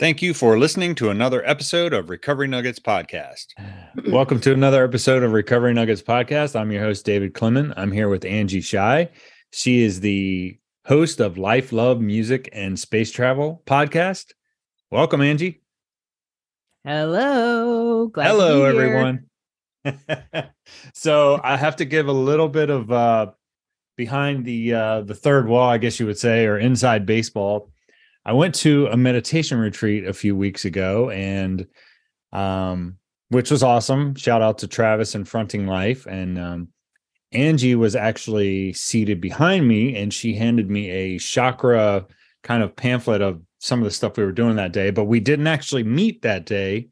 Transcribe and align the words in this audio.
Thank 0.00 0.22
you 0.22 0.32
for 0.32 0.58
listening 0.58 0.94
to 0.94 1.10
another 1.10 1.46
episode 1.46 1.92
of 1.92 2.08
Recovery 2.08 2.48
Nuggets 2.48 2.80
Podcast. 2.80 3.48
Welcome 4.08 4.40
to 4.40 4.52
another 4.52 4.82
episode 4.82 5.22
of 5.22 5.32
Recovery 5.32 5.74
Nuggets 5.74 6.00
Podcast. 6.00 6.58
I'm 6.58 6.72
your 6.72 6.82
host, 6.82 7.04
David 7.04 7.34
Clement. 7.34 7.74
I'm 7.76 7.92
here 7.92 8.08
with 8.08 8.24
Angie 8.24 8.62
Shy. 8.62 9.10
She 9.52 9.82
is 9.82 10.00
the 10.00 10.58
host 10.86 11.20
of 11.20 11.38
Life, 11.38 11.70
Love, 11.70 12.00
Music, 12.00 12.48
and 12.52 12.78
Space 12.78 13.12
Travel 13.12 13.62
Podcast. 13.66 14.32
Welcome, 14.90 15.20
Angie. 15.20 15.60
Hello. 16.82 18.08
Glad 18.08 18.28
Hello, 18.30 18.64
everyone. 18.64 19.29
so 20.94 21.40
I 21.42 21.56
have 21.56 21.76
to 21.76 21.84
give 21.84 22.08
a 22.08 22.12
little 22.12 22.48
bit 22.48 22.70
of 22.70 22.90
uh, 22.92 23.32
behind 23.96 24.44
the 24.44 24.74
uh, 24.74 25.00
the 25.02 25.14
third 25.14 25.48
wall, 25.48 25.68
I 25.68 25.78
guess 25.78 25.98
you 26.00 26.06
would 26.06 26.18
say, 26.18 26.46
or 26.46 26.58
inside 26.58 27.06
baseball 27.06 27.70
I 28.24 28.32
went 28.32 28.54
to 28.56 28.86
a 28.88 28.96
meditation 28.96 29.58
retreat 29.58 30.06
a 30.06 30.12
few 30.12 30.36
weeks 30.36 30.64
ago 30.64 31.10
and 31.10 31.66
um 32.32 32.96
which 33.28 33.50
was 33.50 33.62
awesome. 33.62 34.14
Shout 34.16 34.42
out 34.42 34.58
to 34.58 34.66
Travis 34.66 35.14
and 35.14 35.26
Fronting 35.26 35.66
Life 35.66 36.06
and 36.06 36.38
um 36.38 36.68
Angie 37.32 37.76
was 37.76 37.94
actually 37.94 38.72
seated 38.72 39.20
behind 39.20 39.66
me 39.66 39.96
and 39.96 40.12
she 40.12 40.34
handed 40.34 40.68
me 40.68 40.90
a 40.90 41.18
chakra 41.18 42.06
kind 42.42 42.62
of 42.62 42.74
pamphlet 42.74 43.22
of 43.22 43.40
some 43.58 43.78
of 43.78 43.84
the 43.84 43.90
stuff 43.90 44.16
we 44.16 44.24
were 44.24 44.32
doing 44.32 44.56
that 44.56 44.72
day, 44.72 44.90
but 44.90 45.04
we 45.04 45.20
didn't 45.20 45.46
actually 45.46 45.84
meet 45.84 46.22
that 46.22 46.44
day. 46.46 46.88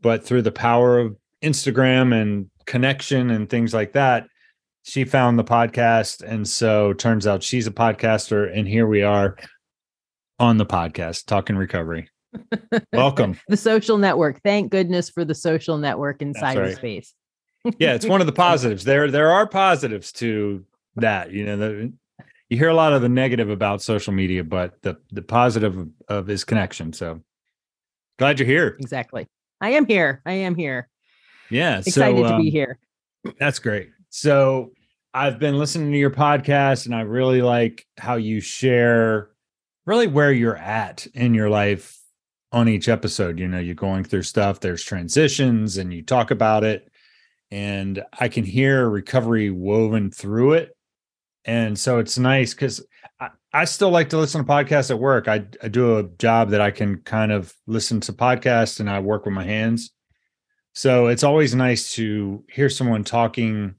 But 0.00 0.24
through 0.24 0.42
the 0.42 0.52
power 0.52 0.98
of 0.98 1.16
Instagram 1.42 2.14
and 2.14 2.50
connection 2.66 3.30
and 3.30 3.48
things 3.48 3.72
like 3.72 3.92
that, 3.92 4.28
she 4.82 5.04
found 5.04 5.38
the 5.38 5.44
podcast. 5.44 6.22
And 6.22 6.48
so 6.48 6.92
turns 6.92 7.26
out 7.26 7.42
she's 7.42 7.66
a 7.66 7.70
podcaster. 7.70 8.56
And 8.56 8.66
here 8.66 8.86
we 8.86 9.02
are 9.02 9.36
on 10.38 10.56
the 10.56 10.66
podcast, 10.66 11.26
Talking 11.26 11.56
Recovery. 11.56 12.08
Welcome. 12.92 13.38
the 13.48 13.56
social 13.56 13.98
network. 13.98 14.40
Thank 14.42 14.70
goodness 14.70 15.10
for 15.10 15.24
the 15.24 15.34
social 15.34 15.78
network 15.78 16.22
in 16.22 16.34
cyberspace. 16.34 17.12
Right. 17.64 17.74
yeah, 17.78 17.94
it's 17.94 18.06
one 18.06 18.20
of 18.20 18.26
the 18.26 18.32
positives. 18.34 18.84
There 18.84 19.10
there 19.10 19.30
are 19.30 19.46
positives 19.46 20.12
to 20.12 20.64
that. 20.96 21.32
You 21.32 21.46
know, 21.46 21.56
the, 21.56 21.92
you 22.50 22.58
hear 22.58 22.68
a 22.68 22.74
lot 22.74 22.92
of 22.92 23.02
the 23.02 23.08
negative 23.08 23.50
about 23.50 23.82
social 23.82 24.12
media, 24.12 24.44
but 24.44 24.80
the 24.82 24.96
the 25.10 25.22
positive 25.22 25.76
of, 25.76 25.88
of 26.08 26.30
is 26.30 26.44
connection. 26.44 26.92
So 26.92 27.22
glad 28.18 28.38
you're 28.38 28.46
here. 28.46 28.76
Exactly. 28.78 29.26
I 29.60 29.70
am 29.70 29.86
here. 29.86 30.22
I 30.24 30.32
am 30.32 30.54
here. 30.54 30.88
Yeah. 31.50 31.78
Excited 31.78 32.18
so, 32.18 32.24
um, 32.24 32.32
to 32.32 32.38
be 32.38 32.48
um, 32.48 32.52
here. 32.52 32.78
That's 33.38 33.58
great. 33.58 33.90
So 34.10 34.72
I've 35.14 35.38
been 35.38 35.58
listening 35.58 35.90
to 35.92 35.98
your 35.98 36.10
podcast 36.10 36.86
and 36.86 36.94
I 36.94 37.00
really 37.02 37.42
like 37.42 37.86
how 37.98 38.16
you 38.16 38.40
share 38.40 39.30
really 39.86 40.06
where 40.06 40.30
you're 40.30 40.56
at 40.56 41.06
in 41.14 41.32
your 41.32 41.48
life 41.48 41.98
on 42.52 42.68
each 42.68 42.88
episode. 42.88 43.38
You 43.38 43.48
know, 43.48 43.58
you're 43.58 43.74
going 43.74 44.04
through 44.04 44.22
stuff, 44.22 44.60
there's 44.60 44.84
transitions, 44.84 45.78
and 45.78 45.92
you 45.92 46.02
talk 46.02 46.30
about 46.30 46.62
it. 46.62 46.90
And 47.50 48.02
I 48.18 48.28
can 48.28 48.44
hear 48.44 48.88
recovery 48.88 49.50
woven 49.50 50.10
through 50.10 50.52
it. 50.52 50.76
And 51.46 51.78
so 51.78 51.98
it's 51.98 52.18
nice 52.18 52.52
because 52.52 52.84
I, 53.18 53.30
I, 53.54 53.64
still 53.64 53.90
like 53.90 54.10
to 54.10 54.18
listen 54.18 54.44
to 54.44 54.50
podcasts 54.50 54.90
at 54.90 54.98
work. 54.98 55.28
I, 55.28 55.46
I 55.62 55.68
do 55.68 55.96
a 55.96 56.02
job 56.02 56.50
that 56.50 56.60
I 56.60 56.70
can 56.70 56.98
kind 56.98 57.32
of 57.32 57.54
listen 57.66 58.00
to 58.00 58.12
podcasts 58.12 58.80
and 58.80 58.90
I 58.90 59.00
work 59.00 59.24
with 59.24 59.32
my 59.32 59.44
hands. 59.44 59.90
So 60.78 61.08
it's 61.08 61.24
always 61.24 61.56
nice 61.56 61.94
to 61.94 62.44
hear 62.48 62.70
someone 62.70 63.02
talking 63.02 63.74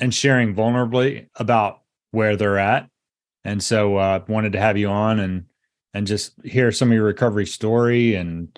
and 0.00 0.12
sharing 0.12 0.52
vulnerably 0.52 1.28
about 1.36 1.82
where 2.10 2.34
they're 2.34 2.58
at. 2.58 2.90
And 3.44 3.62
so 3.62 3.98
uh 3.98 4.24
wanted 4.26 4.54
to 4.54 4.58
have 4.58 4.76
you 4.76 4.88
on 4.88 5.20
and 5.20 5.44
and 5.94 6.08
just 6.08 6.32
hear 6.44 6.72
some 6.72 6.88
of 6.88 6.94
your 6.94 7.04
recovery 7.04 7.46
story 7.46 8.16
and 8.16 8.48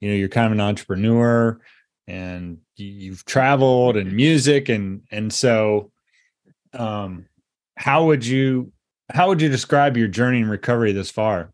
you 0.00 0.08
know 0.08 0.16
you're 0.16 0.30
kind 0.30 0.46
of 0.46 0.52
an 0.52 0.62
entrepreneur 0.62 1.60
and 2.08 2.56
you've 2.76 3.26
traveled 3.26 3.98
and 3.98 4.14
music 4.14 4.70
and 4.70 5.02
and 5.10 5.30
so 5.30 5.92
um 6.72 7.26
how 7.76 8.06
would 8.06 8.24
you 8.24 8.72
how 9.12 9.28
would 9.28 9.42
you 9.42 9.50
describe 9.50 9.94
your 9.94 10.08
journey 10.08 10.40
in 10.40 10.48
recovery 10.48 10.92
this 10.92 11.10
far? 11.10 11.52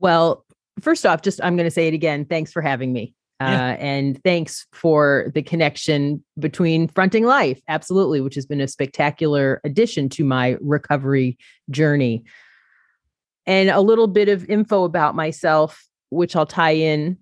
Well 0.00 0.44
first 0.80 1.04
off 1.04 1.22
just 1.22 1.42
i'm 1.42 1.56
going 1.56 1.66
to 1.66 1.70
say 1.70 1.88
it 1.88 1.94
again 1.94 2.24
thanks 2.24 2.52
for 2.52 2.62
having 2.62 2.92
me 2.92 3.14
yeah. 3.40 3.70
Uh, 3.70 3.76
and 3.76 4.22
thanks 4.22 4.66
for 4.72 5.30
the 5.34 5.42
connection 5.42 6.22
between 6.38 6.88
fronting 6.88 7.24
life, 7.24 7.60
absolutely, 7.68 8.20
which 8.20 8.34
has 8.34 8.46
been 8.46 8.60
a 8.60 8.68
spectacular 8.68 9.60
addition 9.64 10.08
to 10.10 10.24
my 10.24 10.56
recovery 10.60 11.38
journey. 11.70 12.24
And 13.46 13.70
a 13.70 13.80
little 13.80 14.06
bit 14.06 14.28
of 14.28 14.48
info 14.48 14.84
about 14.84 15.16
myself, 15.16 15.84
which 16.10 16.36
I'll 16.36 16.46
tie 16.46 16.72
in 16.72 17.18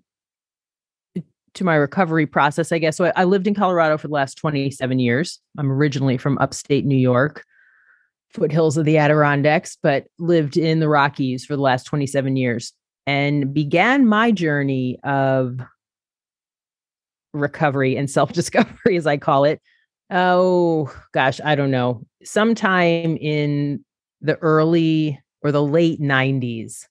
to 1.55 1.63
my 1.63 1.75
recovery 1.75 2.25
process, 2.25 2.71
I 2.71 2.77
guess. 2.77 2.97
So 2.97 3.05
I, 3.05 3.13
I 3.15 3.23
lived 3.23 3.47
in 3.47 3.55
Colorado 3.55 3.97
for 3.97 4.07
the 4.07 4.13
last 4.13 4.35
27 4.35 4.99
years. 4.99 5.39
I'm 5.57 5.71
originally 5.71 6.17
from 6.17 6.37
upstate 6.37 6.85
New 6.85 6.97
York, 6.97 7.43
foothills 8.29 8.77
of 8.77 8.85
the 8.85 8.97
Adirondacks, 8.97 9.77
but 9.81 10.05
lived 10.19 10.55
in 10.55 10.79
the 10.79 10.87
Rockies 10.87 11.45
for 11.45 11.55
the 11.55 11.61
last 11.61 11.85
27 11.85 12.37
years 12.37 12.73
and 13.07 13.53
began 13.53 14.07
my 14.07 14.31
journey 14.31 14.99
of 15.03 15.59
recovery 17.33 17.95
and 17.95 18.09
self 18.09 18.33
discovery, 18.33 18.95
as 18.97 19.07
I 19.07 19.17
call 19.17 19.43
it. 19.43 19.61
Oh 20.09 20.93
gosh, 21.13 21.39
I 21.43 21.55
don't 21.55 21.71
know. 21.71 22.05
Sometime 22.23 23.17
in 23.17 23.83
the 24.21 24.35
early 24.37 25.19
or 25.41 25.51
the 25.51 25.63
late 25.63 26.01
90s, 26.01 26.85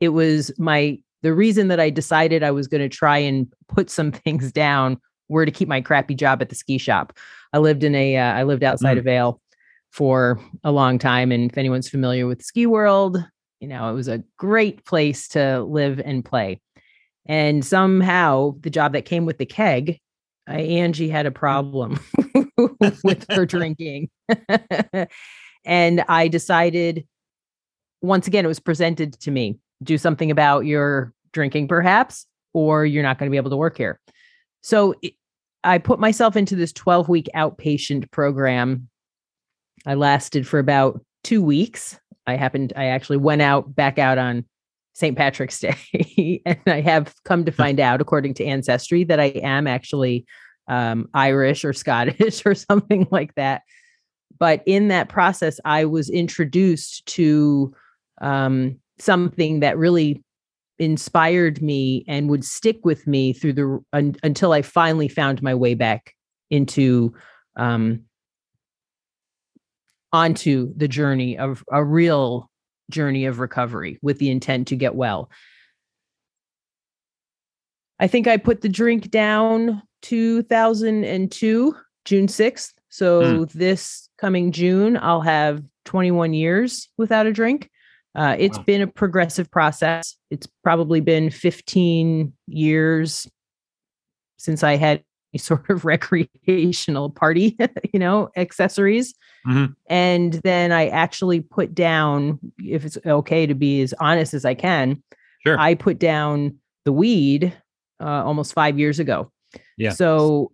it 0.00 0.08
was 0.10 0.50
my 0.58 0.98
the 1.22 1.34
reason 1.34 1.68
that 1.68 1.80
I 1.80 1.90
decided 1.90 2.42
I 2.42 2.50
was 2.50 2.68
going 2.68 2.82
to 2.82 2.88
try 2.88 3.18
and 3.18 3.46
put 3.68 3.90
some 3.90 4.12
things 4.12 4.52
down 4.52 5.00
were 5.28 5.46
to 5.46 5.52
keep 5.52 5.68
my 5.68 5.80
crappy 5.80 6.14
job 6.14 6.42
at 6.42 6.48
the 6.48 6.54
ski 6.54 6.78
shop. 6.78 7.16
I 7.52 7.58
lived 7.58 7.84
in 7.84 7.94
a 7.94 8.16
uh, 8.16 8.32
I 8.32 8.42
lived 8.42 8.64
outside 8.64 8.96
mm. 8.96 8.98
of 8.98 9.04
Vail 9.04 9.40
for 9.90 10.40
a 10.64 10.72
long 10.72 10.98
time 10.98 11.30
and 11.30 11.50
if 11.50 11.56
anyone's 11.56 11.88
familiar 11.88 12.26
with 12.26 12.42
ski 12.42 12.66
world, 12.66 13.24
you 13.60 13.68
know, 13.68 13.88
it 13.88 13.94
was 13.94 14.08
a 14.08 14.22
great 14.36 14.84
place 14.84 15.28
to 15.28 15.62
live 15.62 16.00
and 16.04 16.24
play. 16.24 16.60
And 17.26 17.64
somehow 17.64 18.54
the 18.60 18.70
job 18.70 18.92
that 18.92 19.04
came 19.04 19.26
with 19.26 19.38
the 19.38 19.46
keg, 19.46 19.98
uh, 20.48 20.52
Angie 20.52 21.08
had 21.08 21.26
a 21.26 21.30
problem 21.30 21.98
with 23.04 23.26
her 23.30 23.46
drinking. 23.46 24.10
and 25.64 26.04
I 26.08 26.28
decided, 26.28 27.06
once 28.02 28.26
again, 28.26 28.44
it 28.44 28.48
was 28.48 28.60
presented 28.60 29.18
to 29.20 29.30
me 29.30 29.58
do 29.82 29.98
something 29.98 30.30
about 30.30 30.66
your 30.66 31.12
drinking, 31.32 31.68
perhaps, 31.68 32.26
or 32.52 32.86
you're 32.86 33.02
not 33.02 33.18
going 33.18 33.28
to 33.28 33.30
be 33.30 33.36
able 33.36 33.50
to 33.50 33.56
work 33.56 33.76
here. 33.76 34.00
So 34.62 34.94
I 35.62 35.78
put 35.78 35.98
myself 35.98 36.36
into 36.36 36.56
this 36.56 36.72
12 36.72 37.08
week 37.08 37.28
outpatient 37.34 38.10
program. 38.10 38.88
I 39.86 39.94
lasted 39.94 40.46
for 40.46 40.58
about 40.58 41.04
two 41.22 41.42
weeks. 41.42 41.98
I 42.26 42.36
happened, 42.36 42.72
I 42.76 42.86
actually 42.86 43.18
went 43.18 43.42
out 43.42 43.74
back 43.74 43.98
out 43.98 44.16
on 44.16 44.44
St. 44.94 45.16
Patrick's 45.16 45.60
Day. 45.60 46.40
and 46.46 46.60
I 46.66 46.80
have 46.80 47.14
come 47.24 47.44
to 47.44 47.52
find 47.52 47.80
out, 47.80 48.00
according 48.00 48.34
to 48.34 48.44
Ancestry, 48.44 49.04
that 49.04 49.20
I 49.20 49.26
am 49.26 49.66
actually 49.66 50.24
um, 50.68 51.08
Irish 51.12 51.64
or 51.64 51.72
Scottish 51.74 52.46
or 52.46 52.54
something 52.54 53.06
like 53.10 53.34
that. 53.34 53.62
But 54.38 54.62
in 54.66 54.88
that 54.88 55.08
process, 55.08 55.60
I 55.64 55.84
was 55.84 56.08
introduced 56.10 57.06
to 57.06 57.74
um, 58.20 58.80
something 58.98 59.60
that 59.60 59.78
really 59.78 60.22
inspired 60.78 61.62
me 61.62 62.04
and 62.08 62.28
would 62.28 62.44
stick 62.44 62.84
with 62.84 63.06
me 63.06 63.32
through 63.32 63.52
the 63.52 63.84
un, 63.92 64.16
until 64.22 64.52
I 64.52 64.62
finally 64.62 65.08
found 65.08 65.42
my 65.42 65.54
way 65.54 65.74
back 65.74 66.14
into 66.50 67.14
um, 67.56 68.04
onto 70.12 70.72
the 70.76 70.88
journey 70.88 71.38
of 71.38 71.64
a 71.70 71.84
real 71.84 72.50
journey 72.90 73.26
of 73.26 73.38
recovery 73.38 73.98
with 74.02 74.18
the 74.18 74.30
intent 74.30 74.68
to 74.68 74.76
get 74.76 74.94
well. 74.94 75.30
I 77.98 78.06
think 78.06 78.26
I 78.26 78.36
put 78.36 78.60
the 78.60 78.68
drink 78.68 79.10
down 79.10 79.82
2002, 80.02 81.76
June 82.04 82.26
6th. 82.26 82.72
So 82.88 83.22
mm. 83.22 83.52
this 83.52 84.08
coming 84.18 84.52
June, 84.52 84.96
I'll 84.96 85.20
have 85.20 85.62
21 85.84 86.34
years 86.34 86.88
without 86.96 87.26
a 87.26 87.32
drink. 87.32 87.70
Uh, 88.14 88.36
it's 88.38 88.58
wow. 88.58 88.64
been 88.64 88.82
a 88.82 88.86
progressive 88.86 89.50
process. 89.50 90.16
It's 90.30 90.46
probably 90.62 91.00
been 91.00 91.30
15 91.30 92.32
years 92.46 93.28
since 94.38 94.62
I 94.62 94.76
had 94.76 95.02
sort 95.38 95.68
of 95.70 95.84
recreational 95.84 97.10
party, 97.10 97.56
you 97.92 97.98
know, 97.98 98.30
accessories. 98.36 99.14
Mm-hmm. 99.46 99.72
And 99.86 100.34
then 100.44 100.72
I 100.72 100.88
actually 100.88 101.40
put 101.40 101.74
down, 101.74 102.38
if 102.58 102.84
it's 102.84 102.98
okay 103.04 103.46
to 103.46 103.54
be 103.54 103.82
as 103.82 103.94
honest 104.00 104.34
as 104.34 104.44
I 104.44 104.54
can, 104.54 105.02
sure. 105.46 105.58
I 105.58 105.74
put 105.74 105.98
down 105.98 106.56
the 106.84 106.92
weed 106.92 107.52
uh, 108.00 108.24
almost 108.24 108.54
five 108.54 108.78
years 108.78 108.98
ago. 108.98 109.30
Yeah. 109.76 109.90
So, 109.90 110.52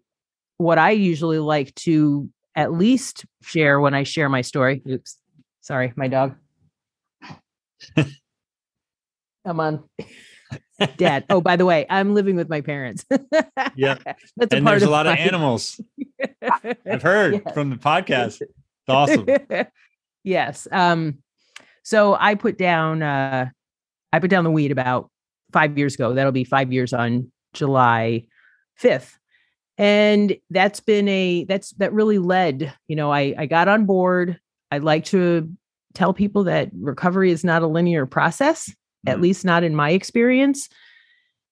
what 0.58 0.76
I 0.78 0.90
usually 0.90 1.38
like 1.38 1.74
to 1.76 2.28
at 2.54 2.72
least 2.72 3.24
share 3.42 3.80
when 3.80 3.94
I 3.94 4.02
share 4.02 4.28
my 4.28 4.42
story. 4.42 4.82
Oops, 4.86 5.16
sorry, 5.60 5.92
my 5.96 6.08
dog. 6.08 6.34
Come 9.46 9.60
on. 9.60 9.84
Dad. 10.96 11.24
Oh, 11.30 11.40
by 11.40 11.56
the 11.56 11.66
way, 11.66 11.86
I'm 11.90 12.14
living 12.14 12.36
with 12.36 12.48
my 12.48 12.60
parents. 12.60 13.04
Yeah. 13.76 13.96
That's 14.36 14.54
and 14.54 14.66
there's 14.66 14.82
a 14.82 14.90
lot 14.90 15.06
of 15.06 15.16
animals. 15.16 15.80
I've 16.86 17.02
heard 17.02 17.42
Yes. 17.44 17.54
from 17.54 17.70
the 17.70 17.76
podcast. 17.76 18.40
It's 18.40 18.52
awesome. 18.88 19.26
yes. 20.24 20.66
Um, 20.72 21.18
so 21.82 22.16
I 22.18 22.34
put 22.34 22.56
down 22.58 23.02
uh 23.02 23.46
I 24.12 24.18
put 24.18 24.30
down 24.30 24.44
the 24.44 24.50
weed 24.50 24.72
about 24.72 25.10
five 25.52 25.76
years 25.78 25.94
ago. 25.94 26.14
That'll 26.14 26.32
be 26.32 26.44
five 26.44 26.72
years 26.72 26.92
on 26.92 27.30
July 27.52 28.24
5th. 28.82 29.12
And 29.78 30.36
that's 30.50 30.80
been 30.80 31.08
a 31.08 31.44
that's 31.44 31.70
that 31.72 31.92
really 31.92 32.18
led, 32.18 32.72
you 32.88 32.96
know, 32.96 33.12
I 33.12 33.34
I 33.38 33.46
got 33.46 33.68
on 33.68 33.86
board. 33.86 34.38
I 34.70 34.78
like 34.78 35.04
to 35.06 35.50
tell 35.94 36.12
people 36.14 36.44
that 36.44 36.70
recovery 36.78 37.30
is 37.32 37.42
not 37.44 37.62
a 37.62 37.66
linear 37.66 38.06
process, 38.06 38.72
at 39.06 39.18
Mhm. 39.18 39.22
least 39.22 39.44
not 39.44 39.64
in 39.64 39.74
my 39.74 39.90
experience. 39.90 40.68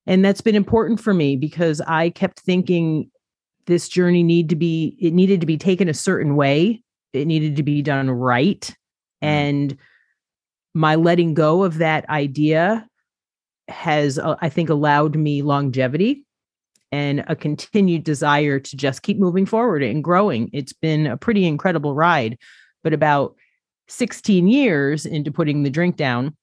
And 0.06 0.24
that's 0.24 0.40
been 0.40 0.54
important 0.54 1.00
for 1.00 1.12
me 1.12 1.36
because 1.36 1.80
I 1.82 2.10
kept 2.10 2.40
thinking 2.40 3.10
this 3.68 3.88
journey 3.88 4.22
need 4.22 4.48
to 4.48 4.56
be 4.56 4.96
it 4.98 5.12
needed 5.12 5.40
to 5.40 5.46
be 5.46 5.58
taken 5.58 5.88
a 5.88 5.94
certain 5.94 6.34
way 6.36 6.82
it 7.12 7.26
needed 7.26 7.56
to 7.56 7.62
be 7.62 7.82
done 7.82 8.10
right 8.10 8.74
and 9.20 9.76
my 10.74 10.94
letting 10.94 11.34
go 11.34 11.64
of 11.64 11.76
that 11.78 12.08
idea 12.08 12.88
has 13.68 14.18
uh, 14.18 14.36
i 14.40 14.48
think 14.48 14.70
allowed 14.70 15.16
me 15.16 15.42
longevity 15.42 16.24
and 16.92 17.22
a 17.28 17.36
continued 17.36 18.04
desire 18.04 18.58
to 18.58 18.74
just 18.74 19.02
keep 19.02 19.18
moving 19.18 19.44
forward 19.44 19.82
and 19.82 20.02
growing 20.02 20.48
it's 20.54 20.72
been 20.72 21.06
a 21.06 21.18
pretty 21.18 21.44
incredible 21.46 21.94
ride 21.94 22.38
but 22.82 22.94
about 22.94 23.36
16 23.88 24.48
years 24.48 25.04
into 25.04 25.30
putting 25.30 25.62
the 25.62 25.70
drink 25.70 25.96
down 25.96 26.34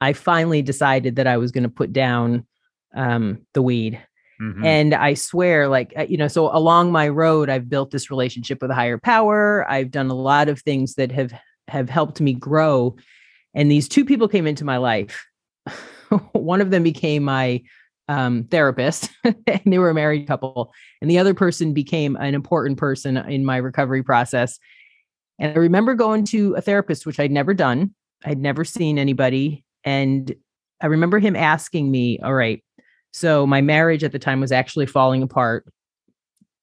i 0.00 0.12
finally 0.12 0.62
decided 0.62 1.16
that 1.16 1.26
i 1.26 1.36
was 1.36 1.52
going 1.52 1.64
to 1.64 1.68
put 1.70 1.92
down 1.92 2.46
um, 2.94 3.38
the 3.54 3.62
weed 3.62 4.00
Mhm. 4.40 4.66
and 4.66 4.94
I 4.94 5.14
swear, 5.14 5.66
like, 5.66 5.94
you 6.10 6.18
know, 6.18 6.28
so 6.28 6.54
along 6.54 6.92
my 6.92 7.08
road, 7.08 7.48
I've 7.48 7.70
built 7.70 7.90
this 7.90 8.10
relationship 8.10 8.60
with 8.60 8.70
a 8.70 8.74
higher 8.74 8.98
power. 8.98 9.64
I've 9.66 9.90
done 9.90 10.10
a 10.10 10.14
lot 10.14 10.50
of 10.50 10.60
things 10.60 10.96
that 10.96 11.10
have 11.10 11.32
have 11.68 11.88
helped 11.88 12.20
me 12.20 12.34
grow. 12.34 12.96
And 13.54 13.70
these 13.70 13.88
two 13.88 14.04
people 14.04 14.28
came 14.28 14.46
into 14.46 14.62
my 14.64 14.76
life. 14.76 15.24
One 16.32 16.60
of 16.60 16.70
them 16.70 16.82
became 16.82 17.22
my 17.24 17.62
um, 18.08 18.44
therapist, 18.44 19.08
and 19.24 19.60
they 19.64 19.78
were 19.78 19.90
a 19.90 19.94
married 19.94 20.26
couple. 20.26 20.70
And 21.00 21.10
the 21.10 21.18
other 21.18 21.32
person 21.32 21.72
became 21.72 22.14
an 22.16 22.34
important 22.34 22.78
person 22.78 23.16
in 23.16 23.42
my 23.44 23.56
recovery 23.56 24.02
process. 24.02 24.58
And 25.40 25.52
I 25.52 25.56
remember 25.56 25.94
going 25.94 26.24
to 26.26 26.54
a 26.56 26.60
therapist, 26.60 27.06
which 27.06 27.18
I'd 27.18 27.32
never 27.32 27.54
done. 27.54 27.94
I'd 28.24 28.38
never 28.38 28.64
seen 28.64 28.98
anybody. 28.98 29.64
And 29.86 30.34
I 30.82 30.86
remember 30.86 31.18
him 31.18 31.34
asking 31.36 31.90
me, 31.90 32.18
All 32.18 32.34
right, 32.34 32.62
so 33.12 33.46
my 33.46 33.62
marriage 33.62 34.04
at 34.04 34.12
the 34.12 34.18
time 34.18 34.40
was 34.40 34.52
actually 34.52 34.84
falling 34.86 35.22
apart. 35.22 35.64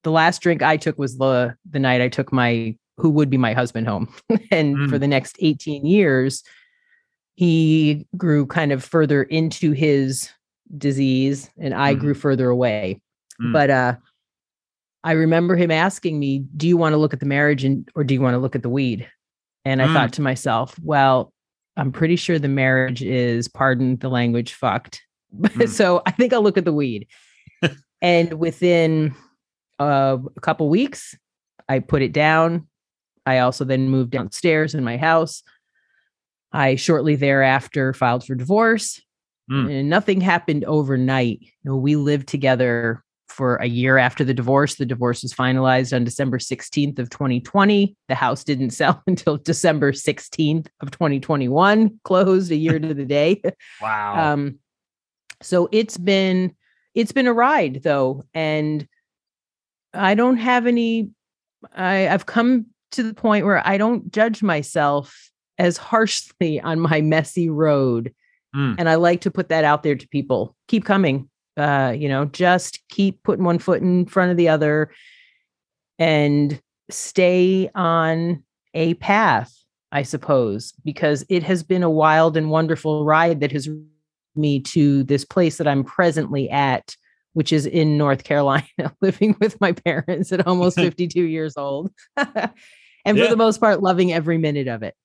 The 0.04 0.12
last 0.12 0.40
drink 0.42 0.62
I 0.62 0.76
took 0.76 0.98
was 0.98 1.16
the 1.18 1.56
the 1.68 1.80
night 1.80 2.00
I 2.02 2.08
took 2.08 2.32
my 2.32 2.76
who 2.98 3.10
would 3.10 3.28
be 3.30 3.38
my 3.38 3.54
husband 3.54 3.88
home. 3.88 4.14
and 4.52 4.76
Mm. 4.76 4.88
for 4.90 4.98
the 4.98 5.08
next 5.08 5.36
18 5.40 5.84
years, 5.84 6.44
he 7.34 8.06
grew 8.16 8.46
kind 8.46 8.70
of 8.70 8.84
further 8.84 9.24
into 9.24 9.72
his 9.72 10.30
disease 10.78 11.50
and 11.58 11.74
I 11.74 11.94
Mhm. 11.94 11.98
grew 11.98 12.14
further 12.14 12.48
away. 12.50 13.00
Mm. 13.42 13.52
But 13.52 13.70
uh 13.70 13.96
I 15.02 15.12
remember 15.12 15.54
him 15.56 15.70
asking 15.70 16.18
me, 16.18 16.44
"Do 16.56 16.66
you 16.66 16.76
want 16.78 16.94
to 16.94 16.96
look 16.96 17.12
at 17.12 17.20
the 17.20 17.26
marriage 17.26 17.62
and 17.64 17.86
or 17.94 18.04
do 18.04 18.14
you 18.14 18.20
want 18.22 18.34
to 18.34 18.38
look 18.38 18.54
at 18.56 18.62
the 18.62 18.70
weed?" 18.70 19.06
And 19.64 19.82
I 19.82 19.86
Mm. 19.88 19.92
thought 19.92 20.12
to 20.14 20.22
myself, 20.22 20.78
"Well, 20.82 21.32
I'm 21.76 21.92
pretty 21.92 22.16
sure 22.16 22.38
the 22.38 22.48
marriage 22.48 23.02
is, 23.02 23.48
pardon 23.48 23.96
the 23.96 24.08
language, 24.08 24.54
fucked. 24.54 25.02
Mm. 25.34 25.68
so 25.68 26.00
I 26.06 26.12
think 26.12 26.32
I'll 26.32 26.44
look 26.44 26.58
at 26.58 26.64
the 26.64 26.72
weed. 26.72 27.08
and 28.00 28.34
within 28.34 29.16
uh, 29.80 30.18
a 30.36 30.40
couple 30.40 30.68
weeks, 30.68 31.16
I 31.68 31.80
put 31.80 32.02
it 32.02 32.12
down. 32.12 32.68
I 33.26 33.38
also 33.38 33.64
then 33.64 33.88
moved 33.88 34.12
downstairs 34.12 34.76
in 34.76 34.84
my 34.84 34.96
house. 34.96 35.42
I 36.52 36.76
shortly 36.76 37.16
thereafter 37.16 37.92
filed 37.92 38.24
for 38.24 38.36
divorce. 38.36 39.02
Mm. 39.50 39.80
And 39.80 39.90
nothing 39.90 40.20
happened 40.20 40.64
overnight. 40.64 41.40
You 41.40 41.48
know, 41.64 41.76
we 41.76 41.96
lived 41.96 42.28
together 42.28 43.03
for 43.28 43.56
a 43.56 43.66
year 43.66 43.98
after 43.98 44.22
the 44.24 44.34
divorce. 44.34 44.76
The 44.76 44.86
divorce 44.86 45.22
was 45.22 45.32
finalized 45.32 45.94
on 45.94 46.04
December 46.04 46.38
16th 46.38 46.98
of 46.98 47.10
2020. 47.10 47.96
The 48.08 48.14
house 48.14 48.44
didn't 48.44 48.70
sell 48.80 49.02
until 49.06 49.36
December 49.38 49.92
16th 49.92 50.68
of 50.80 50.90
2021, 50.90 51.98
closed 52.04 52.52
a 52.52 52.56
year 52.56 52.78
to 52.78 52.94
the 52.94 53.04
day. 53.04 53.42
Wow. 53.80 54.32
Um, 54.32 54.58
so 55.42 55.68
it's 55.72 55.98
been 55.98 56.54
it's 56.94 57.12
been 57.12 57.26
a 57.26 57.32
ride 57.34 57.82
though, 57.82 58.24
and 58.34 58.86
I 59.92 60.14
don't 60.14 60.36
have 60.38 60.66
any. 60.66 61.10
I, 61.74 62.08
I've 62.08 62.26
come 62.26 62.66
to 62.92 63.02
the 63.02 63.14
point 63.14 63.44
where 63.44 63.66
I 63.66 63.76
don't 63.76 64.12
judge 64.12 64.42
myself 64.42 65.30
as 65.58 65.76
harshly 65.76 66.60
on 66.60 66.78
my 66.80 67.00
messy 67.00 67.48
road, 67.50 68.14
Mm. 68.54 68.76
and 68.78 68.88
I 68.88 68.94
like 68.94 69.22
to 69.22 69.32
put 69.32 69.48
that 69.48 69.64
out 69.64 69.82
there 69.82 69.96
to 69.96 70.08
people. 70.08 70.54
Keep 70.68 70.84
coming. 70.84 71.28
Uh, 71.56 71.94
you 71.96 72.08
know, 72.08 72.24
just 72.24 72.80
keep 72.88 73.22
putting 73.22 73.44
one 73.44 73.58
foot 73.58 73.80
in 73.80 74.06
front 74.06 74.30
of 74.30 74.36
the 74.36 74.48
other, 74.48 74.90
and 75.98 76.60
stay 76.90 77.70
on 77.74 78.42
a 78.74 78.94
path. 78.94 79.52
I 79.92 80.02
suppose 80.02 80.72
because 80.84 81.24
it 81.28 81.44
has 81.44 81.62
been 81.62 81.84
a 81.84 81.90
wild 81.90 82.36
and 82.36 82.50
wonderful 82.50 83.04
ride 83.04 83.38
that 83.40 83.52
has 83.52 83.68
me 84.36 84.58
to 84.58 85.04
this 85.04 85.24
place 85.24 85.58
that 85.58 85.68
I'm 85.68 85.84
presently 85.84 86.50
at, 86.50 86.96
which 87.34 87.52
is 87.52 87.66
in 87.66 87.96
North 87.96 88.24
Carolina, 88.24 88.64
living 89.00 89.36
with 89.40 89.60
my 89.60 89.70
parents 89.70 90.32
at 90.32 90.44
almost 90.48 90.74
52 90.80 91.22
years 91.22 91.56
old. 91.56 91.92
and 92.16 92.26
Yeah. 93.06 93.24
for 93.24 93.30
the 93.30 93.36
most 93.36 93.60
part, 93.60 93.82
loving 93.84 94.12
every 94.12 94.38
minute 94.38 94.66
of 94.66 94.82
it. 94.82 94.96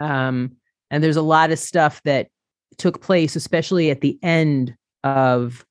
Um, 0.00 0.56
and 0.90 1.02
there's 1.02 1.16
a 1.16 1.22
lot 1.22 1.50
of 1.50 1.58
stuff 1.58 2.02
that 2.04 2.28
took 2.76 3.00
place, 3.00 3.34
especially 3.34 3.90
at 3.90 4.02
the 4.02 4.18
end 4.22 4.74
of 5.04 5.64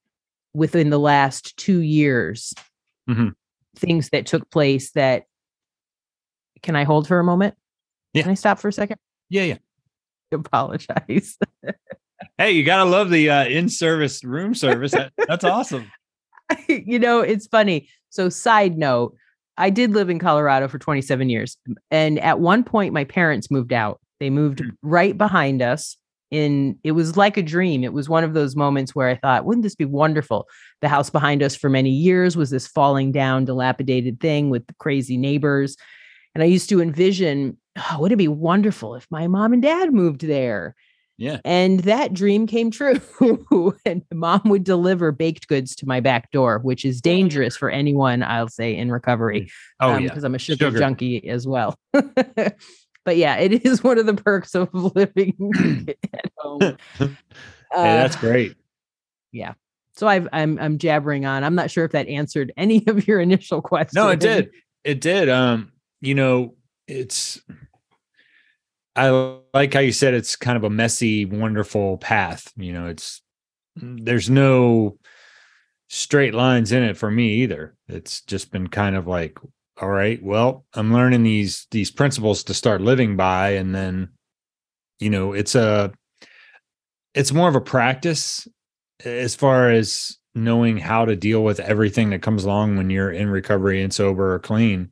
within 0.54 0.90
the 0.90 1.00
last 1.00 1.56
two 1.58 1.80
years, 1.80 2.54
Mhm. 3.10 3.34
things 3.76 4.10
that 4.10 4.26
took 4.26 4.50
place 4.52 4.92
that 4.92 5.24
can 6.62 6.76
I 6.76 6.84
hold 6.84 7.08
for 7.08 7.20
a 7.20 7.24
moment? 7.24 7.56
Yeah. 8.14 8.24
Can 8.24 8.32
I 8.32 8.36
stop 8.36 8.60
for 8.60 8.68
a 8.68 8.74
second? 8.74 8.98
yeah, 9.30 9.44
yeah. 9.44 9.58
apologize. 10.34 11.38
Hey, 12.38 12.52
you 12.52 12.64
gotta 12.64 12.90
love 12.90 13.10
the 13.10 13.30
uh, 13.30 13.46
in-service 13.46 14.24
room 14.24 14.54
service. 14.54 14.92
That, 14.92 15.12
that's 15.28 15.44
awesome. 15.44 15.92
you 16.70 17.00
know, 17.00 17.22
it's 17.22 17.48
funny. 17.48 17.90
So, 18.10 18.30
side 18.30 18.78
note, 18.78 19.16
I 19.58 19.70
did 19.70 19.92
live 19.92 20.10
in 20.10 20.20
Colorado 20.20 20.68
for 20.68 20.78
27 20.80 21.30
years. 21.30 21.58
And 21.90 22.20
at 22.20 22.40
one 22.40 22.64
point, 22.64 22.94
my 22.94 23.04
parents 23.06 23.50
moved 23.52 23.74
out. 23.74 24.00
They 24.20 24.30
moved 24.30 24.60
Hmm. 24.60 24.70
right 24.84 25.18
behind 25.18 25.62
us. 25.62 25.98
In 26.32 26.80
it 26.84 26.94
was 26.94 27.18
like 27.18 27.36
a 27.36 27.42
dream. 27.42 27.84
It 27.84 27.94
was 27.94 28.08
one 28.08 28.24
of 28.24 28.34
those 28.34 28.56
moments 28.56 28.96
where 28.96 29.10
I 29.10 29.16
thought, 29.16 29.46
wouldn't 29.46 29.64
this 29.64 29.76
be 29.76 29.86
wonderful? 29.86 30.48
The 30.82 30.88
house 30.88 31.10
behind 31.10 31.44
us 31.44 31.56
for 31.56 31.70
many 31.70 31.90
years 31.90 32.38
was 32.38 32.50
this 32.50 32.68
falling 32.68 33.12
down, 33.12 33.46
dilapidated 33.46 34.22
thing 34.22 34.50
with 34.50 34.64
crazy 34.80 35.18
neighbors. 35.18 35.76
And 36.34 36.42
I 36.42 36.48
used 36.48 36.70
to 36.70 36.82
envision, 36.82 37.58
oh, 37.78 37.98
would 38.00 38.14
it 38.14 38.18
be 38.18 38.30
wonderful 38.30 38.96
if 38.96 39.06
my 39.12 39.28
mom 39.28 39.52
and 39.52 39.62
dad 39.62 39.94
moved 39.94 40.22
there? 40.22 40.76
Yeah. 41.22 41.40
And 41.46 41.82
that 41.82 42.14
dream 42.14 42.48
came 42.48 42.72
true. 42.72 43.00
and 43.86 44.02
mom 44.12 44.42
would 44.46 44.64
deliver 44.64 45.12
baked 45.12 45.48
goods 45.48 45.76
to 45.76 45.86
my 45.86 46.00
back 46.00 46.32
door, 46.32 46.58
which 46.60 46.84
is 46.84 47.00
dangerous 47.00 47.56
for 47.56 47.70
anyone, 47.70 48.24
I'll 48.24 48.48
say, 48.48 48.76
in 48.76 48.92
recovery. 48.92 49.52
Oh 49.80 49.94
um, 49.94 50.02
yeah. 50.02 50.10
Because 50.10 50.24
I'm 50.24 50.34
a 50.34 50.40
sugar, 50.40 50.66
Sugar. 50.66 50.80
junkie 50.80 51.30
as 51.30 51.46
well. 51.46 51.76
but 53.06 53.18
yeah, 53.18 53.38
it 53.38 53.66
is 53.66 53.84
one 53.84 53.98
of 53.98 54.06
the 54.06 54.14
perks 54.14 54.56
of 54.56 54.74
living 54.96 55.88
at 56.14 56.32
home. 56.38 56.78
hey, 56.98 57.16
that's 57.72 58.16
great. 58.16 58.56
Yeah. 59.32 59.54
So 59.96 60.08
I've, 60.08 60.28
I'm 60.32 60.58
I'm 60.60 60.78
jabbering 60.78 61.26
on. 61.26 61.44
I'm 61.44 61.56
not 61.56 61.70
sure 61.70 61.86
if 61.86 61.92
that 61.92 62.08
answered 62.08 62.52
any 62.58 62.84
of 62.88 63.08
your 63.08 63.20
initial 63.20 63.62
questions. 63.62 63.96
No, 63.96 64.10
it 64.10 64.20
did. 64.20 64.52
It 64.84 65.02
did. 65.02 65.30
Um, 65.30 65.72
you 66.00 66.16
know, 66.16 66.56
it's 66.88 67.42
I 68.96 69.38
like 69.54 69.74
how 69.74 69.80
you 69.80 69.92
said 69.92 70.14
it's 70.14 70.36
kind 70.36 70.58
of 70.58 70.64
a 70.64 70.70
messy, 70.70 71.26
wonderful 71.26 71.98
path. 71.98 72.52
You 72.58 72.74
know, 72.74 72.88
it's 72.88 73.22
there's 73.76 74.30
no 74.30 74.98
straight 75.90 76.34
lines 76.34 76.72
in 76.72 76.84
it 76.84 76.98
for 76.98 77.10
me 77.12 77.36
either. 77.44 77.76
It's 77.88 78.22
just 78.22 78.52
been 78.52 78.68
kind 78.68 78.96
of 78.96 79.08
like, 79.08 79.38
all 79.82 79.90
right, 79.90 80.22
well, 80.22 80.66
I'm 80.76 80.94
learning 80.94 81.24
these 81.24 81.66
these 81.72 81.90
principles 81.90 82.44
to 82.46 82.54
start 82.54 82.82
living 82.82 83.18
by, 83.18 83.52
and 83.52 83.74
then, 83.74 84.10
you 85.00 85.10
know, 85.10 85.34
it's 85.34 85.56
a 85.56 85.92
it's 87.16 87.34
more 87.34 87.50
of 87.50 87.56
a 87.56 87.62
practice 87.62 88.48
as 89.04 89.34
far 89.34 89.72
as 89.72 90.18
knowing 90.36 90.78
how 90.78 91.06
to 91.06 91.16
deal 91.16 91.44
with 91.44 91.60
everything 91.60 92.12
that 92.12 92.22
comes 92.22 92.46
along 92.46 92.78
when 92.78 92.90
you're 92.92 93.12
in 93.12 93.30
recovery 93.30 93.82
and 93.82 93.92
sober 93.92 94.36
or 94.36 94.40
clean. 94.40 94.92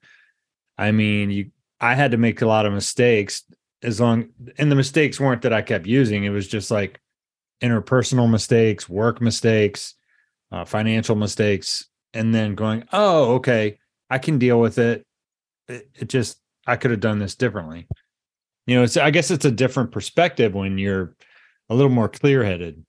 I 0.77 0.91
mean, 0.91 1.29
you 1.29 1.51
I 1.79 1.93
had 1.93 2.12
to 2.12 2.17
make 2.17 2.41
a 2.41 2.48
lot 2.48 2.65
of 2.65 2.74
mistakes 2.74 3.43
as 3.84 4.01
long 4.01 4.29
and 4.58 4.72
the 4.72 4.75
mistakes 4.75 5.19
weren't 5.19 5.43
that 5.43 5.53
I 5.53 5.62
kept 5.62 5.86
using. 5.86 6.24
It 6.24 6.29
was 6.31 6.48
just 6.48 6.72
like 6.72 7.00
interpersonal 7.62 8.29
mistakes, 8.29 8.89
work 8.89 9.22
mistakes, 9.22 9.93
uh, 10.51 10.65
financial 10.65 11.15
mistakes, 11.15 11.88
and 12.13 12.34
then 12.34 12.55
going, 12.55 12.86
oh, 12.91 13.36
okay, 13.36 13.77
I 14.10 14.18
can 14.18 14.38
deal 14.39 14.60
with 14.60 14.78
it. 14.78 15.06
It, 15.68 15.89
it 15.96 16.10
just 16.10 16.39
I 16.66 16.75
could 16.75 16.92
have 16.92 17.00
done 17.00 17.20
this 17.20 17.36
differently. 17.36 17.88
You 18.68 18.75
know, 18.75 18.84
it's 18.84 18.98
I 18.98 19.12
guess 19.12 19.32
it's 19.32 19.46
a 19.46 19.51
different 19.51 19.92
perspective 19.92 20.54
when 20.54 20.78
you're 20.78 21.16
a 21.70 21.75
little 21.75 21.92
more 21.92 22.10
clear 22.10 22.44
headed. 22.44 22.86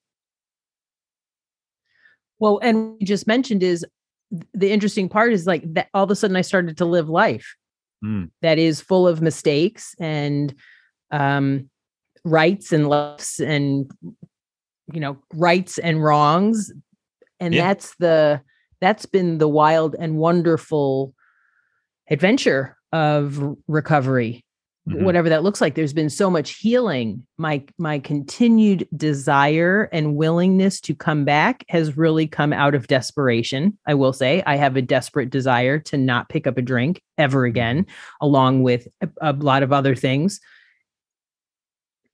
Well, 2.38 2.58
and 2.62 2.96
you 2.98 3.06
just 3.06 3.26
mentioned 3.26 3.62
is 3.62 3.84
the 4.54 4.70
interesting 4.70 5.08
part 5.08 5.32
is 5.32 5.46
like 5.46 5.62
that 5.74 5.88
all 5.92 6.04
of 6.04 6.10
a 6.10 6.16
sudden 6.16 6.36
I 6.36 6.40
started 6.40 6.76
to 6.78 6.84
live 6.84 7.08
life 7.08 7.56
mm. 8.04 8.30
that 8.42 8.58
is 8.58 8.80
full 8.80 9.06
of 9.06 9.20
mistakes 9.20 9.94
and 9.98 10.54
um, 11.10 11.68
rights 12.24 12.72
and 12.72 12.88
lefts 12.88 13.40
and 13.40 13.90
you 14.92 15.00
know 15.00 15.18
rights 15.34 15.78
and 15.78 16.02
wrongs 16.02 16.72
and 17.38 17.54
yeah. 17.54 17.68
that's 17.68 17.94
the 17.96 18.40
that's 18.80 19.06
been 19.06 19.38
the 19.38 19.48
wild 19.48 19.94
and 19.98 20.16
wonderful 20.16 21.14
adventure 22.10 22.76
of 22.92 23.56
recovery 23.68 24.44
mm-hmm. 24.88 25.04
whatever 25.04 25.28
that 25.28 25.42
looks 25.42 25.60
like 25.60 25.74
there's 25.74 25.92
been 25.92 26.10
so 26.10 26.28
much 26.28 26.56
healing 26.56 27.24
my 27.38 27.62
my 27.78 27.98
continued 27.98 28.88
desire 28.96 29.88
and 29.92 30.16
willingness 30.16 30.80
to 30.80 30.94
come 30.94 31.24
back 31.24 31.64
has 31.68 31.96
really 31.96 32.26
come 32.26 32.52
out 32.52 32.74
of 32.74 32.88
desperation 32.88 33.76
i 33.86 33.94
will 33.94 34.12
say 34.12 34.42
i 34.46 34.56
have 34.56 34.76
a 34.76 34.82
desperate 34.82 35.30
desire 35.30 35.78
to 35.78 35.96
not 35.96 36.28
pick 36.28 36.46
up 36.46 36.58
a 36.58 36.62
drink 36.62 37.00
ever 37.18 37.44
again 37.44 37.84
mm-hmm. 37.84 38.26
along 38.26 38.62
with 38.62 38.88
a, 39.00 39.08
a 39.20 39.32
lot 39.34 39.62
of 39.62 39.72
other 39.72 39.94
things 39.94 40.40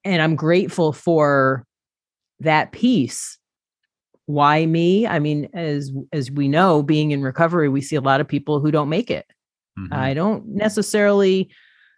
and 0.04 0.20
i'm 0.20 0.36
grateful 0.36 0.92
for 0.92 1.64
that 2.40 2.72
piece 2.72 3.38
why 4.26 4.66
me 4.66 5.06
i 5.06 5.18
mean 5.18 5.48
as 5.54 5.92
as 6.12 6.30
we 6.30 6.48
know 6.48 6.82
being 6.82 7.12
in 7.12 7.22
recovery 7.22 7.68
we 7.68 7.80
see 7.80 7.96
a 7.96 8.00
lot 8.00 8.20
of 8.20 8.28
people 8.28 8.60
who 8.60 8.70
don't 8.70 8.88
make 8.88 9.10
it 9.10 9.26
mm-hmm. 9.78 9.92
i 9.94 10.12
don't 10.12 10.46
necessarily 10.46 11.48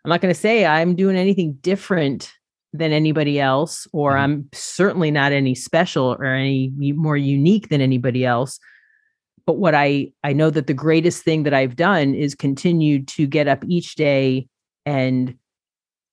I'm 0.04 0.10
not 0.10 0.20
going 0.20 0.32
to 0.32 0.40
say 0.40 0.64
I'm 0.64 0.94
doing 0.94 1.16
anything 1.16 1.58
different 1.60 2.32
than 2.72 2.92
anybody 2.92 3.40
else, 3.40 3.86
or 3.92 4.12
mm-hmm. 4.12 4.20
I'm 4.20 4.48
certainly 4.54 5.10
not 5.10 5.32
any 5.32 5.54
special 5.54 6.16
or 6.18 6.24
any 6.24 6.72
more 6.78 7.16
unique 7.16 7.68
than 7.68 7.80
anybody 7.80 8.24
else. 8.24 8.58
But 9.46 9.58
what 9.58 9.74
I 9.74 10.12
I 10.24 10.32
know 10.32 10.50
that 10.50 10.66
the 10.66 10.74
greatest 10.74 11.24
thing 11.24 11.42
that 11.42 11.54
I've 11.54 11.76
done 11.76 12.14
is 12.14 12.34
continue 12.34 13.04
to 13.04 13.26
get 13.26 13.48
up 13.48 13.64
each 13.66 13.96
day 13.96 14.48
and 14.86 15.34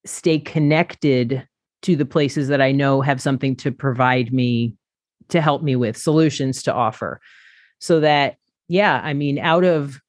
stay 0.05 0.39
connected 0.39 1.47
to 1.83 1.95
the 1.95 2.05
places 2.05 2.47
that 2.47 2.61
I 2.61 2.71
know 2.71 3.01
have 3.01 3.21
something 3.21 3.55
to 3.57 3.71
provide 3.71 4.33
me 4.33 4.73
to 5.29 5.41
help 5.41 5.63
me 5.63 5.75
with 5.75 5.97
solutions 5.97 6.63
to 6.63 6.73
offer. 6.73 7.19
So 7.79 7.99
that 7.99 8.37
yeah, 8.67 9.01
I 9.03 9.13
mean 9.13 9.39
out 9.39 9.63
of 9.63 10.01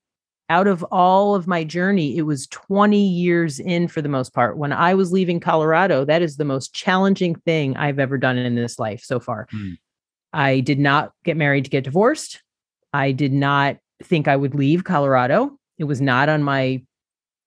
out 0.49 0.69
of 0.69 0.85
all 0.85 1.35
of 1.35 1.47
my 1.47 1.65
journey, 1.65 2.17
it 2.17 2.23
was 2.23 2.47
20 2.49 3.05
years 3.05 3.59
in 3.59 3.89
for 3.89 4.01
the 4.01 4.09
most 4.09 4.33
part. 4.33 4.57
When 4.57 4.73
I 4.73 4.95
was 4.95 5.13
leaving 5.13 5.41
Colorado, 5.41 6.05
that 6.05 6.23
is 6.23 6.37
the 6.37 6.45
most 6.45 6.73
challenging 6.73 7.35
thing 7.35 7.77
I've 7.77 7.99
ever 7.99 8.17
done 8.17 8.39
in 8.39 8.55
this 8.55 8.79
life 8.79 9.03
so 9.03 9.19
far. 9.19 9.49
Mm. 9.53 9.77
I 10.33 10.61
did 10.61 10.79
not 10.79 11.13
get 11.25 11.37
married 11.37 11.65
to 11.65 11.71
get 11.71 11.85
divorced. 11.85 12.43
I 12.93 13.13
did 13.13 13.33
not 13.33 13.79
think 14.03 14.29
I 14.29 14.37
would 14.37 14.55
leave 14.55 14.85
Colorado. 14.85 15.59
It 15.79 15.85
was 15.85 16.01
not 16.01 16.29
on 16.29 16.43
my 16.43 16.83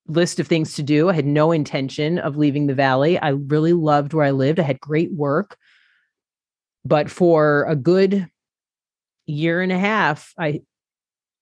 list 0.07 0.39
of 0.39 0.47
things 0.47 0.73
to 0.73 0.83
do. 0.83 1.09
I 1.09 1.13
had 1.13 1.25
no 1.25 1.51
intention 1.51 2.19
of 2.19 2.35
leaving 2.35 2.67
the 2.67 2.73
valley. 2.73 3.17
I 3.19 3.29
really 3.29 3.73
loved 3.73 4.13
where 4.13 4.25
I 4.25 4.31
lived. 4.31 4.59
I 4.59 4.63
had 4.63 4.79
great 4.79 5.11
work. 5.13 5.57
But 6.85 7.09
for 7.09 7.65
a 7.65 7.75
good 7.75 8.27
year 9.25 9.61
and 9.61 9.71
a 9.71 9.79
half, 9.79 10.33
I 10.37 10.61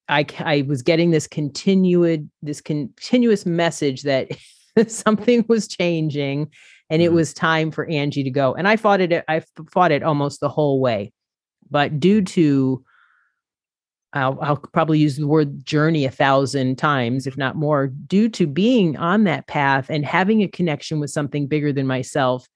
I, 0.10 0.26
I 0.40 0.62
was 0.62 0.82
getting 0.82 1.12
this 1.12 1.28
continued 1.28 2.30
this 2.42 2.62
continuous 2.62 3.46
message 3.46 4.04
that 4.04 4.32
something 4.88 5.46
was 5.48 5.68
changing 5.68 6.50
and 6.90 7.02
it 7.02 7.08
mm-hmm. 7.08 7.16
was 7.16 7.34
time 7.34 7.72
for 7.72 7.86
Angie 7.88 8.24
to 8.24 8.30
go. 8.30 8.56
And 8.56 8.68
I 8.68 8.78
fought 8.78 9.02
it 9.02 9.24
I 9.28 9.44
fought 9.72 9.92
it 9.92 10.04
almost 10.04 10.40
the 10.40 10.50
whole 10.50 10.80
way. 10.80 11.12
But 11.70 12.00
due 12.00 12.22
to 12.22 12.84
I'll, 14.14 14.40
I'll 14.42 14.58
probably 14.58 15.00
use 15.00 15.18
the 15.18 15.28
word 15.28 15.66
journey 15.66 16.06
a 16.06 16.12
thousand 16.12 16.78
times, 16.78 17.28
if 17.28 17.38
not 17.38 17.56
more, 17.58 17.88
due 17.88 18.30
to 18.30 18.48
being 18.48 18.96
on 18.98 19.26
that 19.26 19.48
path 19.48 19.90
and 19.90 20.06
having 20.06 20.42
a 20.42 20.48
connection 20.48 21.00
with 21.00 21.12
something 21.12 21.46
bigger 21.46 21.74
than 21.74 21.86
myself 21.86 22.48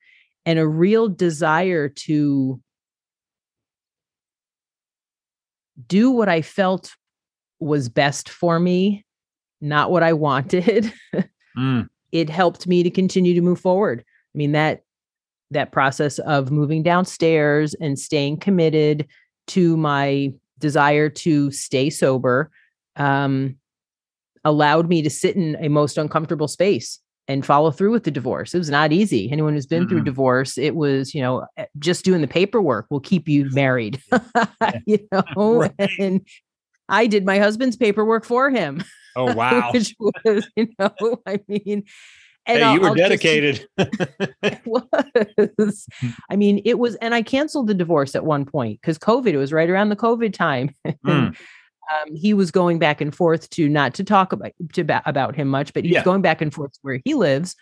and 0.45 0.57
a 0.57 0.67
real 0.67 1.09
desire 1.09 1.89
to 1.89 2.59
do 5.87 6.11
what 6.11 6.29
I 6.29 6.41
felt 6.41 6.95
was 7.59 7.89
best 7.89 8.29
for 8.29 8.59
me, 8.59 9.05
not 9.59 9.91
what 9.91 10.03
I 10.03 10.13
wanted. 10.27 10.91
mm. 11.57 11.87
It 12.11 12.29
helped 12.29 12.67
me 12.67 12.83
to 12.83 12.89
continue 12.89 13.33
to 13.33 13.41
move 13.41 13.59
forward. 13.59 14.03
I 14.33 14.37
mean 14.37 14.51
that 14.53 14.83
that 15.51 15.73
process 15.73 16.17
of 16.19 16.49
moving 16.49 16.81
downstairs 16.81 17.73
and 17.75 17.99
staying 17.99 18.37
committed 18.37 19.05
to 19.47 19.75
my 19.75 20.33
desire 20.59 21.09
to 21.09 21.51
stay 21.51 21.89
sober 21.89 22.49
um, 22.95 23.57
allowed 24.45 24.87
me 24.87 25.01
to 25.01 25.09
sit 25.09 25.35
in 25.35 25.57
a 25.59 25.67
most 25.67 25.97
uncomfortable 25.97 26.47
space 26.47 27.00
and 27.27 27.45
follow 27.45 27.71
through 27.71 27.91
with 27.91 28.03
the 28.03 28.11
divorce. 28.11 28.53
It 28.53 28.57
was 28.57 28.69
not 28.69 28.91
easy. 28.91 29.31
Anyone 29.31 29.53
who's 29.53 29.65
been 29.65 29.83
mm-hmm. 29.83 29.89
through 29.89 30.03
divorce, 30.03 30.57
it 30.57 30.75
was, 30.75 31.13
you 31.13 31.21
know, 31.21 31.45
eh, 31.57 31.65
just 31.79 32.03
doing 32.03 32.21
the 32.21 32.27
paperwork 32.27 32.87
will 32.89 32.99
keep 32.99 33.27
you 33.27 33.49
married, 33.51 34.01
you 34.85 34.99
know, 35.11 35.59
right. 35.59 35.91
and 35.99 36.25
I 36.89 37.07
did 37.07 37.25
my 37.25 37.39
husband's 37.39 37.77
paperwork 37.77 38.25
for 38.25 38.49
him. 38.49 38.83
Oh 39.15 39.33
wow! 39.35 39.71
Which 39.71 39.95
was, 39.99 40.47
you 40.55 40.67
know, 40.77 41.21
I 41.25 41.39
mean, 41.47 41.83
and 42.45 42.59
hey, 42.59 42.63
I'll, 42.63 42.73
you 42.73 42.81
were 42.81 42.87
I'll 42.87 42.95
dedicated. 42.95 43.67
it 43.77 44.61
was. 44.65 45.87
I 46.29 46.35
mean, 46.35 46.61
it 46.65 46.79
was, 46.79 46.95
and 46.95 47.13
I 47.13 47.21
canceled 47.21 47.67
the 47.67 47.73
divorce 47.73 48.15
at 48.15 48.25
one 48.25 48.45
point 48.45 48.81
because 48.81 48.97
COVID. 48.97 49.27
It 49.27 49.37
was 49.37 49.53
right 49.53 49.69
around 49.69 49.89
the 49.89 49.95
COVID 49.95 50.33
time. 50.33 50.75
Mm. 51.05 51.35
Um, 51.91 52.15
he 52.15 52.33
was 52.33 52.51
going 52.51 52.79
back 52.79 53.01
and 53.01 53.13
forth 53.13 53.49
to 53.51 53.67
not 53.67 53.93
to 53.95 54.03
talk 54.03 54.33
about 54.33 54.51
to, 54.73 55.01
about 55.05 55.35
him 55.35 55.47
much, 55.47 55.73
but 55.73 55.83
he's 55.83 55.93
yeah. 55.93 56.03
going 56.03 56.21
back 56.21 56.41
and 56.41 56.53
forth 56.53 56.71
where 56.81 56.99
he 57.03 57.13
lives, 57.13 57.55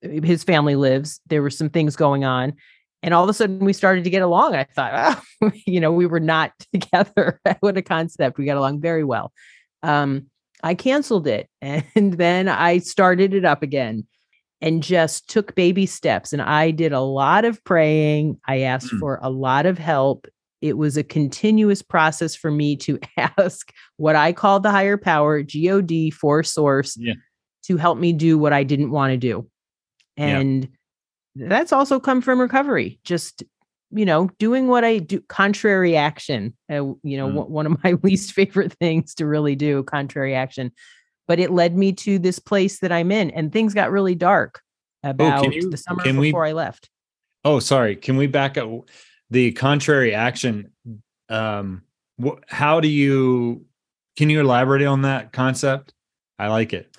his 0.00 0.44
family 0.44 0.74
lives. 0.74 1.20
There 1.26 1.42
were 1.42 1.50
some 1.50 1.70
things 1.70 1.96
going 1.96 2.24
on, 2.24 2.54
and 3.02 3.14
all 3.14 3.24
of 3.24 3.30
a 3.30 3.34
sudden 3.34 3.58
we 3.60 3.72
started 3.72 4.04
to 4.04 4.10
get 4.10 4.22
along. 4.22 4.54
I 4.54 4.64
thought, 4.64 5.24
oh, 5.42 5.50
you 5.66 5.80
know, 5.80 5.92
we 5.92 6.06
were 6.06 6.20
not 6.20 6.52
together. 6.72 7.40
what 7.60 7.76
a 7.76 7.82
concept. 7.82 8.38
We 8.38 8.44
got 8.44 8.56
along 8.56 8.80
very 8.80 9.04
well. 9.04 9.32
Um, 9.82 10.26
I 10.62 10.74
canceled 10.74 11.26
it 11.26 11.48
and 11.60 12.12
then 12.12 12.48
I 12.48 12.78
started 12.78 13.34
it 13.34 13.44
up 13.44 13.64
again 13.64 14.06
and 14.60 14.80
just 14.80 15.28
took 15.28 15.56
baby 15.56 15.86
steps. 15.86 16.32
And 16.32 16.40
I 16.40 16.70
did 16.70 16.92
a 16.92 17.00
lot 17.00 17.44
of 17.44 17.62
praying. 17.64 18.38
I 18.46 18.60
asked 18.60 18.92
mm. 18.92 19.00
for 19.00 19.18
a 19.20 19.28
lot 19.28 19.66
of 19.66 19.76
help. 19.76 20.28
It 20.62 20.78
was 20.78 20.96
a 20.96 21.02
continuous 21.02 21.82
process 21.82 22.34
for 22.34 22.50
me 22.50 22.76
to 22.76 22.98
ask 23.38 23.72
what 23.98 24.16
I 24.16 24.32
call 24.32 24.60
the 24.60 24.70
higher 24.70 24.96
power, 24.96 25.42
God, 25.42 26.12
for 26.14 26.42
source, 26.42 26.96
yeah. 26.96 27.14
to 27.64 27.76
help 27.76 27.98
me 27.98 28.12
do 28.12 28.38
what 28.38 28.54
I 28.54 28.62
didn't 28.62 28.90
want 28.90 29.10
to 29.10 29.18
do. 29.18 29.48
And 30.16 30.64
yeah 30.64 30.70
that's 31.34 31.72
also 31.72 31.98
come 31.98 32.20
from 32.20 32.40
recovery 32.40 32.98
just 33.04 33.42
you 33.90 34.04
know 34.04 34.30
doing 34.38 34.68
what 34.68 34.84
i 34.84 34.98
do 34.98 35.20
contrary 35.28 35.96
action 35.96 36.56
uh, 36.70 36.84
you 37.02 37.16
know 37.16 37.28
mm. 37.28 37.34
w- 37.34 37.50
one 37.50 37.66
of 37.66 37.82
my 37.82 37.92
least 38.02 38.32
favorite 38.32 38.72
things 38.74 39.14
to 39.14 39.26
really 39.26 39.54
do 39.54 39.82
contrary 39.84 40.34
action 40.34 40.70
but 41.28 41.38
it 41.38 41.50
led 41.50 41.76
me 41.76 41.92
to 41.92 42.18
this 42.18 42.38
place 42.38 42.80
that 42.80 42.92
i'm 42.92 43.10
in 43.10 43.30
and 43.30 43.52
things 43.52 43.74
got 43.74 43.90
really 43.90 44.14
dark 44.14 44.60
oh, 45.04 45.10
about 45.10 45.46
oh, 45.46 45.50
you, 45.50 45.70
the 45.70 45.76
summer 45.76 46.02
before 46.02 46.42
we, 46.42 46.48
i 46.48 46.52
left 46.52 46.90
oh 47.44 47.58
sorry 47.58 47.96
can 47.96 48.16
we 48.16 48.26
back 48.26 48.58
up 48.58 48.68
the 49.32 49.52
contrary 49.52 50.14
action 50.14 50.70
um 51.28 51.82
wh- 52.22 52.38
how 52.48 52.80
do 52.80 52.88
you 52.88 53.64
can 54.16 54.30
you 54.30 54.40
elaborate 54.40 54.84
on 54.86 55.02
that 55.02 55.32
concept 55.32 55.94
i 56.38 56.48
like 56.48 56.72
it 56.72 56.96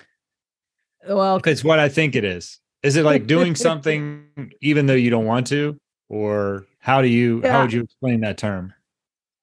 well 1.08 1.40
it's 1.46 1.64
what 1.64 1.78
i 1.78 1.88
think 1.88 2.14
it 2.14 2.24
is 2.24 2.60
is 2.84 2.96
it 2.96 3.04
like 3.04 3.26
doing 3.26 3.54
something 3.56 4.52
even 4.60 4.86
though 4.86 4.94
you 4.94 5.10
don't 5.10 5.24
want 5.24 5.48
to? 5.48 5.76
Or 6.08 6.66
how 6.78 7.02
do 7.02 7.08
you 7.08 7.40
yeah. 7.42 7.52
how 7.52 7.62
would 7.62 7.72
you 7.72 7.82
explain 7.82 8.20
that 8.20 8.38
term? 8.38 8.72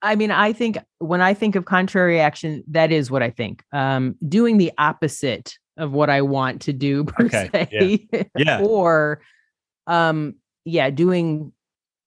I 0.03 0.15
mean, 0.15 0.31
I 0.31 0.53
think 0.53 0.77
when 0.99 1.21
I 1.21 1.33
think 1.33 1.55
of 1.55 1.65
contrary 1.65 2.19
action, 2.19 2.63
that 2.67 2.91
is 2.91 3.11
what 3.11 3.21
I 3.21 3.29
think. 3.29 3.63
Um, 3.73 4.15
doing 4.27 4.57
the 4.57 4.71
opposite 4.77 5.57
of 5.77 5.91
what 5.91 6.09
I 6.09 6.21
want 6.21 6.61
to 6.63 6.73
do 6.73 7.03
per 7.05 7.25
okay. 7.25 7.49
se. 7.51 8.07
Yeah. 8.11 8.23
yeah. 8.37 8.61
or 8.61 9.21
um, 9.87 10.35
yeah, 10.63 10.91
doing 10.91 11.51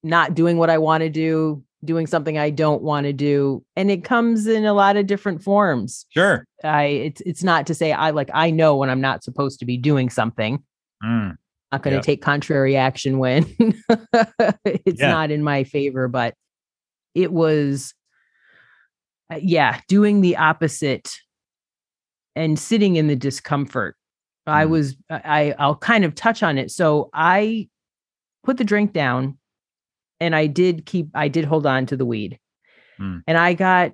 not 0.05 0.35
doing 0.35 0.59
what 0.59 0.71
I 0.71 0.79
want 0.79 1.01
to 1.03 1.09
do, 1.11 1.63
doing 1.85 2.07
something 2.07 2.39
I 2.39 2.51
don't 2.51 2.83
want 2.83 3.05
to 3.05 3.13
do. 3.13 3.65
And 3.75 3.91
it 3.91 4.05
comes 4.05 4.47
in 4.47 4.65
a 4.65 4.73
lot 4.75 4.97
of 4.97 5.07
different 5.07 5.43
forms. 5.43 6.07
Sure. 6.11 6.47
I 6.63 6.85
it's 6.85 7.21
it's 7.23 7.43
not 7.43 7.67
to 7.67 7.75
say 7.75 7.93
I 7.93 8.11
like 8.11 8.31
I 8.33 8.51
know 8.51 8.77
when 8.77 8.91
I'm 8.91 9.01
not 9.01 9.25
supposed 9.25 9.59
to 9.61 9.67
be 9.67 9.77
doing 9.77 10.11
something. 10.11 10.63
Mm. 11.03 11.37
Not 11.73 11.83
going 11.83 11.97
to 11.97 12.03
take 12.03 12.23
contrary 12.23 12.77
action 12.77 13.19
when 13.19 13.45
it's 14.65 15.01
Yeah. 15.01 15.09
not 15.11 15.31
in 15.33 15.43
my 15.43 15.65
favor, 15.65 16.07
but 16.07 16.35
it 17.15 17.33
was 17.33 17.95
uh, 19.33 19.41
yeah, 19.43 19.81
doing 19.89 20.21
the 20.21 20.37
opposite 20.37 21.11
and 22.37 22.59
sitting 22.59 22.97
in 22.97 23.07
the 23.09 23.17
discomfort. 23.17 23.97
I 24.47 24.67
Mm. 24.67 24.69
was 24.71 24.97
I 25.11 25.55
I'll 25.59 25.77
kind 25.77 26.05
of 26.05 26.15
touch 26.15 26.43
on 26.43 26.59
it. 26.59 26.71
So 26.71 27.09
I 27.15 27.69
put 28.45 28.59
the 28.59 28.65
drink 28.65 28.93
down 28.93 29.39
and 30.25 30.35
I 30.35 30.47
did 30.47 30.87
keep 30.87 31.09
I 31.15 31.29
did 31.29 31.45
hold 31.45 31.67
on 31.67 31.87
to 31.87 31.97
the 31.97 32.07
weed. 32.07 32.39
Mm. 33.01 33.23
And 33.27 33.39
I 33.39 33.55
got 33.55 33.93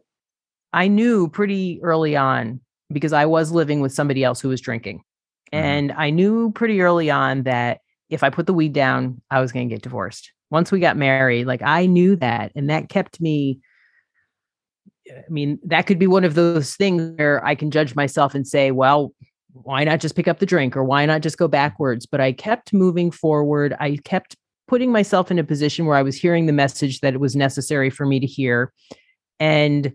I 0.73 0.89
knew 0.89 1.29
pretty 1.29 1.81
early 1.83 2.17
on 2.17 2.61
because 2.93 3.13
I 3.13 3.27
was 3.27 3.51
living 3.51 3.81
with 3.81 3.93
somebody 3.93 4.25
else 4.25 4.41
who 4.41 4.49
was 4.49 4.61
drinking. 4.61 4.99
Mhm. 5.53 5.59
And 5.59 5.93
I 5.93 6.11
knew 6.11 6.53
pretty 6.53 6.81
early 6.81 7.11
on 7.11 7.43
that 7.43 7.81
if 8.09 8.23
I 8.23 8.31
put 8.31 8.47
the 8.47 8.55
weed 8.55 8.73
down, 8.73 9.21
I 9.31 9.41
was 9.41 9.53
going 9.53 9.69
to 9.69 9.75
get 9.75 9.83
divorced. 9.83 10.33
Once 10.51 10.73
we 10.73 10.81
got 10.81 10.97
married, 10.97 11.47
like 11.47 11.63
I 11.63 11.87
knew 11.87 12.17
that 12.17 12.53
and 12.55 12.71
that 12.71 12.89
kept 12.89 13.21
me 13.21 13.61
I 15.11 15.29
mean, 15.29 15.59
that 15.65 15.87
could 15.87 15.99
be 15.99 16.07
one 16.07 16.25
of 16.25 16.35
those 16.35 16.77
things 16.77 17.03
where 17.17 17.45
I 17.45 17.57
can 17.57 17.73
judge 17.73 17.97
myself 17.97 18.35
and 18.35 18.47
say, 18.47 18.71
well, 18.71 19.13
why 19.53 19.83
not 19.83 19.99
just 19.99 20.15
pick 20.15 20.29
up 20.29 20.39
the 20.39 20.47
drink 20.47 20.77
or 20.77 20.85
why 20.85 21.05
not 21.07 21.23
just 21.23 21.39
go 21.39 21.49
backwards? 21.49 22.07
But 22.07 22.21
I 22.21 22.33
kept 22.33 22.73
moving 22.73 23.11
forward. 23.11 23.75
I 23.81 23.99
kept 24.05 24.37
putting 24.71 24.93
myself 24.93 25.33
in 25.33 25.39
a 25.41 25.43
position 25.43 25.85
where 25.85 25.97
I 25.97 26.03
was 26.03 26.15
hearing 26.15 26.47
the 26.47 26.53
message 26.53 27.01
that 27.01 27.13
it 27.13 27.19
was 27.21 27.35
necessary 27.35 27.91
for 27.91 28.07
me 28.07 28.21
to 28.21 28.27
hear. 28.27 28.73
And 29.41 29.93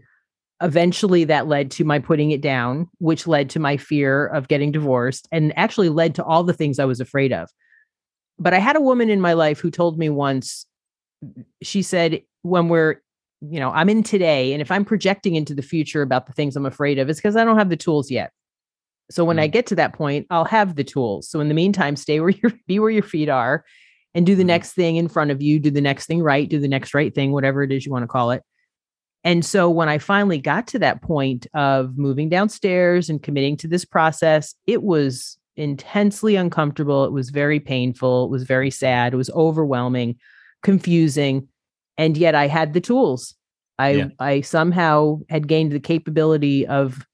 eventually 0.61 1.23
that 1.23 1.47
led 1.47 1.71
to 1.71 1.85
my 1.85 1.97
putting 1.97 2.31
it 2.31 2.41
down, 2.41 2.89
which 2.97 3.25
led 3.25 3.49
to 3.51 3.59
my 3.59 3.77
fear 3.77 4.27
of 4.27 4.49
getting 4.49 4.73
divorced 4.73 5.29
and 5.31 5.57
actually 5.57 5.87
led 5.87 6.13
to 6.15 6.25
all 6.25 6.43
the 6.43 6.51
things 6.53 6.77
I 6.77 6.83
was 6.83 6.99
afraid 6.99 7.31
of. 7.31 7.49
But 8.37 8.53
I 8.53 8.59
had 8.59 8.75
a 8.75 8.81
woman 8.81 9.09
in 9.09 9.21
my 9.21 9.31
life 9.31 9.61
who 9.61 9.71
told 9.71 9.97
me 9.97 10.09
once, 10.09 10.65
she 11.63 11.81
said, 11.81 12.21
when 12.41 12.67
we're 12.67 13.01
you 13.41 13.59
know, 13.59 13.71
I'm 13.71 13.89
in 13.89 14.03
today. 14.03 14.53
And 14.53 14.61
if 14.61 14.71
I'm 14.71 14.83
projecting 14.83 15.35
into 15.35 15.53
the 15.53 15.61
future 15.61 16.01
about 16.01 16.25
the 16.25 16.33
things 16.33 16.55
I'm 16.55 16.65
afraid 16.65 16.99
of, 16.99 17.09
it's 17.09 17.19
because 17.19 17.35
I 17.35 17.43
don't 17.43 17.57
have 17.57 17.69
the 17.69 17.77
tools 17.77 18.09
yet. 18.09 18.31
So 19.11 19.23
when 19.23 19.39
I 19.39 19.47
Mm. 19.47 19.51
get 19.51 19.67
to 19.67 19.75
that 19.75 19.93
point, 19.93 20.25
I'll 20.31 20.45
have 20.45 20.75
the 20.75 20.83
tools. 20.83 21.29
So 21.29 21.39
in 21.39 21.47
the 21.47 21.53
meantime, 21.53 21.95
stay 21.95 22.19
where 22.19 22.31
your 22.31 22.51
be 22.67 22.79
where 22.79 22.89
your 22.89 23.03
feet 23.03 23.29
are 23.29 23.63
and 24.15 24.25
do 24.25 24.35
the 24.35 24.43
Mhm. 24.43 24.47
next 24.47 24.73
thing 24.73 24.95
in 24.95 25.07
front 25.07 25.29
of 25.29 25.41
you, 25.41 25.59
do 25.59 25.69
the 25.69 25.81
next 25.81 26.07
thing 26.07 26.21
right, 26.23 26.49
do 26.49 26.59
the 26.59 26.67
next 26.67 26.93
right 26.95 27.13
thing, 27.13 27.31
whatever 27.31 27.61
it 27.61 27.71
is 27.71 27.85
you 27.85 27.91
want 27.91 28.03
to 28.03 28.07
call 28.07 28.31
it. 28.31 28.41
And 29.23 29.43
so 29.43 29.69
when 29.69 29.89
I 29.89 29.97
finally 29.97 30.37
got 30.39 30.67
to 30.67 30.79
that 30.79 31.01
point 31.01 31.47
of 31.53 31.97
moving 31.97 32.29
downstairs 32.29 33.09
and 33.09 33.21
committing 33.21 33.57
to 33.57 33.67
this 33.67 33.83
process, 33.85 34.55
it 34.67 34.83
was 34.83 35.37
intensely 35.57 36.35
uncomfortable. 36.35 37.05
It 37.05 37.11
was 37.11 37.29
very 37.29 37.59
painful. 37.59 38.25
It 38.25 38.29
was 38.31 38.43
very 38.43 38.69
sad. 38.71 39.13
It 39.13 39.17
was 39.17 39.29
overwhelming, 39.31 40.17
confusing. 40.63 41.47
And 41.97 42.17
yet 42.17 42.35
I 42.35 42.47
had 42.47 42.73
the 42.73 42.81
tools. 42.81 43.35
I 43.79 43.89
Yeah. 43.89 44.07
I 44.19 44.41
somehow 44.41 45.19
had 45.29 45.47
gained 45.47 45.71
the 45.71 45.79
capability 45.79 46.67
of 46.67 47.05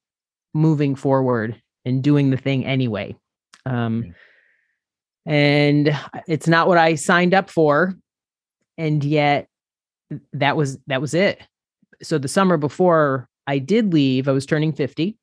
moving 0.54 0.96
forward 0.96 1.62
and 1.86 2.04
doing 2.04 2.30
the 2.30 2.38
thing 2.38 2.66
anyway. 2.66 3.16
Um. 3.66 4.14
And 5.26 5.98
it's 6.28 6.48
not 6.48 6.68
what 6.68 6.78
I 6.78 6.96
signed 6.96 7.34
up 7.34 7.50
for. 7.50 7.94
And 8.78 9.04
yet 9.04 9.48
that 10.34 10.58
was 10.58 10.78
that 10.88 11.02
was 11.02 11.14
it. 11.14 11.42
So 12.02 12.18
the 12.18 12.28
summer 12.28 12.58
before 12.58 13.28
I 13.48 13.60
did 13.60 13.94
leave, 13.94 14.28
I 14.28 14.32
was 14.32 14.46
turning 14.46 14.74
50. 14.74 15.18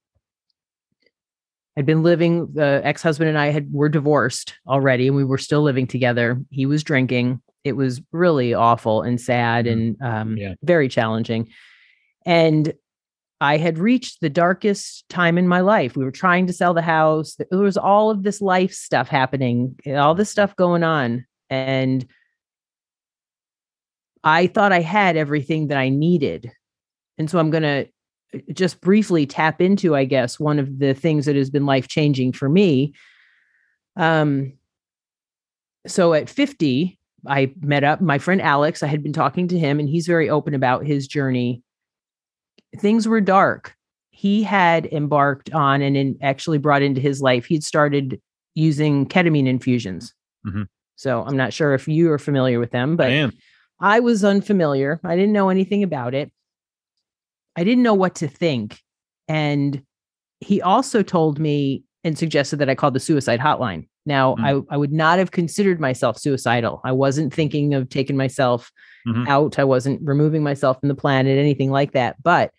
I'd 1.76 1.86
been 1.86 2.02
living, 2.02 2.48
the 2.54 2.80
ex-husband 2.84 3.28
and 3.28 3.38
I 3.38 3.46
had 3.50 3.72
were 3.72 3.88
divorced 3.88 4.54
already, 4.66 5.06
and 5.06 5.16
we 5.16 5.24
were 5.24 5.38
still 5.38 5.62
living 5.62 5.86
together. 5.86 6.40
He 6.50 6.66
was 6.66 6.82
drinking. 6.82 7.40
It 7.62 7.72
was 7.74 8.00
really 8.10 8.52
awful 8.52 9.02
and 9.02 9.20
sad 9.20 9.66
Mhm. 9.66 9.72
and 9.72 10.02
um, 10.02 10.36
Yeah. 10.36 10.54
very 10.62 10.88
challenging. 10.88 11.48
And 12.26 12.72
I 13.40 13.56
had 13.56 13.78
reached 13.78 14.20
the 14.20 14.30
darkest 14.30 15.08
time 15.08 15.38
in 15.38 15.46
my 15.46 15.60
life. 15.60 15.96
We 15.96 16.04
were 16.04 16.10
trying 16.10 16.46
to 16.48 16.52
sell 16.52 16.74
the 16.74 16.82
house. 16.82 17.36
There 17.36 17.60
was 17.60 17.76
all 17.76 18.10
of 18.10 18.24
this 18.24 18.40
life 18.40 18.72
stuff 18.72 19.08
happening, 19.08 19.76
all 19.86 20.14
this 20.14 20.30
stuff 20.30 20.56
going 20.56 20.82
on. 20.82 21.24
And 21.48 22.06
I 24.24 24.48
thought 24.48 24.72
I 24.72 24.80
had 24.80 25.16
everything 25.16 25.68
that 25.68 25.78
I 25.78 25.88
needed. 25.88 26.50
And 27.16 27.30
so 27.30 27.38
I'm 27.38 27.50
going 27.50 27.62
to 27.62 27.86
just 28.52 28.80
briefly 28.80 29.24
tap 29.24 29.60
into, 29.60 29.94
I 29.94 30.04
guess, 30.04 30.40
one 30.40 30.58
of 30.58 30.78
the 30.78 30.92
things 30.92 31.26
that 31.26 31.36
has 31.36 31.50
been 31.50 31.64
life 31.66 31.88
changing 31.88 32.32
for 32.32 32.48
me. 32.48 32.94
Um, 33.96 34.54
so 35.86 36.12
at 36.12 36.28
50, 36.28 36.98
I 37.26 37.52
met 37.60 37.84
up 37.84 38.00
my 38.00 38.18
friend 38.18 38.42
Alex. 38.42 38.82
I 38.82 38.86
had 38.86 39.02
been 39.02 39.12
talking 39.12 39.48
to 39.48 39.58
him, 39.58 39.80
and 39.80 39.88
he's 39.88 40.06
very 40.06 40.28
open 40.28 40.54
about 40.54 40.86
his 40.86 41.06
journey. 41.06 41.62
Things 42.76 43.08
were 43.08 43.20
dark. 43.20 43.74
He 44.10 44.42
had 44.42 44.86
embarked 44.86 45.52
on 45.52 45.80
and 45.80 45.96
in, 45.96 46.16
actually 46.22 46.58
brought 46.58 46.82
into 46.82 47.00
his 47.00 47.22
life, 47.22 47.46
he'd 47.46 47.64
started 47.64 48.20
using 48.54 49.06
ketamine 49.06 49.46
infusions. 49.46 50.12
Mhm. 50.46 50.66
So 50.96 51.22
I'm 51.24 51.36
not 51.36 51.52
sure 51.52 51.74
if 51.74 51.86
you 51.86 52.10
are 52.10 52.18
familiar 52.18 52.58
with 52.58 52.72
them, 52.72 52.92
I 52.92 52.96
but 52.96 53.10
am. 53.12 53.32
I 53.80 54.00
was 54.00 54.24
unfamiliar. 54.24 55.00
I 55.04 55.14
didn't 55.14 55.32
know 55.32 55.48
anything 55.48 55.82
about 55.84 56.14
it. 56.14 56.32
I 57.56 57.62
didn't 57.64 57.84
know 57.84 57.94
what 57.94 58.16
to 58.16 58.28
think. 58.28 58.80
And 59.28 59.82
he 60.40 60.60
also 60.60 61.02
told 61.02 61.38
me 61.38 61.84
and 62.04 62.18
suggested 62.18 62.56
that 62.56 62.68
I 62.68 62.74
call 62.74 62.90
the 62.90 63.00
suicide 63.00 63.40
hotline. 63.40 63.86
Now, 64.06 64.34
Mm. 64.36 64.64
I, 64.70 64.74
I 64.74 64.76
would 64.76 64.92
not 64.92 65.18
have 65.18 65.30
considered 65.30 65.78
myself 65.80 66.18
suicidal. 66.18 66.80
I 66.84 66.92
wasn't 66.92 67.32
thinking 67.32 67.74
of 67.74 67.88
taking 67.88 68.16
myself 68.16 68.72
Mhm. 69.06 69.28
out. 69.28 69.58
I 69.58 69.64
wasn't 69.64 70.00
removing 70.02 70.42
myself 70.42 70.78
from 70.80 70.88
the 70.88 70.94
planet, 70.94 71.38
anything 71.38 71.70
like 71.70 71.92
that. 71.92 72.22
But 72.22 72.52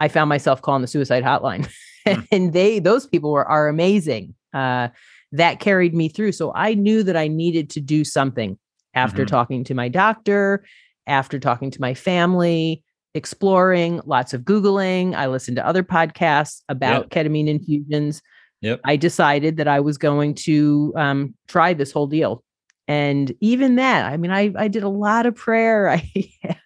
I 0.00 0.08
found 0.08 0.28
myself 0.28 0.60
calling 0.62 0.82
the 0.82 0.88
suicide 0.88 1.22
hotline. 1.22 1.68
Mm. 2.06 2.26
and 2.32 2.52
they, 2.52 2.78
those 2.78 3.06
people 3.06 3.32
were 3.32 3.46
are 3.46 3.68
amazing. 3.68 4.34
Uh, 4.52 4.88
that 5.32 5.58
carried 5.58 5.94
me 5.94 6.08
through. 6.08 6.30
So 6.32 6.52
I 6.54 6.74
knew 6.74 7.02
that 7.02 7.16
I 7.16 7.26
needed 7.26 7.68
to 7.70 7.80
do 7.80 8.04
something 8.04 8.56
after 8.94 9.24
Mhm. 9.24 9.28
talking 9.28 9.64
to 9.64 9.74
my 9.74 9.88
doctor, 9.88 10.64
after 11.08 11.40
talking 11.40 11.70
to 11.72 11.80
my 11.80 11.92
family, 11.94 12.82
exploring, 13.14 14.00
lots 14.06 14.32
of 14.34 14.42
Googling. 14.42 15.14
I 15.14 15.26
listened 15.26 15.56
to 15.56 15.66
other 15.66 15.82
podcasts 15.82 16.62
about 16.68 17.10
ketamine 17.10 17.48
infusions. 17.48 18.22
Yep. 18.60 18.80
I 18.84 18.96
decided 18.96 19.56
that 19.56 19.68
I 19.68 19.80
was 19.80 19.98
going 19.98 20.34
to 20.46 20.92
um, 20.96 21.34
try 21.48 21.74
this 21.74 21.90
whole 21.92 22.06
deal. 22.06 22.42
And 22.86 23.34
even 23.40 23.76
that, 23.76 24.12
I 24.12 24.16
mean, 24.16 24.30
I, 24.30 24.52
I 24.56 24.68
did 24.68 24.82
a 24.82 24.88
lot 24.88 25.26
of 25.26 25.34
prayer. 25.34 25.88
I, 25.90 26.10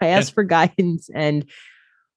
I 0.00 0.08
asked 0.08 0.34
for 0.34 0.44
guidance. 0.44 1.10
And 1.14 1.44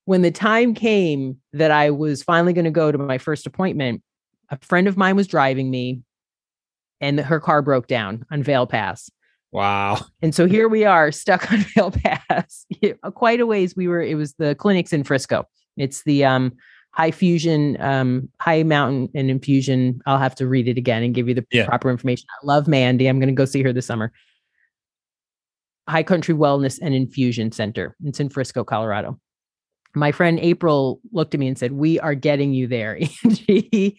when 0.05 0.21
the 0.21 0.31
time 0.31 0.73
came 0.73 1.37
that 1.53 1.71
I 1.71 1.91
was 1.91 2.23
finally 2.23 2.53
going 2.53 2.65
to 2.65 2.71
go 2.71 2.91
to 2.91 2.97
my 2.97 3.17
first 3.17 3.45
appointment, 3.45 4.01
a 4.49 4.57
friend 4.61 4.87
of 4.87 4.97
mine 4.97 5.15
was 5.15 5.27
driving 5.27 5.69
me 5.69 6.01
and 6.99 7.19
her 7.19 7.39
car 7.39 7.61
broke 7.61 7.87
down 7.87 8.25
on 8.31 8.43
Vail 8.43 8.67
Pass. 8.67 9.09
Wow. 9.51 10.05
And 10.21 10.33
so 10.33 10.47
here 10.47 10.69
we 10.69 10.85
are 10.85 11.11
stuck 11.11 11.51
on 11.51 11.59
Vail 11.59 11.91
Pass. 11.91 12.65
Quite 13.13 13.39
a 13.39 13.45
ways 13.45 13.75
we 13.75 13.87
were, 13.87 14.01
it 14.01 14.15
was 14.15 14.33
the 14.33 14.55
clinics 14.55 14.93
in 14.93 15.03
Frisco. 15.03 15.47
It's 15.77 16.03
the 16.03 16.25
um, 16.25 16.53
high 16.93 17.11
fusion, 17.11 17.79
um, 17.81 18.27
high 18.39 18.63
mountain 18.63 19.09
and 19.15 19.29
infusion. 19.29 20.01
I'll 20.05 20.17
have 20.17 20.35
to 20.35 20.47
read 20.47 20.67
it 20.67 20.77
again 20.77 21.03
and 21.03 21.13
give 21.15 21.27
you 21.29 21.33
the 21.33 21.45
Yeah. 21.51 21.65
proper 21.65 21.89
information. 21.89 22.27
I 22.41 22.45
love 22.45 22.67
Mandy. 22.67 23.07
I'm 23.07 23.19
going 23.19 23.29
to 23.29 23.33
go 23.35 23.45
see 23.45 23.63
her 23.63 23.71
this 23.73 23.85
summer. 23.85 24.11
High 25.87 26.03
Country 26.03 26.35
Wellness 26.35 26.79
and 26.81 26.93
Infusion 26.93 27.51
Center. 27.51 27.95
It's 28.03 28.19
in 28.19 28.29
Frisco, 28.29 28.63
Colorado. 28.63 29.19
My 29.95 30.11
friend 30.11 30.39
April 30.39 31.01
looked 31.11 31.33
at 31.33 31.39
me 31.39 31.47
and 31.47 31.57
said, 31.57 31.73
We 31.73 31.99
are 31.99 32.15
getting 32.15 32.53
you 32.53 32.67
there. 32.67 32.97
And 33.23 33.37
she- 33.37 33.97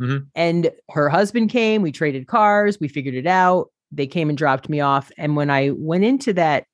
Mhm. 0.00 0.26
and 0.34 0.70
her 0.90 1.08
husband 1.08 1.50
came. 1.50 1.80
We 1.82 1.92
traded 1.92 2.26
cars. 2.26 2.78
We 2.80 2.88
figured 2.88 3.14
it 3.14 3.26
out. 3.26 3.68
They 3.92 4.06
came 4.06 4.28
and 4.28 4.38
dropped 4.38 4.68
me 4.68 4.80
off. 4.80 5.10
And 5.18 5.36
when 5.36 5.50
I 5.50 5.70
went 5.70 6.04
into 6.04 6.32
that 6.34 6.64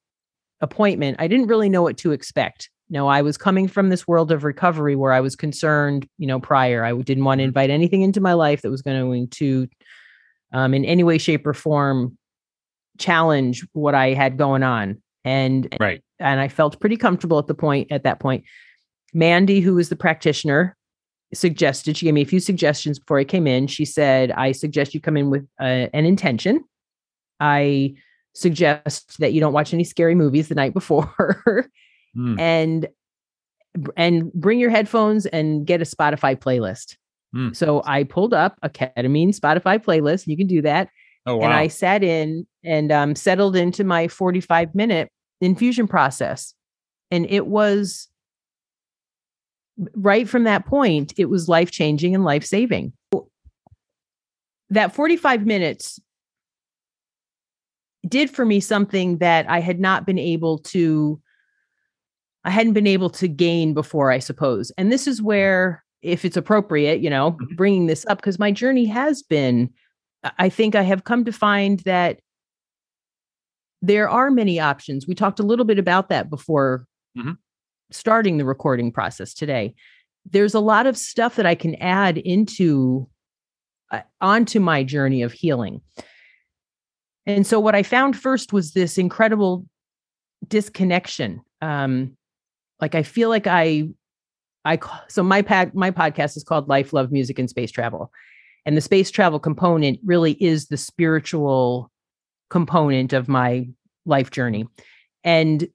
appointment, 0.60 1.16
I 1.20 1.28
didn't 1.28 1.46
really 1.48 1.68
know 1.68 1.82
what 1.82 1.98
to 1.98 2.12
expect. 2.12 2.70
No, 2.90 3.06
I 3.06 3.20
was 3.22 3.36
coming 3.36 3.68
from 3.68 3.90
this 3.90 4.08
world 4.08 4.32
of 4.32 4.44
recovery 4.44 4.96
where 4.96 5.12
I 5.12 5.20
was 5.20 5.36
concerned, 5.36 6.08
you 6.18 6.26
know, 6.26 6.40
prior. 6.40 6.84
I 6.84 6.92
didn't 7.02 7.24
want 7.24 7.38
to 7.40 7.44
Mhm. 7.44 7.48
invite 7.48 7.70
anything 7.70 8.02
into 8.02 8.20
my 8.20 8.32
life 8.32 8.62
that 8.62 8.70
was 8.70 8.80
going 8.82 9.28
to, 9.28 9.68
um, 10.52 10.72
in 10.72 10.84
any 10.84 11.04
way, 11.04 11.18
shape, 11.18 11.46
or 11.46 11.52
form, 11.52 12.16
challenge 12.98 13.66
what 13.74 13.94
I 13.94 14.14
had 14.14 14.38
going 14.38 14.62
on. 14.62 15.00
And 15.24 15.68
Right. 15.80 16.02
and 16.20 16.40
I 16.40 16.48
felt 16.48 16.80
pretty 16.80 16.96
comfortable 16.96 17.38
at 17.38 17.46
the 17.46 17.54
point 17.54 17.92
at 17.92 18.02
that 18.04 18.18
point. 18.20 18.44
Mandy, 19.14 19.60
who 19.60 19.74
was 19.74 19.88
the 19.88 19.96
practitioner, 19.96 20.76
suggested 21.34 21.96
she 21.96 22.06
gave 22.06 22.14
me 22.14 22.22
a 22.22 22.26
few 22.26 22.40
suggestions 22.40 22.98
before 22.98 23.18
I 23.18 23.24
came 23.24 23.46
in. 23.46 23.66
She 23.66 23.84
said, 23.84 24.30
"I 24.32 24.52
suggest 24.52 24.94
you 24.94 25.00
come 25.00 25.16
in 25.16 25.30
with 25.30 25.46
uh, 25.60 25.88
an 25.92 26.06
intention. 26.06 26.64
I 27.40 27.94
suggest 28.34 29.18
that 29.20 29.32
you 29.34 29.40
don't 29.40 29.52
watch 29.52 29.74
any 29.74 29.84
scary 29.84 30.14
movies 30.14 30.48
the 30.48 30.54
night 30.54 30.72
before." 30.74 31.12
mm. 32.18 32.38
and 32.38 32.88
and 33.96 34.32
bring 34.32 34.58
your 34.58 34.70
headphones 34.70 35.26
and 35.26 35.66
get 35.66 35.80
a 35.80 35.84
Spotify 35.84 36.36
playlist. 36.36 36.96
Mm. 37.34 37.54
So 37.54 37.82
I 37.84 38.04
pulled 38.04 38.34
up 38.34 38.58
a 38.62 38.70
ketamine 38.70 39.38
Spotify 39.38 39.78
playlist. 39.78 40.26
You 40.26 40.36
can 40.36 40.46
do 40.46 40.62
that. 40.62 40.88
Oh, 41.26 41.36
wow. 41.36 41.44
And 41.44 41.52
I 41.52 41.68
sat 41.68 42.02
in 42.02 42.46
and 42.64 42.90
um, 42.90 43.14
settled 43.14 43.54
into 43.54 43.84
my 43.84 44.08
45 44.08 44.74
minute 44.74 45.10
infusion 45.40 45.86
process. 45.86 46.54
And 47.10 47.26
it 47.30 47.46
was 47.46 48.08
right 49.94 50.28
from 50.28 50.44
that 50.44 50.66
point, 50.66 51.12
it 51.16 51.26
was 51.26 51.48
life 51.48 51.70
changing 51.70 52.14
and 52.14 52.24
life 52.24 52.44
saving. 52.44 52.92
That 54.70 54.94
45 54.94 55.46
minutes 55.46 56.00
did 58.06 58.30
for 58.30 58.44
me 58.44 58.60
something 58.60 59.18
that 59.18 59.48
I 59.48 59.60
had 59.60 59.80
not 59.80 60.06
been 60.06 60.18
able 60.18 60.58
to 60.58 61.20
I 62.48 62.50
hadn't 62.50 62.72
been 62.72 62.86
able 62.86 63.10
to 63.10 63.28
gain 63.28 63.74
before, 63.74 64.10
I 64.10 64.20
suppose. 64.20 64.72
And 64.78 64.90
this 64.90 65.06
is 65.06 65.20
where 65.20 65.84
if 66.00 66.24
it's 66.24 66.36
appropriate, 66.36 67.02
you 67.02 67.10
know, 67.10 67.32
mm-hmm. 67.32 67.56
bringing 67.56 67.88
this 67.88 68.06
up 68.06 68.16
because 68.16 68.38
my 68.38 68.50
journey 68.50 68.86
has 68.86 69.22
been 69.22 69.68
I 70.38 70.48
think 70.48 70.74
I 70.74 70.80
have 70.80 71.04
come 71.04 71.26
to 71.26 71.32
find 71.32 71.80
that 71.80 72.20
there 73.82 74.08
are 74.08 74.30
many 74.30 74.58
options. 74.58 75.06
We 75.06 75.14
talked 75.14 75.40
a 75.40 75.44
little 75.44 75.66
bit 75.66 75.78
about 75.78 76.08
that 76.08 76.30
before 76.30 76.86
mm-hmm. 77.16 77.32
starting 77.90 78.38
the 78.38 78.46
recording 78.46 78.92
process 78.92 79.34
today. 79.34 79.74
There's 80.24 80.54
a 80.54 80.60
lot 80.60 80.86
of 80.86 80.96
stuff 80.96 81.36
that 81.36 81.44
I 81.44 81.54
can 81.54 81.74
add 81.74 82.16
into 82.16 83.10
uh, 83.92 84.00
onto 84.22 84.58
my 84.58 84.84
journey 84.84 85.20
of 85.20 85.32
healing. 85.32 85.82
And 87.26 87.46
so 87.46 87.60
what 87.60 87.74
I 87.74 87.82
found 87.82 88.16
first 88.16 88.54
was 88.54 88.72
this 88.72 88.96
incredible 88.96 89.66
disconnection. 90.48 91.42
Um, 91.60 92.16
like 92.80 92.94
I 92.94 93.02
feel 93.02 93.28
like 93.28 93.46
I 93.46 93.88
I 94.64 94.78
so 95.08 95.22
my 95.22 95.42
pad 95.42 95.74
my 95.74 95.90
podcast 95.90 96.36
is 96.36 96.44
called 96.44 96.68
Life, 96.68 96.92
Love, 96.92 97.12
Music, 97.12 97.38
and 97.38 97.48
Space 97.48 97.70
Travel. 97.70 98.10
And 98.66 98.76
the 98.76 98.82
space 98.82 99.10
travel 99.10 99.38
component 99.38 99.98
really 100.04 100.32
is 100.32 100.66
the 100.66 100.76
spiritual 100.76 101.90
component 102.50 103.12
of 103.12 103.28
my 103.28 103.68
life 104.04 104.30
journey. 104.30 104.66
And 105.24 105.68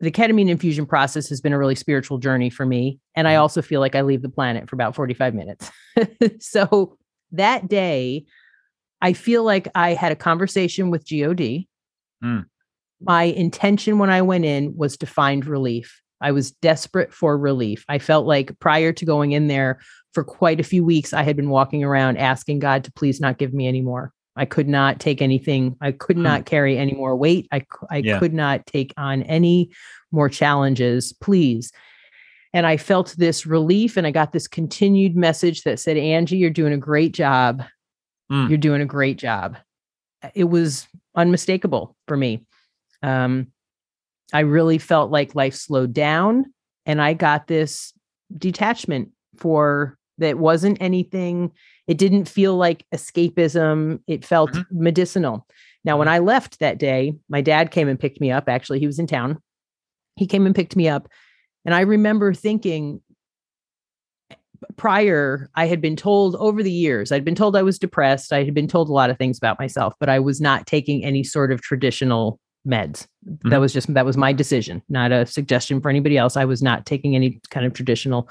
the 0.00 0.10
ketamine 0.10 0.48
infusion 0.48 0.86
process 0.86 1.28
has 1.28 1.40
been 1.40 1.52
a 1.52 1.58
really 1.58 1.74
spiritual 1.74 2.18
journey 2.18 2.50
for 2.50 2.66
me. 2.66 2.98
And 3.14 3.28
I 3.28 3.34
mm-hmm. 3.34 3.42
also 3.42 3.62
feel 3.62 3.80
like 3.80 3.94
I 3.94 4.02
leave 4.02 4.22
the 4.22 4.28
planet 4.28 4.68
for 4.68 4.76
about 4.76 4.94
45 4.94 5.34
minutes. 5.34 5.70
so 6.40 6.98
that 7.32 7.68
day, 7.68 8.24
I 9.00 9.12
feel 9.12 9.44
like 9.44 9.68
I 9.74 9.94
had 9.94 10.12
a 10.12 10.16
conversation 10.16 10.90
with 10.90 11.08
GOD. 11.08 11.66
Mm. 12.24 12.46
My 13.06 13.24
intention 13.24 13.98
when 13.98 14.10
I 14.10 14.22
went 14.22 14.44
in 14.44 14.76
was 14.76 14.96
to 14.98 15.06
find 15.06 15.44
relief. 15.46 16.00
I 16.20 16.32
was 16.32 16.52
desperate 16.52 17.12
for 17.12 17.36
relief. 17.36 17.84
I 17.88 17.98
felt 17.98 18.26
like 18.26 18.58
prior 18.58 18.92
to 18.92 19.04
going 19.04 19.32
in 19.32 19.48
there 19.48 19.80
for 20.14 20.24
quite 20.24 20.60
a 20.60 20.64
few 20.64 20.84
weeks, 20.84 21.12
I 21.12 21.22
had 21.22 21.36
been 21.36 21.50
walking 21.50 21.84
around 21.84 22.16
asking 22.16 22.60
God 22.60 22.84
to 22.84 22.92
please 22.92 23.20
not 23.20 23.38
give 23.38 23.52
me 23.52 23.66
any 23.66 23.82
more. 23.82 24.12
I 24.36 24.44
could 24.44 24.68
not 24.68 25.00
take 25.00 25.22
anything. 25.22 25.76
I 25.80 25.92
could 25.92 26.16
hmm. 26.16 26.22
not 26.22 26.46
carry 26.46 26.78
any 26.78 26.92
more 26.92 27.14
weight. 27.16 27.46
I, 27.52 27.64
I 27.90 27.98
yeah. 27.98 28.18
could 28.18 28.34
not 28.34 28.66
take 28.66 28.92
on 28.96 29.22
any 29.24 29.70
more 30.10 30.28
challenges, 30.28 31.12
please. 31.12 31.72
And 32.52 32.66
I 32.66 32.76
felt 32.76 33.14
this 33.18 33.46
relief 33.46 33.96
and 33.96 34.06
I 34.06 34.12
got 34.12 34.32
this 34.32 34.46
continued 34.46 35.16
message 35.16 35.62
that 35.62 35.80
said, 35.80 35.96
Angie, 35.96 36.36
you're 36.36 36.50
doing 36.50 36.72
a 36.72 36.78
great 36.78 37.12
job. 37.12 37.64
Mm. 38.30 38.48
You're 38.48 38.58
doing 38.58 38.80
a 38.80 38.86
great 38.86 39.18
job. 39.18 39.56
It 40.34 40.44
was 40.44 40.86
unmistakable 41.16 41.96
for 42.06 42.16
me. 42.16 42.46
Um, 43.04 43.48
I 44.32 44.40
really 44.40 44.78
felt 44.78 45.10
like 45.10 45.34
life 45.34 45.54
slowed 45.54 45.92
down 45.92 46.46
and 46.86 47.00
I 47.00 47.14
got 47.14 47.46
this 47.46 47.92
detachment 48.36 49.10
for 49.36 49.98
that 50.18 50.38
wasn't 50.38 50.78
anything 50.80 51.50
it 51.86 51.98
didn't 51.98 52.28
feel 52.28 52.56
like 52.56 52.84
escapism 52.94 54.00
it 54.06 54.24
felt 54.24 54.52
mm-hmm. 54.52 54.82
medicinal 54.82 55.46
now 55.84 55.98
when 55.98 56.06
mm-hmm. 56.06 56.14
i 56.14 56.18
left 56.18 56.60
that 56.60 56.78
day 56.78 57.14
my 57.28 57.40
dad 57.40 57.70
came 57.70 57.88
and 57.88 57.98
picked 57.98 58.20
me 58.20 58.30
up 58.30 58.48
actually 58.48 58.78
he 58.78 58.86
was 58.86 58.98
in 58.98 59.06
town 59.06 59.38
he 60.16 60.26
came 60.26 60.46
and 60.46 60.54
picked 60.54 60.76
me 60.76 60.88
up 60.88 61.08
and 61.64 61.74
i 61.74 61.80
remember 61.80 62.32
thinking 62.32 63.00
prior 64.76 65.50
i 65.56 65.66
had 65.66 65.80
been 65.80 65.96
told 65.96 66.36
over 66.36 66.62
the 66.62 66.72
years 66.72 67.12
i'd 67.12 67.24
been 67.24 67.34
told 67.34 67.56
i 67.56 67.62
was 67.62 67.78
depressed 67.78 68.32
i 68.32 68.44
had 68.44 68.54
been 68.54 68.68
told 68.68 68.88
a 68.88 68.92
lot 68.92 69.10
of 69.10 69.18
things 69.18 69.36
about 69.36 69.58
myself 69.58 69.94
but 70.00 70.08
i 70.08 70.18
was 70.18 70.40
not 70.40 70.66
taking 70.66 71.04
any 71.04 71.22
sort 71.22 71.52
of 71.52 71.60
traditional 71.60 72.38
meds. 72.66 73.06
Mm-hmm. 73.28 73.50
That 73.50 73.60
was 73.60 73.72
just 73.72 73.92
that 73.94 74.06
was 74.06 74.16
my 74.16 74.32
decision, 74.32 74.82
not 74.88 75.12
a 75.12 75.26
suggestion 75.26 75.80
for 75.80 75.88
anybody 75.88 76.16
else. 76.16 76.36
I 76.36 76.44
was 76.44 76.62
not 76.62 76.86
taking 76.86 77.14
any 77.14 77.40
kind 77.50 77.66
of 77.66 77.72
traditional 77.72 78.28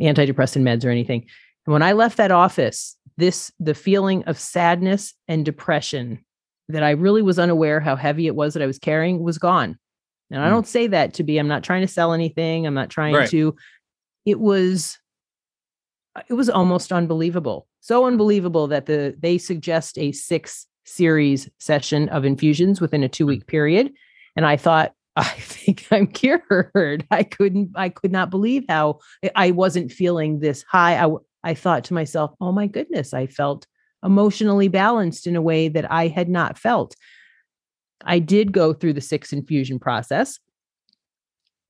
antidepressant 0.00 0.62
meds 0.62 0.84
or 0.84 0.90
anything. 0.90 1.26
And 1.66 1.72
when 1.72 1.82
I 1.82 1.92
left 1.92 2.16
that 2.16 2.30
office, 2.30 2.96
this 3.16 3.52
the 3.60 3.74
feeling 3.74 4.24
of 4.24 4.38
sadness 4.38 5.14
and 5.28 5.44
depression 5.44 6.24
that 6.68 6.82
I 6.82 6.90
really 6.90 7.22
was 7.22 7.38
unaware 7.38 7.80
how 7.80 7.96
heavy 7.96 8.26
it 8.26 8.34
was 8.34 8.54
that 8.54 8.62
I 8.62 8.66
was 8.66 8.78
carrying 8.78 9.22
was 9.22 9.38
gone. 9.38 9.78
And 10.30 10.40
mm. 10.40 10.44
I 10.44 10.50
don't 10.50 10.66
say 10.66 10.86
that 10.88 11.14
to 11.14 11.22
be 11.22 11.38
I'm 11.38 11.48
not 11.48 11.64
trying 11.64 11.82
to 11.82 11.92
sell 11.92 12.12
anything. 12.12 12.66
I'm 12.66 12.74
not 12.74 12.90
trying 12.90 13.14
right. 13.14 13.28
to 13.30 13.54
it 14.24 14.38
was 14.38 14.98
it 16.28 16.34
was 16.34 16.50
almost 16.50 16.92
unbelievable. 16.92 17.66
So 17.80 18.06
unbelievable 18.06 18.68
that 18.68 18.86
the 18.86 19.14
they 19.18 19.38
suggest 19.38 19.98
a 19.98 20.12
6 20.12 20.66
series 20.84 21.48
session 21.58 22.08
of 22.08 22.24
infusions 22.24 22.80
within 22.80 23.02
a 23.02 23.08
two 23.08 23.26
week 23.26 23.46
period. 23.46 23.92
And 24.36 24.46
I 24.46 24.56
thought, 24.56 24.94
I 25.16 25.24
think 25.24 25.86
I'm 25.90 26.06
cured. 26.06 27.06
I 27.10 27.22
couldn't, 27.22 27.72
I 27.74 27.88
could 27.90 28.12
not 28.12 28.30
believe 28.30 28.64
how 28.68 29.00
I 29.34 29.50
wasn't 29.50 29.92
feeling 29.92 30.40
this 30.40 30.62
high. 30.62 31.04
I, 31.04 31.10
I 31.44 31.54
thought 31.54 31.84
to 31.84 31.94
myself, 31.94 32.32
oh 32.40 32.52
my 32.52 32.66
goodness, 32.66 33.12
I 33.12 33.26
felt 33.26 33.66
emotionally 34.04 34.68
balanced 34.68 35.26
in 35.26 35.36
a 35.36 35.42
way 35.42 35.68
that 35.68 35.90
I 35.90 36.08
had 36.08 36.28
not 36.28 36.58
felt. 36.58 36.94
I 38.04 38.18
did 38.18 38.52
go 38.52 38.72
through 38.72 38.94
the 38.94 39.00
six 39.00 39.32
infusion 39.32 39.78
process. 39.78 40.38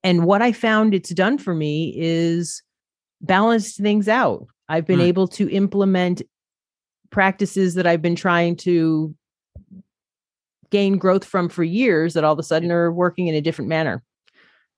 And 0.03 0.25
what 0.25 0.43
I 0.43 0.53
found 0.53 0.95
it's 0.95 1.11
done 1.11 1.39
for 1.39 1.55
me 1.55 1.95
is 1.97 2.63
balanced 3.21 3.79
things 3.79 4.09
out. 4.09 4.47
I've 4.69 4.87
been 4.87 4.99
mm. 5.01 5.05
able 5.07 5.29
to 5.29 5.51
implement 5.51 6.23
practices 7.13 7.75
that 7.75 7.87
I've 7.87 8.03
been 8.03 8.17
trying 8.17 8.57
to 8.57 9.15
gain 10.71 10.99
growth 10.99 11.25
from 11.25 11.49
for 11.49 11.63
years 11.63 12.15
that 12.15 12.25
all 12.25 12.33
of 12.33 12.39
a 12.39 12.43
sudden 12.43 12.73
are 12.73 12.91
working 12.91 13.29
in 13.29 13.35
a 13.37 13.41
different 13.41 13.69
manner. 13.69 14.03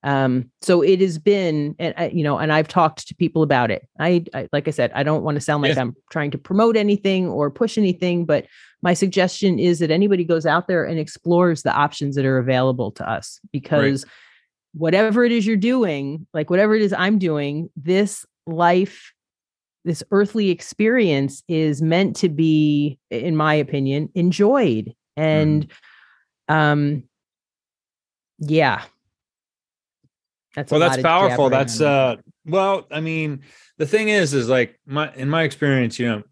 Um, 0.03 0.51
so 0.61 0.83
it 0.83 1.01
has 1.01 1.19
been, 1.19 1.75
and 1.79 2.13
you 2.13 2.23
know, 2.23 2.37
and 2.37 2.53
I've 2.53 2.69
talked 2.69 3.09
to 3.09 3.15
people 3.15 3.43
about 3.43 3.71
it. 3.71 3.89
I, 3.99 4.25
I 4.35 4.49
like 4.53 4.69
I 4.69 4.71
said, 4.71 4.93
I 4.95 5.03
don't 5.03 5.23
want 5.23 5.37
to 5.37 5.41
sound 5.41 5.63
like 5.63 5.79
I'm 5.79 5.97
trying 6.11 6.31
to 6.33 6.39
promote 6.39 6.77
anything 6.77 7.27
or 7.27 7.51
push 7.51 7.79
anything, 7.79 8.27
but 8.27 8.45
my 8.83 8.93
suggestion 8.93 9.59
is 9.59 9.79
that 9.79 9.91
anybody 9.91 10.25
goes 10.25 10.45
out 10.45 10.69
there 10.69 10.85
and 10.85 10.99
explores 10.99 11.63
the 11.63 11.73
options 11.73 12.17
that 12.17 12.27
are 12.27 12.37
available 12.37 12.91
to 12.93 13.11
us 13.11 13.41
because 13.51 14.05
right. 14.05 14.13
whatever 14.75 15.25
it 15.25 15.33
is 15.33 15.47
you're 15.47 15.57
doing, 15.57 16.27
like 16.35 16.51
whatever 16.51 16.75
it 16.75 16.83
is 16.83 16.93
I'm 16.93 17.19
doing, 17.19 17.71
this 17.75 18.27
life 18.47 19.14
this 19.85 20.03
earthly 20.11 20.51
experience 20.51 21.43
is 21.49 21.83
meant 21.83 22.17
to 22.17 22.29
be 22.29 22.99
in 23.11 23.37
my 23.37 23.55
opinion 23.55 24.09
enjoyed 24.15 24.95
and 25.17 25.69
mm. 26.49 26.55
um 26.55 27.05
yeah. 28.39 28.83
That's 30.55 30.71
well 30.71 30.81
that's 30.81 31.03
powerful. 31.03 31.51
that's 31.51 31.81
uh 31.81 32.17
well 32.47 32.87
i 32.91 33.01
mean 33.01 33.41
the 33.79 33.87
thing 33.87 34.09
is 34.09 34.35
is 34.35 34.49
like 34.49 34.79
my 34.87 35.13
in 35.15 35.29
my 35.29 35.43
experience 35.43 35.99
you 35.99 36.07
know 36.07 36.23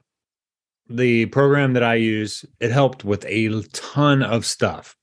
the 0.88 1.26
program 1.26 1.72
that 1.72 1.82
i 1.82 1.94
use 1.94 2.44
it 2.60 2.70
helped 2.70 3.04
with 3.04 3.24
a 3.26 3.62
ton 3.72 4.22
of 4.22 4.46
stuff. 4.46 4.96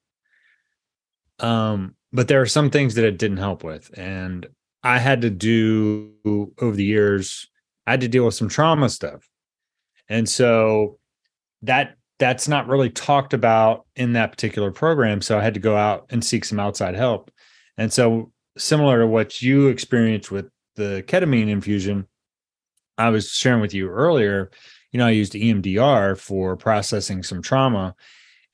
Um 1.39 1.95
but 2.13 2.27
there 2.27 2.41
are 2.41 2.45
some 2.45 2.69
things 2.69 2.95
that 2.95 3.05
it 3.05 3.17
didn't 3.17 3.38
help 3.38 3.63
with 3.63 3.91
and 3.97 4.47
i 4.83 4.99
had 4.99 5.21
to 5.21 5.29
do 5.29 6.13
over 6.62 6.75
the 6.75 6.85
years 6.85 7.49
I 7.89 7.93
had 7.93 8.02
to 8.02 8.08
deal 8.08 8.23
with 8.23 8.36
some 8.36 8.49
trauma 8.49 8.88
stuff. 8.88 9.28
And 10.10 10.30
so 10.30 10.99
that 11.63 11.95
that's 12.19 12.47
not 12.47 12.67
really 12.67 12.91
talked 12.91 13.34
about 13.34 13.88
in 13.95 14.13
that 14.13 14.30
particular 14.30 14.69
program. 14.71 15.23
So 15.23 15.39
I 15.39 15.41
had 15.41 15.56
to 15.56 15.60
go 15.60 15.75
out 15.75 16.06
and 16.12 16.23
seek 16.23 16.45
some 16.45 16.60
outside 16.60 16.93
help. 16.93 17.32
And 17.80 17.91
so 17.91 18.32
similar 18.60 18.99
to 18.99 19.08
what 19.08 19.41
you 19.41 19.69
experienced 19.69 20.30
with 20.30 20.52
the 20.75 21.04
ketamine 21.08 21.49
infusion, 21.49 22.06
I 22.99 23.10
was 23.10 23.32
sharing 23.32 23.60
with 23.60 23.73
you 23.73 23.89
earlier, 23.89 24.52
you 24.91 24.99
know, 24.99 25.08
I 25.08 25.12
used 25.12 25.34
EMDR 25.34 26.15
for 26.15 26.56
processing 26.58 27.23
some 27.23 27.41
trauma 27.41 27.95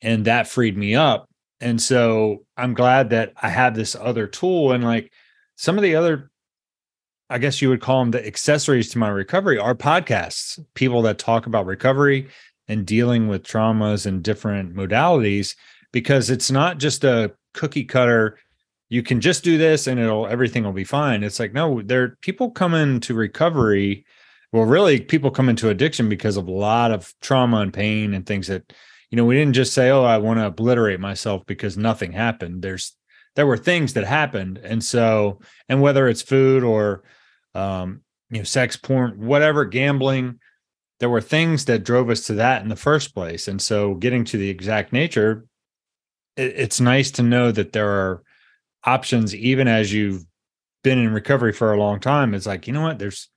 and 0.00 0.24
that 0.24 0.48
freed 0.48 0.78
me 0.78 0.94
up. 0.94 1.28
And 1.60 1.78
so 1.82 2.46
I'm 2.56 2.72
glad 2.72 3.10
that 3.10 3.34
I 3.36 3.50
have 3.50 3.74
this 3.74 3.94
other 3.96 4.26
tool 4.26 4.72
and 4.72 4.82
like 4.82 5.12
some 5.56 5.76
of 5.76 5.82
the 5.82 5.96
other 5.96 6.30
I 7.28 7.38
guess 7.38 7.60
you 7.60 7.68
would 7.70 7.80
call 7.80 8.00
them 8.00 8.12
the 8.12 8.24
accessories 8.26 8.90
to 8.90 8.98
my 8.98 9.08
recovery 9.08 9.58
are 9.58 9.74
podcasts, 9.74 10.64
people 10.74 11.02
that 11.02 11.18
talk 11.18 11.46
about 11.46 11.66
recovery 11.66 12.28
and 12.68 12.86
dealing 12.86 13.28
with 13.28 13.42
traumas 13.42 14.06
and 14.06 14.22
different 14.22 14.74
modalities, 14.74 15.56
because 15.92 16.30
it's 16.30 16.50
not 16.50 16.78
just 16.78 17.04
a 17.04 17.32
cookie 17.52 17.84
cutter. 17.84 18.38
you 18.88 19.02
can 19.02 19.20
just 19.20 19.42
do 19.42 19.58
this 19.58 19.86
and 19.86 19.98
it'll 19.98 20.26
everything 20.26 20.64
will 20.64 20.72
be 20.72 20.84
fine. 20.84 21.22
It's 21.22 21.40
like, 21.40 21.52
no, 21.52 21.82
there 21.82 22.16
people 22.20 22.50
come 22.50 22.74
into 22.74 23.14
recovery. 23.14 24.04
Well, 24.52 24.64
really, 24.64 25.00
people 25.00 25.30
come 25.30 25.48
into 25.48 25.70
addiction 25.70 26.08
because 26.08 26.36
of 26.36 26.46
a 26.46 26.52
lot 26.52 26.92
of 26.92 27.12
trauma 27.20 27.58
and 27.58 27.72
pain 27.72 28.14
and 28.14 28.24
things 28.24 28.46
that, 28.46 28.72
you 29.10 29.16
know, 29.16 29.24
we 29.24 29.34
didn't 29.34 29.54
just 29.54 29.74
say, 29.74 29.90
oh, 29.90 30.04
I 30.04 30.18
want 30.18 30.38
to 30.38 30.46
obliterate 30.46 31.00
myself 31.00 31.44
because 31.46 31.76
nothing 31.76 32.12
happened. 32.12 32.62
There's 32.62 32.94
there 33.34 33.46
were 33.46 33.58
things 33.58 33.92
that 33.94 34.04
happened. 34.04 34.58
And 34.58 34.82
so, 34.82 35.40
and 35.68 35.82
whether 35.82 36.08
it's 36.08 36.22
food 36.22 36.62
or 36.62 37.02
um, 37.56 38.02
you 38.30 38.38
know, 38.38 38.44
sex 38.44 38.76
porn, 38.76 39.26
whatever, 39.26 39.64
gambling, 39.64 40.38
there 41.00 41.10
were 41.10 41.20
things 41.20 41.64
that 41.66 41.84
drove 41.84 42.10
us 42.10 42.26
to 42.26 42.34
that 42.34 42.62
in 42.62 42.68
the 42.68 42.76
first 42.76 43.14
place. 43.14 43.48
And 43.48 43.60
so 43.60 43.94
getting 43.94 44.24
to 44.26 44.36
the 44.38 44.48
exact 44.48 44.92
nature, 44.92 45.46
it, 46.36 46.54
it's 46.56 46.80
nice 46.80 47.10
to 47.12 47.22
know 47.22 47.52
that 47.52 47.72
there 47.72 47.88
are 47.88 48.22
options 48.84 49.34
even 49.34 49.68
as 49.68 49.92
you've 49.92 50.24
been 50.84 50.98
in 50.98 51.12
recovery 51.12 51.52
for 51.52 51.72
a 51.72 51.78
long 51.78 51.98
time. 51.98 52.34
It's 52.34 52.46
like 52.46 52.66
you 52.66 52.72
know 52.72 52.82
what? 52.82 52.98
There's 52.98 53.28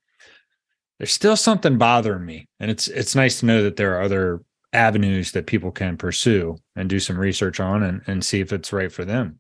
there's 0.98 1.12
still 1.12 1.38
something 1.38 1.78
bothering 1.78 2.26
me. 2.26 2.48
And 2.60 2.70
it's 2.70 2.88
it's 2.88 3.16
nice 3.16 3.40
to 3.40 3.46
know 3.46 3.64
that 3.64 3.78
there 3.78 3.98
are 3.98 4.02
other 4.02 4.42
avenues 4.74 5.32
that 5.32 5.48
people 5.48 5.72
can 5.72 5.98
pursue 5.98 6.58
and 6.76 6.90
do 6.90 7.00
some 7.00 7.18
research 7.18 7.60
on 7.60 7.82
and, 7.82 8.02
and 8.06 8.24
see 8.24 8.40
if 8.40 8.54
it's 8.54 8.72
right 8.72 8.92
for 8.92 9.06
them. 9.06 9.40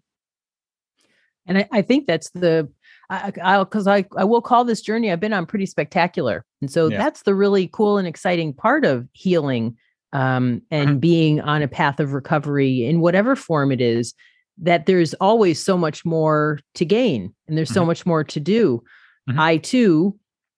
And 1.45 1.59
i, 1.59 1.69
I 1.71 1.81
think 1.81 2.07
that's 2.07 2.29
the 2.31 2.69
I, 3.09 3.63
because 3.63 3.87
I, 3.87 3.97
I, 3.97 4.05
I 4.17 4.23
will 4.23 4.41
call 4.41 4.63
this 4.63 4.81
journey 4.81 5.11
I've 5.11 5.19
been 5.19 5.33
on 5.33 5.45
pretty 5.45 5.65
spectacular, 5.65 6.45
and 6.61 6.71
so 6.71 6.87
yeah. 6.87 6.97
that's 6.97 7.23
the 7.23 7.35
really 7.35 7.69
cool 7.71 7.97
and 7.97 8.07
exciting 8.07 8.53
part 8.53 8.85
of 8.85 9.07
healing 9.13 9.77
um, 10.13 10.61
and 10.71 10.89
mm-hmm. 10.89 10.99
being 10.99 11.41
on 11.41 11.61
a 11.61 11.67
path 11.67 11.99
of 11.99 12.13
recovery 12.13 12.85
in 12.85 12.99
whatever 12.99 13.35
form 13.35 13.71
it 13.71 13.81
is 13.81 14.13
that 14.61 14.85
there's 14.85 15.13
always 15.15 15.63
so 15.63 15.77
much 15.77 16.03
more 16.05 16.59
to 16.75 16.85
gain 16.85 17.33
and 17.47 17.57
there's 17.57 17.71
so 17.71 17.81
mm-hmm. 17.81 17.87
much 17.87 18.05
more 18.05 18.23
to 18.23 18.39
do. 18.39 18.83
Mm-hmm. 19.29 19.39
I 19.39 19.57
too 19.57 20.17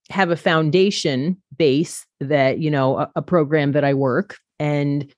have 0.09 0.31
a 0.31 0.35
foundation 0.35 1.41
base 1.57 2.05
that, 2.19 2.59
you 2.59 2.71
know, 2.71 2.99
a, 2.99 3.11
a 3.17 3.21
program 3.21 3.73
that 3.73 3.83
I 3.83 3.93
work 3.93 4.37
and 4.59 5.11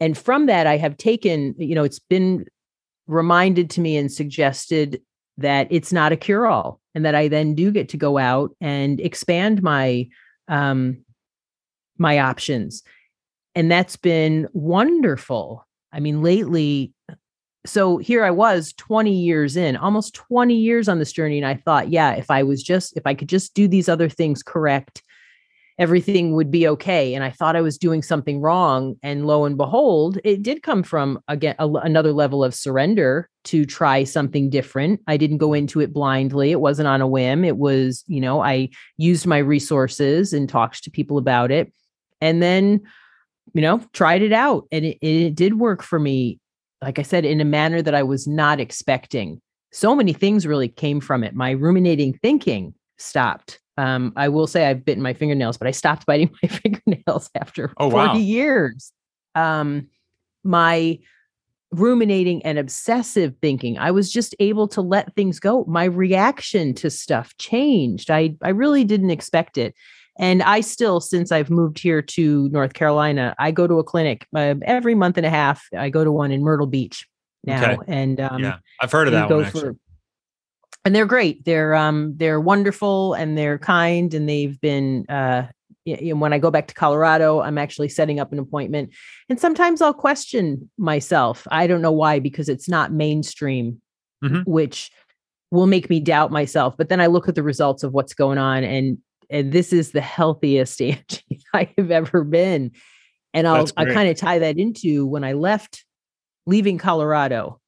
and 0.00 0.16
from 0.16 0.46
that 0.46 0.66
I 0.66 0.78
have 0.78 0.96
taken, 0.96 1.54
you 1.58 1.74
know, 1.74 1.84
it's 1.84 1.98
been 1.98 2.46
reminded 3.06 3.68
to 3.70 3.80
me 3.82 3.98
and 3.98 4.10
suggested 4.10 5.00
that 5.40 5.66
it's 5.70 5.92
not 5.92 6.12
a 6.12 6.16
cure 6.16 6.46
all 6.46 6.80
and 6.94 7.04
that 7.04 7.14
I 7.14 7.28
then 7.28 7.54
do 7.54 7.70
get 7.70 7.88
to 7.90 7.96
go 7.96 8.18
out 8.18 8.54
and 8.60 9.00
expand 9.00 9.62
my 9.62 10.08
um 10.48 11.04
my 11.98 12.18
options. 12.18 12.82
And 13.54 13.70
that's 13.70 13.96
been 13.96 14.48
wonderful. 14.52 15.66
I 15.92 16.00
mean, 16.00 16.22
lately 16.22 16.94
so 17.66 17.98
here 17.98 18.24
I 18.24 18.30
was 18.30 18.72
20 18.74 19.12
years 19.12 19.56
in, 19.56 19.76
almost 19.76 20.14
20 20.14 20.54
years 20.54 20.88
on 20.88 20.98
this 20.98 21.12
journey. 21.12 21.36
And 21.36 21.46
I 21.46 21.54
thought, 21.54 21.90
yeah, 21.90 22.12
if 22.12 22.30
I 22.30 22.42
was 22.42 22.62
just, 22.62 22.96
if 22.96 23.06
I 23.06 23.14
could 23.14 23.28
just 23.28 23.54
do 23.54 23.68
these 23.68 23.88
other 23.88 24.08
things 24.08 24.42
correct, 24.42 25.02
everything 25.80 26.34
would 26.36 26.50
be 26.50 26.68
okay. 26.68 27.14
And 27.14 27.24
I 27.24 27.30
thought 27.30 27.56
I 27.56 27.60
was 27.60 27.78
doing 27.78 28.02
something 28.02 28.40
wrong. 28.40 28.94
And 29.02 29.26
lo 29.26 29.44
and 29.44 29.56
behold, 29.56 30.18
it 30.22 30.42
did 30.42 30.62
come 30.62 30.84
from 30.84 31.18
again 31.26 31.56
a, 31.58 31.68
another 31.68 32.12
level 32.12 32.44
of 32.44 32.54
surrender 32.54 33.28
to 33.44 33.64
try 33.64 34.04
something 34.04 34.50
different. 34.50 35.00
I 35.08 35.16
didn't 35.16 35.38
go 35.38 35.52
into 35.52 35.80
it 35.80 35.92
blindly. 35.92 36.52
It 36.52 36.60
wasn't 36.60 36.86
on 36.88 37.00
a 37.00 37.08
whim. 37.08 37.44
It 37.44 37.56
was, 37.56 38.04
you 38.06 38.20
know, 38.20 38.42
I 38.42 38.68
used 38.98 39.26
my 39.26 39.38
resources 39.38 40.32
and 40.32 40.48
talked 40.48 40.84
to 40.84 40.90
people 40.90 41.18
about 41.18 41.50
it. 41.50 41.72
And 42.20 42.40
then, 42.40 42.82
you 43.54 43.62
know, 43.62 43.82
tried 43.92 44.22
it 44.22 44.32
out. 44.32 44.68
And 44.70 44.84
it, 44.84 44.98
it 45.00 45.34
did 45.34 45.58
work 45.58 45.82
for 45.82 45.98
me 45.98 46.38
like 46.82 46.98
I 46.98 47.02
said, 47.02 47.24
in 47.24 47.40
a 47.40 47.44
manner 47.44 47.82
that 47.82 47.94
I 47.94 48.02
was 48.02 48.26
not 48.26 48.60
expecting. 48.60 49.40
So 49.72 49.94
many 49.94 50.12
things 50.12 50.46
really 50.46 50.68
came 50.68 51.00
from 51.00 51.22
it. 51.22 51.34
My 51.34 51.50
ruminating 51.50 52.14
thinking 52.14 52.74
stopped. 52.98 53.60
Um, 53.80 54.12
I 54.14 54.28
will 54.28 54.46
say 54.46 54.66
I've 54.66 54.84
bitten 54.84 55.02
my 55.02 55.14
fingernails, 55.14 55.56
but 55.56 55.66
I 55.66 55.70
stopped 55.70 56.04
biting 56.10 56.30
my 56.42 56.48
fingernails 56.48 57.30
after 57.34 57.72
oh, 57.78 57.90
40 57.90 58.08
wow. 58.08 58.14
years. 58.16 58.92
Um, 59.34 59.88
my 60.44 60.98
ruminating 61.72 62.42
and 62.44 62.58
obsessive 62.58 63.34
thinking, 63.40 63.78
I 63.78 63.90
was 63.90 64.12
just 64.12 64.34
able 64.38 64.68
to 64.68 64.82
let 64.82 65.14
things 65.14 65.40
go. 65.40 65.64
My 65.66 65.84
reaction 65.84 66.74
to 66.74 66.90
stuff 66.90 67.36
changed. 67.38 68.10
I, 68.10 68.36
I 68.42 68.50
really 68.50 68.84
didn't 68.84 69.10
expect 69.10 69.56
it. 69.56 69.74
And 70.18 70.42
I 70.42 70.60
still, 70.60 71.00
since 71.00 71.32
I've 71.32 71.48
moved 71.48 71.78
here 71.78 72.02
to 72.02 72.48
North 72.50 72.74
Carolina, 72.74 73.34
I 73.38 73.52
go 73.52 73.66
to 73.66 73.78
a 73.78 73.84
clinic 73.84 74.26
uh, 74.36 74.56
every 74.62 74.94
month 74.94 75.16
and 75.16 75.24
a 75.24 75.30
half. 75.30 75.64
I 75.74 75.88
go 75.88 76.04
to 76.04 76.12
one 76.12 76.32
in 76.32 76.42
Myrtle 76.42 76.66
Beach 76.66 77.06
now, 77.44 77.72
okay. 77.72 77.82
and 77.88 78.20
um, 78.20 78.42
yeah, 78.42 78.58
I've 78.80 78.92
heard 78.92 79.06
of 79.06 79.14
that 79.14 79.30
one. 79.30 79.50
For, 79.50 79.76
and 80.84 80.94
they're 80.94 81.06
great. 81.06 81.44
They're 81.44 81.74
um, 81.74 82.14
they're 82.16 82.40
wonderful 82.40 83.14
and 83.14 83.36
they're 83.36 83.58
kind, 83.58 84.12
and 84.14 84.28
they've 84.28 84.60
been. 84.60 85.06
Uh, 85.08 85.48
you 85.86 86.14
know, 86.14 86.20
when 86.20 86.34
I 86.34 86.38
go 86.38 86.50
back 86.50 86.68
to 86.68 86.74
Colorado, 86.74 87.40
I'm 87.40 87.56
actually 87.56 87.88
setting 87.88 88.20
up 88.20 88.32
an 88.32 88.38
appointment, 88.38 88.90
and 89.28 89.40
sometimes 89.40 89.80
I'll 89.80 89.94
question 89.94 90.70
myself. 90.78 91.46
I 91.50 91.66
don't 91.66 91.82
know 91.82 91.92
why, 91.92 92.18
because 92.18 92.48
it's 92.48 92.68
not 92.68 92.92
mainstream, 92.92 93.80
mm-hmm. 94.22 94.42
which 94.42 94.90
will 95.50 95.66
make 95.66 95.88
me 95.88 95.98
doubt 95.98 96.30
myself. 96.30 96.76
But 96.76 96.90
then 96.90 97.00
I 97.00 97.06
look 97.06 97.28
at 97.28 97.34
the 97.34 97.42
results 97.42 97.82
of 97.82 97.92
what's 97.92 98.14
going 98.14 98.38
on, 98.38 98.62
and 98.62 98.98
and 99.30 99.52
this 99.52 99.72
is 99.72 99.92
the 99.92 100.00
healthiest 100.00 100.80
Angie 100.82 101.42
I 101.54 101.72
have 101.78 101.90
ever 101.90 102.24
been. 102.24 102.72
And 103.32 103.46
I'll 103.46 103.66
I 103.76 103.84
kind 103.84 104.08
of 104.08 104.16
tie 104.16 104.40
that 104.40 104.58
into 104.58 105.06
when 105.06 105.24
I 105.24 105.32
left 105.32 105.84
leaving 106.46 106.78
Colorado. 106.78 107.60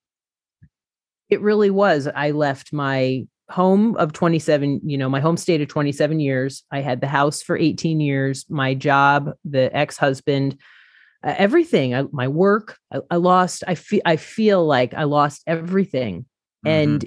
It 1.33 1.41
really 1.41 1.71
was. 1.71 2.07
I 2.07 2.29
left 2.29 2.71
my 2.71 3.25
home 3.49 3.95
of 3.97 4.13
27, 4.13 4.81
you 4.83 4.97
know, 4.97 5.09
my 5.09 5.19
home 5.19 5.35
state 5.35 5.61
of 5.61 5.67
27 5.67 6.19
years. 6.19 6.63
I 6.71 6.81
had 6.81 7.01
the 7.01 7.07
house 7.07 7.41
for 7.41 7.57
18 7.57 7.99
years, 7.99 8.45
my 8.49 8.75
job, 8.75 9.31
the 9.43 9.75
ex-husband, 9.75 10.59
uh, 11.25 11.33
everything, 11.37 11.95
I, 11.95 12.03
my 12.11 12.27
work. 12.27 12.77
I, 12.93 12.99
I, 13.09 13.15
lost 13.15 13.63
I 13.67 13.73
feel 13.75 14.01
I 14.05 14.17
feel 14.17 14.63
like 14.65 14.93
I 14.93 15.05
lost 15.05 15.41
everything. 15.47 16.25
Mm-hmm. 16.65 16.67
And 16.67 17.05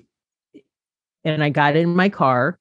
and 1.25 1.45
I 1.45 1.51
got 1.51 1.77
in 1.77 1.95
my 1.95 2.09
car 2.09 2.59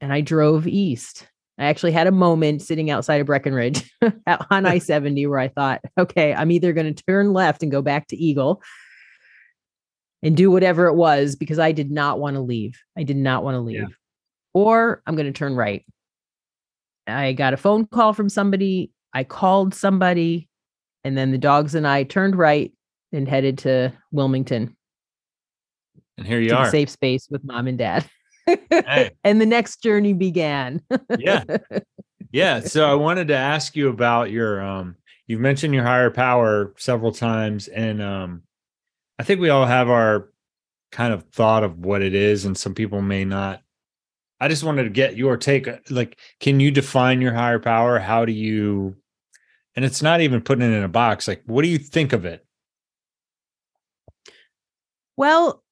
and 0.00 0.12
I 0.12 0.22
drove 0.22 0.66
east. 0.66 1.26
I 1.58 1.66
actually 1.66 1.92
had 1.92 2.06
a 2.06 2.12
moment 2.12 2.62
sitting 2.62 2.90
outside 2.90 3.20
of 3.20 3.26
Breckenridge 3.26 3.90
on 4.50 4.66
I 4.66 4.78
70 4.78 5.26
where 5.26 5.38
I 5.38 5.48
thought, 5.48 5.80
okay, 5.98 6.34
I'm 6.34 6.50
either 6.50 6.72
going 6.72 6.92
to 6.92 7.04
turn 7.04 7.34
left 7.34 7.62
and 7.62 7.70
go 7.70 7.82
back 7.82 8.08
to 8.08 8.16
Eagle 8.16 8.62
and 10.24 10.36
do 10.36 10.50
whatever 10.50 10.86
it 10.86 10.94
was 10.94 11.36
because 11.36 11.58
I 11.58 11.72
did 11.72 11.90
not 11.90 12.18
want 12.18 12.34
to 12.34 12.40
leave. 12.40 12.80
I 12.96 13.02
did 13.02 13.16
not 13.16 13.44
want 13.44 13.54
to 13.54 13.60
leave. 13.60 13.82
Yeah. 13.82 13.86
Or 14.54 15.02
I'm 15.06 15.14
going 15.16 15.26
to 15.26 15.32
turn 15.32 15.54
right. 15.54 15.84
I 17.06 17.32
got 17.32 17.52
a 17.52 17.56
phone 17.56 17.86
call 17.86 18.12
from 18.12 18.28
somebody. 18.28 18.90
I 19.12 19.24
called 19.24 19.74
somebody, 19.74 20.48
and 21.04 21.16
then 21.16 21.30
the 21.30 21.38
dogs 21.38 21.74
and 21.74 21.86
I 21.86 22.02
turned 22.02 22.36
right 22.36 22.72
and 23.12 23.28
headed 23.28 23.58
to 23.58 23.92
Wilmington. 24.10 24.76
And 26.18 26.26
here 26.26 26.40
you 26.40 26.54
are. 26.54 26.70
safe 26.70 26.88
space 26.88 27.28
with 27.30 27.44
mom 27.44 27.66
and 27.66 27.78
dad 27.78 28.08
hey. 28.46 29.10
and 29.24 29.40
the 29.40 29.46
next 29.46 29.82
journey 29.82 30.12
began. 30.12 30.80
yeah. 31.18 31.44
Yeah. 32.32 32.60
So 32.60 32.90
I 32.90 32.94
wanted 32.94 33.28
to 33.28 33.36
ask 33.36 33.76
you 33.76 33.88
about 33.88 34.30
your 34.30 34.62
um 34.62 34.96
you've 35.26 35.40
mentioned 35.40 35.74
your 35.74 35.84
higher 35.84 36.10
power 36.10 36.74
several 36.76 37.12
times 37.12 37.68
and 37.68 38.02
um 38.02 38.42
I 39.18 39.22
think 39.22 39.40
we 39.40 39.50
all 39.50 39.66
have 39.66 39.88
our 39.88 40.30
kind 40.90 41.12
of 41.12 41.24
thought 41.30 41.64
of 41.64 41.78
what 41.78 42.02
it 42.02 42.14
is 42.14 42.44
and 42.44 42.56
some 42.56 42.74
people 42.74 43.02
may 43.02 43.24
not. 43.24 43.62
I 44.40 44.48
just 44.48 44.64
wanted 44.64 44.84
to 44.84 44.90
get 44.90 45.16
your 45.16 45.36
take 45.36 45.66
uh, 45.68 45.78
like 45.90 46.18
can 46.40 46.60
you 46.60 46.70
define 46.70 47.20
your 47.20 47.32
higher 47.32 47.58
power? 47.58 47.98
How 47.98 48.24
do 48.24 48.32
you 48.32 48.96
and 49.76 49.84
it's 49.84 50.02
not 50.02 50.20
even 50.20 50.40
putting 50.40 50.64
it 50.64 50.74
in 50.74 50.82
a 50.82 50.88
box 50.88 51.26
like 51.26 51.42
what 51.46 51.62
do 51.62 51.68
you 51.68 51.78
think 51.78 52.12
of 52.12 52.24
it? 52.24 52.44
Well, 55.16 55.62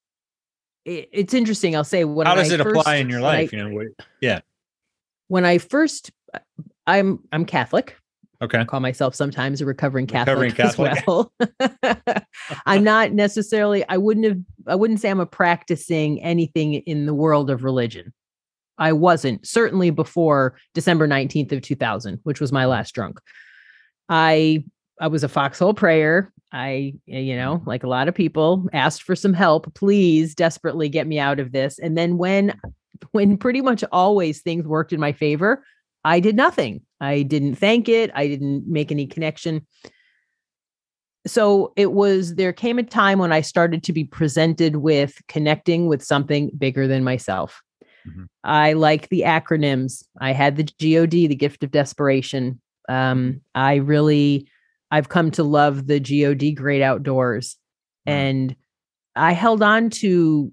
it's 0.84 1.34
interesting. 1.34 1.76
I'll 1.76 1.84
say 1.84 2.04
when 2.04 2.26
how 2.26 2.34
does 2.34 2.50
I 2.50 2.56
it 2.56 2.62
first, 2.62 2.76
apply 2.80 2.96
in 2.96 3.08
your 3.08 3.20
life? 3.20 3.50
I, 3.52 3.56
you 3.56 3.68
know, 3.68 3.88
yeah. 4.20 4.40
When 5.28 5.44
I 5.44 5.58
first, 5.58 6.10
uh, 6.34 6.40
I'm 6.86 7.20
I'm 7.32 7.44
Catholic. 7.44 7.96
Okay. 8.42 8.58
I 8.58 8.64
call 8.64 8.80
myself 8.80 9.14
sometimes 9.14 9.60
a 9.60 9.66
recovering 9.66 10.06
Catholic, 10.06 10.52
recovering 10.52 10.52
Catholic. 10.98 10.98
as 10.98 11.06
well. 11.06 12.26
I'm 12.66 12.82
not 12.82 13.12
necessarily. 13.12 13.84
I 13.88 13.96
wouldn't 13.96 14.26
have. 14.26 14.38
I 14.66 14.74
wouldn't 14.74 15.00
say 15.00 15.10
I'm 15.10 15.20
a 15.20 15.26
practicing 15.26 16.20
anything 16.22 16.74
in 16.74 17.06
the 17.06 17.14
world 17.14 17.50
of 17.50 17.64
religion. 17.64 18.12
I 18.78 18.92
wasn't 18.92 19.46
certainly 19.46 19.90
before 19.90 20.56
December 20.74 21.06
19th 21.06 21.52
of 21.52 21.62
2000, 21.62 22.18
which 22.24 22.40
was 22.40 22.50
my 22.52 22.66
last 22.66 22.94
drunk. 22.94 23.20
I 24.08 24.64
I 25.00 25.08
was 25.08 25.22
a 25.24 25.28
foxhole 25.28 25.74
prayer. 25.74 26.32
I, 26.52 26.94
eh, 27.08 27.18
you 27.18 27.36
know, 27.36 27.62
like 27.64 27.82
a 27.82 27.88
lot 27.88 28.08
of 28.08 28.14
people, 28.14 28.68
asked 28.72 29.02
for 29.02 29.16
some 29.16 29.32
help. 29.32 29.72
Please, 29.74 30.34
desperately 30.34 30.88
get 30.88 31.06
me 31.06 31.18
out 31.18 31.40
of 31.40 31.52
this. 31.52 31.78
And 31.78 31.96
then 31.96 32.18
when, 32.18 32.58
when 33.12 33.38
pretty 33.38 33.62
much 33.62 33.82
always 33.90 34.42
things 34.42 34.66
worked 34.66 34.92
in 34.92 35.00
my 35.00 35.12
favor, 35.12 35.64
I 36.04 36.20
did 36.20 36.36
nothing. 36.36 36.82
I 37.00 37.22
didn't 37.22 37.56
thank 37.56 37.88
it. 37.88 38.10
I 38.14 38.26
didn't 38.26 38.66
make 38.66 38.90
any 38.90 39.06
connection. 39.06 39.66
so 41.26 41.72
it 41.76 41.92
was 41.92 42.34
there 42.34 42.52
came 42.52 42.78
a 42.78 42.82
time 42.82 43.18
when 43.20 43.32
I 43.32 43.42
started 43.42 43.84
to 43.84 43.92
be 43.92 44.04
presented 44.04 44.76
with 44.76 45.20
connecting 45.28 45.86
with 45.86 46.02
something 46.02 46.50
bigger 46.58 46.88
than 46.88 47.04
myself. 47.04 47.62
Mm-hmm. 48.08 48.24
I 48.42 48.72
like 48.72 49.08
the 49.08 49.20
acronyms. 49.20 50.04
I 50.20 50.32
had 50.32 50.56
the 50.56 50.64
GOD, 50.64 51.28
the 51.28 51.36
gift 51.36 51.62
of 51.62 51.70
desperation. 51.70 52.60
Um, 52.88 53.40
I 53.54 53.76
really 53.76 54.48
I've 54.90 55.08
come 55.08 55.30
to 55.32 55.44
love 55.44 55.86
the 55.86 56.00
GOD 56.00 56.54
great 56.56 56.82
outdoors. 56.82 57.56
Mm-hmm. 58.06 58.18
And 58.18 58.56
I 59.16 59.32
held 59.32 59.62
on 59.62 59.90
to 59.90 60.52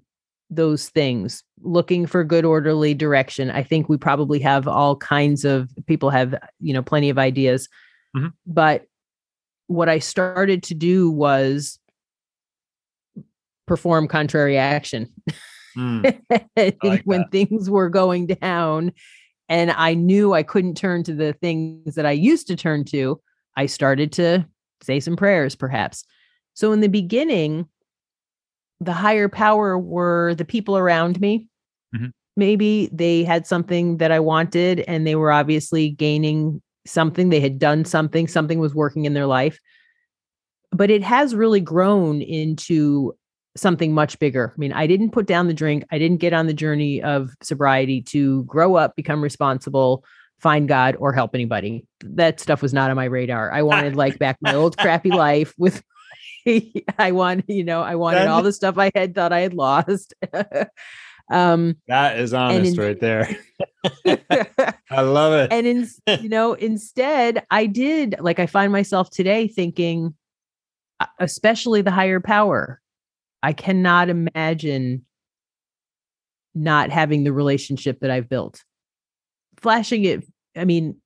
those 0.50 0.88
things, 0.88 1.44
looking 1.62 2.06
for 2.06 2.24
good 2.24 2.44
orderly 2.44 2.92
direction. 2.92 3.50
I 3.50 3.62
think 3.62 3.88
we 3.88 3.96
probably 3.96 4.40
have 4.40 4.66
all 4.66 4.96
kinds 4.96 5.44
of 5.44 5.70
people 5.86 6.10
have, 6.10 6.34
you 6.58 6.74
know, 6.74 6.82
plenty 6.82 7.08
of 7.08 7.18
ideas. 7.18 7.68
Mm-hmm. 8.16 8.28
But 8.46 8.86
what 9.68 9.88
I 9.88 10.00
started 10.00 10.64
to 10.64 10.74
do 10.74 11.10
was 11.10 11.78
perform 13.66 14.08
contrary 14.08 14.58
action. 14.58 15.12
Mm, 15.78 16.18
like 16.56 17.02
when 17.04 17.20
that. 17.20 17.30
things 17.30 17.70
were 17.70 17.88
going 17.88 18.26
down 18.26 18.92
and 19.48 19.70
I 19.70 19.94
knew 19.94 20.32
I 20.32 20.42
couldn't 20.42 20.76
turn 20.76 21.04
to 21.04 21.14
the 21.14 21.32
things 21.34 21.94
that 21.94 22.06
I 22.06 22.10
used 22.10 22.48
to 22.48 22.56
turn 22.56 22.84
to, 22.86 23.20
I 23.56 23.66
started 23.66 24.10
to 24.14 24.46
say 24.82 24.98
some 24.98 25.14
prayers, 25.14 25.54
perhaps. 25.54 26.04
So 26.54 26.72
in 26.72 26.80
the 26.80 26.88
beginning, 26.88 27.68
the 28.80 28.92
higher 28.92 29.28
power 29.28 29.78
were 29.78 30.34
the 30.34 30.44
people 30.44 30.76
around 30.76 31.20
me. 31.20 31.46
Mm-hmm. 31.94 32.08
Maybe 32.36 32.88
they 32.92 33.24
had 33.24 33.46
something 33.46 33.98
that 33.98 34.10
I 34.10 34.20
wanted 34.20 34.80
and 34.80 35.06
they 35.06 35.14
were 35.14 35.32
obviously 35.32 35.90
gaining 35.90 36.62
something, 36.86 37.28
they 37.28 37.40
had 37.40 37.58
done 37.58 37.84
something, 37.84 38.26
something 38.26 38.58
was 38.58 38.74
working 38.74 39.04
in 39.04 39.14
their 39.14 39.26
life. 39.26 39.58
But 40.72 40.90
it 40.90 41.02
has 41.02 41.34
really 41.34 41.60
grown 41.60 42.22
into 42.22 43.12
something 43.56 43.92
much 43.92 44.18
bigger. 44.18 44.52
I 44.56 44.58
mean, 44.58 44.72
I 44.72 44.86
didn't 44.86 45.10
put 45.10 45.26
down 45.26 45.48
the 45.48 45.54
drink, 45.54 45.84
I 45.90 45.98
didn't 45.98 46.18
get 46.18 46.32
on 46.32 46.46
the 46.46 46.54
journey 46.54 47.02
of 47.02 47.30
sobriety 47.42 48.00
to 48.02 48.44
grow 48.44 48.76
up, 48.76 48.96
become 48.96 49.22
responsible, 49.22 50.04
find 50.38 50.68
God, 50.68 50.96
or 50.98 51.12
help 51.12 51.34
anybody. 51.34 51.84
That 52.00 52.40
stuff 52.40 52.62
was 52.62 52.72
not 52.72 52.90
on 52.90 52.96
my 52.96 53.04
radar. 53.04 53.52
I 53.52 53.62
wanted 53.62 53.96
like 53.96 54.18
back 54.18 54.38
my 54.40 54.54
old 54.54 54.76
crappy 54.78 55.10
life 55.10 55.52
with 55.58 55.82
I 56.98 57.12
want, 57.12 57.44
you 57.48 57.64
know, 57.64 57.82
I 57.82 57.94
wanted 57.94 58.26
all 58.26 58.42
the 58.42 58.52
stuff 58.52 58.78
I 58.78 58.90
had 58.94 59.14
thought 59.14 59.32
I 59.32 59.40
had 59.40 59.54
lost. 59.54 60.14
Um, 61.30 61.76
that 61.86 62.18
is 62.18 62.34
honest 62.34 62.76
in, 62.76 62.84
right 62.84 62.98
there. 62.98 63.36
I 64.90 65.02
love 65.02 65.32
it. 65.32 65.52
And 65.52 65.64
in, 65.64 65.88
you 66.20 66.28
know, 66.28 66.54
instead, 66.54 67.46
I 67.52 67.66
did 67.66 68.16
like 68.18 68.40
I 68.40 68.46
find 68.46 68.72
myself 68.72 69.10
today 69.10 69.46
thinking, 69.46 70.14
especially 71.20 71.82
the 71.82 71.92
higher 71.92 72.18
power. 72.18 72.80
I 73.44 73.52
cannot 73.52 74.08
imagine 74.08 75.06
not 76.52 76.90
having 76.90 77.22
the 77.22 77.32
relationship 77.32 78.00
that 78.00 78.10
I've 78.10 78.28
built. 78.28 78.64
Flashing 79.60 80.04
it, 80.04 80.24
I 80.56 80.64
mean, 80.64 80.96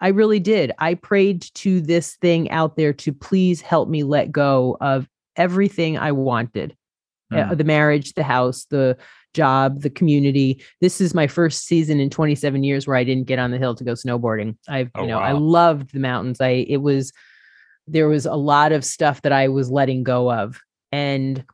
I 0.00 0.08
really 0.08 0.40
did. 0.40 0.72
I 0.78 0.94
prayed 0.94 1.42
to 1.54 1.80
this 1.80 2.16
thing 2.16 2.50
out 2.50 2.76
there 2.76 2.92
to 2.94 3.12
please 3.12 3.60
help 3.60 3.88
me 3.88 4.02
let 4.02 4.30
go 4.30 4.76
of 4.80 5.08
everything 5.36 5.98
I 5.98 6.12
wanted. 6.12 6.76
Mm. 7.32 7.50
Uh, 7.50 7.54
the 7.54 7.64
marriage, 7.64 8.14
the 8.14 8.22
house, 8.22 8.66
the 8.66 8.96
job, 9.34 9.82
the 9.82 9.90
community. 9.90 10.62
This 10.80 11.00
is 11.00 11.14
my 11.14 11.26
first 11.26 11.66
season 11.66 12.00
in 12.00 12.10
27 12.10 12.62
years 12.62 12.86
where 12.86 12.96
I 12.96 13.04
didn't 13.04 13.26
get 13.26 13.38
on 13.38 13.50
the 13.50 13.58
hill 13.58 13.74
to 13.74 13.84
go 13.84 13.92
snowboarding. 13.92 14.56
I've, 14.68 14.90
oh, 14.94 15.02
you 15.02 15.08
know, 15.08 15.18
wow. 15.18 15.24
I 15.24 15.32
loved 15.32 15.92
the 15.92 16.00
mountains. 16.00 16.40
I 16.40 16.66
it 16.68 16.78
was 16.78 17.12
there 17.86 18.08
was 18.08 18.26
a 18.26 18.34
lot 18.34 18.72
of 18.72 18.84
stuff 18.84 19.22
that 19.22 19.32
I 19.32 19.48
was 19.48 19.70
letting 19.70 20.02
go 20.02 20.32
of. 20.32 20.60
And 20.92 21.44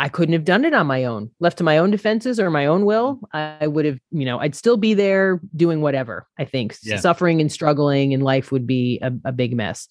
I 0.00 0.08
couldn't 0.08 0.32
have 0.32 0.44
done 0.44 0.64
it 0.64 0.74
on 0.74 0.86
my 0.86 1.04
own. 1.04 1.30
Left 1.40 1.58
to 1.58 1.64
my 1.64 1.78
own 1.78 1.90
defenses 1.90 2.40
or 2.40 2.50
my 2.50 2.66
own 2.66 2.84
will, 2.84 3.20
mm. 3.34 3.58
I 3.60 3.66
would 3.66 3.84
have, 3.84 3.98
you 4.10 4.24
know, 4.24 4.38
I'd 4.40 4.54
still 4.54 4.76
be 4.76 4.94
there 4.94 5.40
doing 5.56 5.80
whatever. 5.80 6.26
I 6.38 6.44
think 6.44 6.76
yeah. 6.82 6.96
suffering 6.96 7.40
and 7.40 7.50
struggling 7.50 8.12
in 8.12 8.20
life 8.20 8.50
would 8.50 8.66
be 8.66 8.98
a, 9.02 9.12
a 9.24 9.32
big 9.32 9.54
mess. 9.54 9.88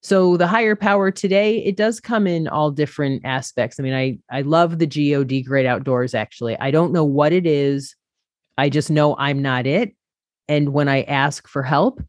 So 0.00 0.36
the 0.36 0.46
higher 0.46 0.76
power 0.76 1.10
today, 1.10 1.58
it 1.64 1.76
does 1.76 2.00
come 2.00 2.26
in 2.26 2.48
all 2.48 2.70
different 2.70 3.24
aspects. 3.24 3.78
I 3.78 3.82
mean, 3.82 3.94
I 3.94 4.18
I 4.30 4.42
love 4.42 4.78
the 4.78 4.86
God 4.86 5.44
great 5.44 5.66
outdoors 5.66 6.14
actually. 6.14 6.56
I 6.58 6.70
don't 6.70 6.92
know 6.92 7.04
what 7.04 7.32
it 7.32 7.46
is. 7.46 7.96
I 8.56 8.68
just 8.68 8.90
know 8.90 9.16
I'm 9.16 9.42
not 9.42 9.66
it. 9.66 9.94
And 10.48 10.72
when 10.72 10.88
I 10.88 11.02
ask 11.02 11.46
for 11.48 11.62
help, 11.62 12.00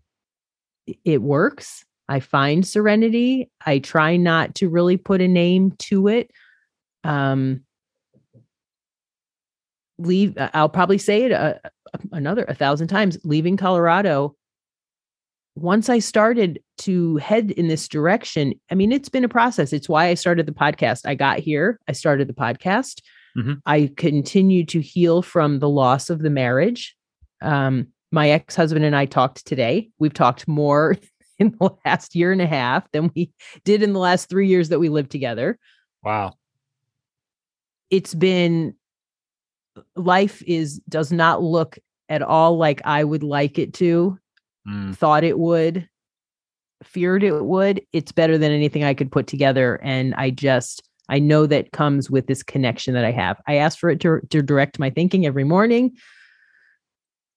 it 1.03 1.21
works. 1.21 1.83
I 2.07 2.19
find 2.19 2.65
serenity. 2.65 3.51
I 3.65 3.79
try 3.79 4.17
not 4.17 4.55
to 4.55 4.69
really 4.69 4.97
put 4.97 5.21
a 5.21 5.27
name 5.27 5.71
to 5.79 6.07
it. 6.07 6.31
Um 7.03 7.61
leave 9.97 10.37
I'll 10.53 10.69
probably 10.69 10.97
say 10.97 11.23
it 11.23 11.31
a, 11.31 11.59
another 12.11 12.45
a 12.47 12.53
thousand 12.53 12.87
times 12.87 13.17
leaving 13.23 13.57
Colorado 13.57 14.35
once 15.55 15.89
I 15.89 15.99
started 15.99 16.61
to 16.79 17.17
head 17.17 17.51
in 17.51 17.67
this 17.67 17.87
direction, 17.87 18.53
I 18.71 18.75
mean, 18.75 18.91
it's 18.91 19.09
been 19.09 19.23
a 19.23 19.29
process. 19.29 19.73
It's 19.73 19.89
why 19.89 20.07
I 20.07 20.13
started 20.13 20.45
the 20.45 20.53
podcast. 20.53 21.01
I 21.05 21.15
got 21.15 21.39
here, 21.39 21.79
I 21.87 21.91
started 21.91 22.27
the 22.27 22.33
podcast. 22.33 23.01
Mm-hmm. 23.37 23.53
I 23.65 23.91
continue 23.97 24.65
to 24.65 24.81
heal 24.81 25.21
from 25.21 25.59
the 25.59 25.69
loss 25.69 26.09
of 26.09 26.19
the 26.19 26.29
marriage. 26.29 26.95
Um, 27.41 27.87
my 28.11 28.29
ex 28.29 28.55
husband 28.55 28.85
and 28.85 28.95
I 28.95 29.05
talked 29.05 29.45
today. 29.45 29.89
We've 29.99 30.13
talked 30.13 30.47
more 30.47 30.97
in 31.39 31.55
the 31.59 31.71
last 31.85 32.15
year 32.15 32.31
and 32.31 32.41
a 32.41 32.47
half 32.47 32.89
than 32.91 33.11
we 33.15 33.31
did 33.65 33.83
in 33.83 33.93
the 33.93 33.99
last 33.99 34.29
three 34.29 34.47
years 34.47 34.69
that 34.69 34.79
we 34.79 34.89
lived 34.89 35.11
together. 35.11 35.59
Wow. 36.03 36.33
It's 37.89 38.13
been 38.13 38.75
life 39.95 40.41
is 40.43 40.79
does 40.89 41.11
not 41.11 41.41
look 41.41 41.77
at 42.09 42.21
all 42.21 42.57
like 42.57 42.81
I 42.85 43.03
would 43.03 43.23
like 43.23 43.59
it 43.59 43.73
to 43.75 44.19
mm. 44.67 44.95
thought 44.95 45.23
it 45.23 45.39
would, 45.39 45.87
feared 46.83 47.23
it 47.23 47.45
would, 47.45 47.81
it's 47.93 48.11
better 48.11 48.37
than 48.37 48.51
anything 48.51 48.83
I 48.83 48.93
could 48.93 49.11
put 49.11 49.27
together. 49.27 49.79
And 49.83 50.13
I 50.15 50.29
just, 50.29 50.83
I 51.09 51.19
know 51.19 51.45
that 51.45 51.71
comes 51.71 52.09
with 52.09 52.27
this 52.27 52.43
connection 52.43 52.93
that 52.93 53.05
I 53.05 53.11
have. 53.11 53.39
I 53.47 53.55
ask 53.55 53.77
for 53.77 53.89
it 53.89 53.99
to, 54.01 54.19
to 54.29 54.41
direct 54.41 54.79
my 54.79 54.89
thinking 54.89 55.25
every 55.25 55.43
morning. 55.43 55.91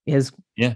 As 0.09 0.33
yeah, 0.57 0.75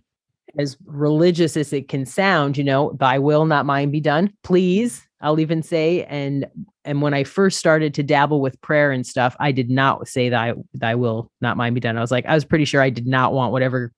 as 0.56 0.76
religious 0.84 1.56
as 1.56 1.72
it 1.72 1.88
can 1.88 2.06
sound, 2.06 2.56
you 2.56 2.62
know, 2.62 2.96
thy 2.98 3.18
will, 3.18 3.44
not 3.44 3.66
mine 3.66 3.90
be 3.90 4.00
done. 4.00 4.32
Please, 4.44 5.05
I'll 5.20 5.40
even 5.40 5.62
say, 5.62 6.04
and 6.04 6.46
and 6.84 7.00
when 7.00 7.14
I 7.14 7.24
first 7.24 7.58
started 7.58 7.94
to 7.94 8.02
dabble 8.02 8.40
with 8.40 8.60
prayer 8.60 8.92
and 8.92 9.06
stuff, 9.06 9.34
I 9.40 9.52
did 9.52 9.70
not 9.70 10.06
say 10.08 10.28
thy 10.28 10.54
thy 10.74 10.94
will, 10.94 11.30
not 11.40 11.56
mind 11.56 11.74
be 11.74 11.80
done. 11.80 11.96
I 11.96 12.00
was 12.00 12.10
like, 12.10 12.26
I 12.26 12.34
was 12.34 12.44
pretty 12.44 12.64
sure 12.64 12.82
I 12.82 12.90
did 12.90 13.06
not 13.06 13.32
want 13.32 13.52
whatever 13.52 13.92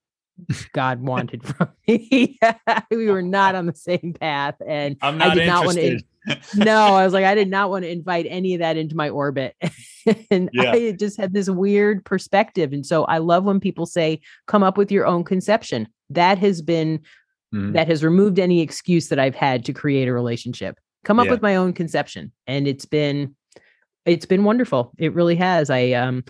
God 0.73 1.01
wanted 1.01 1.43
from 1.43 1.69
me. 1.87 2.39
we 2.91 3.09
were 3.09 3.21
not 3.21 3.55
on 3.55 3.65
the 3.65 3.75
same 3.75 4.15
path. 4.19 4.55
And 4.65 4.97
I 5.01 5.33
did 5.33 5.47
not 5.47 5.65
want 5.65 5.77
to. 5.77 5.99
no, 6.55 6.95
I 6.95 7.03
was 7.03 7.13
like, 7.13 7.25
I 7.25 7.35
did 7.35 7.49
not 7.49 7.69
want 7.69 7.83
to 7.83 7.91
invite 7.91 8.25
any 8.29 8.53
of 8.53 8.59
that 8.59 8.77
into 8.77 8.95
my 8.95 9.09
orbit. 9.09 9.55
and 10.31 10.49
yeah. 10.53 10.71
I 10.71 10.91
just 10.91 11.17
had 11.17 11.33
this 11.33 11.49
weird 11.49 12.05
perspective. 12.05 12.73
And 12.73 12.85
so 12.85 13.05
I 13.05 13.17
love 13.17 13.43
when 13.43 13.59
people 13.59 13.85
say, 13.85 14.21
come 14.47 14.63
up 14.63 14.77
with 14.77 14.91
your 14.91 15.05
own 15.05 15.23
conception. 15.23 15.87
That 16.09 16.37
has 16.37 16.61
been, 16.61 17.01
mm. 17.53 17.73
that 17.73 17.87
has 17.87 18.03
removed 18.03 18.39
any 18.39 18.61
excuse 18.61 19.09
that 19.09 19.19
I've 19.19 19.35
had 19.35 19.65
to 19.65 19.73
create 19.73 20.07
a 20.07 20.13
relationship. 20.13 20.77
Come 21.03 21.19
up 21.19 21.25
yeah. 21.25 21.31
with 21.31 21.41
my 21.41 21.55
own 21.55 21.73
conception. 21.73 22.31
And 22.47 22.67
it's 22.67 22.85
been, 22.85 23.35
it's 24.05 24.25
been 24.25 24.43
wonderful. 24.43 24.91
It 24.97 25.13
really 25.13 25.35
has. 25.35 25.69
I, 25.69 25.91
um, 25.91 26.23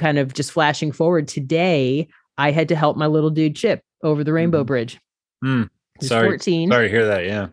kind 0.00 0.18
of 0.18 0.32
just 0.32 0.50
flashing 0.50 0.90
forward 0.90 1.28
today, 1.28 2.08
I 2.38 2.50
had 2.50 2.68
to 2.68 2.76
help 2.76 2.96
my 2.96 3.06
little 3.06 3.30
dude 3.30 3.54
Chip 3.54 3.82
over 4.02 4.24
the 4.24 4.32
Rainbow 4.32 4.60
mm-hmm. 4.60 4.66
Bridge. 4.66 4.98
Mm. 5.44 5.68
Sorry, 6.00 6.26
14. 6.26 6.70
Sorry 6.70 6.88
to 6.88 6.90
hear 6.90 7.06
that. 7.06 7.26
Yeah. 7.26 7.48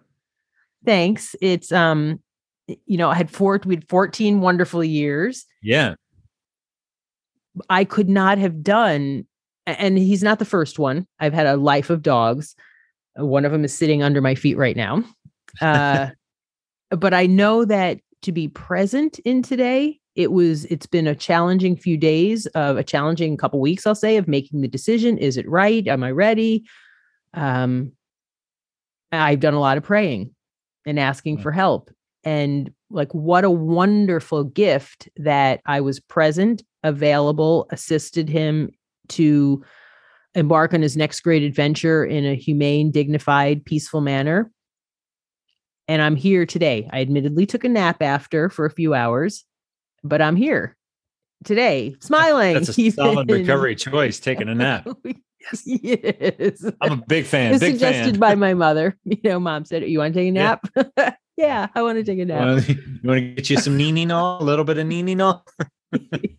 Thanks. 0.86 1.36
It's 1.42 1.72
um, 1.72 2.22
you 2.68 2.98
know, 2.98 3.10
I 3.10 3.16
had 3.16 3.30
four, 3.30 3.60
we 3.66 3.76
had 3.76 3.90
14 3.90 4.40
wonderful 4.40 4.84
years. 4.84 5.46
Yeah. 5.62 5.96
I 7.70 7.84
could 7.84 8.10
not 8.10 8.38
have 8.38 8.64
done, 8.64 9.26
and 9.66 9.98
he's 9.98 10.24
not 10.24 10.40
the 10.40 10.46
first 10.46 10.80
one. 10.80 11.08
I've 11.20 11.34
had 11.34 11.48
a 11.48 11.58
life 11.58 11.90
of 11.90 12.02
dogs. 12.02 12.56
One 13.16 13.46
of 13.46 13.52
them 13.52 13.66
is 13.66 13.74
sitting 13.74 14.04
under 14.04 14.22
my 14.22 14.36
feet 14.36 14.58
right 14.58 14.76
now. 14.76 15.04
Uh, 15.62 16.10
but 16.90 17.14
I 17.14 17.26
know 17.26 17.66
that 17.66 18.00
to 18.24 18.32
be 18.32 18.48
present 18.48 19.20
in 19.20 19.42
today 19.42 20.00
it 20.18 20.32
was 20.32 20.66
it's 20.66 20.88
been 20.88 21.08
a 21.08 21.16
challenging 21.16 21.78
few 21.78 21.96
days 21.96 22.48
of 22.48 22.76
a 22.76 22.84
challenging 22.84 23.38
couple 23.38 23.62
weeks 23.62 23.86
i'll 23.86 23.96
say 23.96 24.18
of 24.18 24.28
making 24.28 24.62
the 24.62 24.68
decision 24.68 25.18
is 25.18 25.38
it 25.38 25.48
right? 25.48 25.88
Am 25.88 26.04
i 26.04 26.12
ready? 26.12 26.66
Um 27.34 27.94
i've 29.12 29.40
done 29.40 29.54
a 29.54 29.60
lot 29.60 29.78
of 29.78 29.84
praying 29.84 30.34
and 30.86 31.00
asking 31.00 31.38
for 31.38 31.52
help 31.52 31.90
and 32.24 32.72
like 32.90 33.14
what 33.14 33.46
a 33.46 33.52
wonderful 33.52 34.44
gift 34.44 35.08
that 35.16 35.62
i 35.66 35.80
was 35.80 36.00
present 36.00 36.64
available 36.84 37.68
assisted 37.72 38.28
him 38.28 38.70
to 39.08 39.64
embark 40.36 40.74
on 40.74 40.82
his 40.82 40.98
next 40.98 41.22
great 41.22 41.44
adventure 41.44 42.04
in 42.04 42.26
a 42.26 42.36
humane 42.36 42.92
dignified 42.92 43.64
peaceful 43.64 44.02
manner 44.02 44.52
and 45.88 46.02
I'm 46.02 46.16
here 46.16 46.46
today. 46.46 46.90
I 46.92 47.02
admittedly 47.02 47.46
took 47.46 47.64
a 47.64 47.70
nap 47.70 48.02
after 48.02 48.50
for 48.50 48.66
a 48.66 48.72
few 48.72 48.94
hours, 48.94 49.46
but 50.04 50.22
I'm 50.22 50.36
here 50.36 50.76
today, 51.44 51.96
smiling. 52.00 52.56
That's 52.56 52.78
a 52.78 52.90
solid 52.92 53.30
recovery 53.30 53.76
choice, 53.76 54.20
taking 54.20 54.50
a 54.50 54.56
nap. 54.56 54.88
yes. 55.06 55.64
yes. 55.66 56.72
I'm 56.82 56.94
a 56.94 57.04
big 57.08 57.26
fan. 57.26 57.58
Big 57.60 57.74
suggested 57.74 58.14
fan. 58.14 58.20
by 58.20 58.36
my 58.36 58.54
mother. 58.54 58.98
You 59.06 59.18
know, 59.24 59.40
mom 59.40 59.66
said, 59.66 59.88
You 59.88 60.00
want 60.00 60.14
to 60.14 60.20
take 60.20 60.30
a 60.30 60.32
nap? 60.32 60.68
Yeah, 60.76 61.14
yeah 61.38 61.68
I 61.74 61.82
want 61.82 61.98
to 61.98 62.04
take 62.04 62.20
a 62.20 62.26
nap. 62.26 62.68
You 62.68 63.00
want 63.04 63.20
to 63.20 63.34
get 63.36 63.50
you 63.50 63.58
some 63.58 63.78
nini 63.78 64.06
no? 64.06 64.38
A 64.40 64.44
little 64.44 64.66
bit 64.66 64.78
of 64.78 64.88
nini 64.88 65.16
no? 65.16 65.42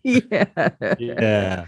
yeah. 0.03 0.69
Yeah. 0.99 1.65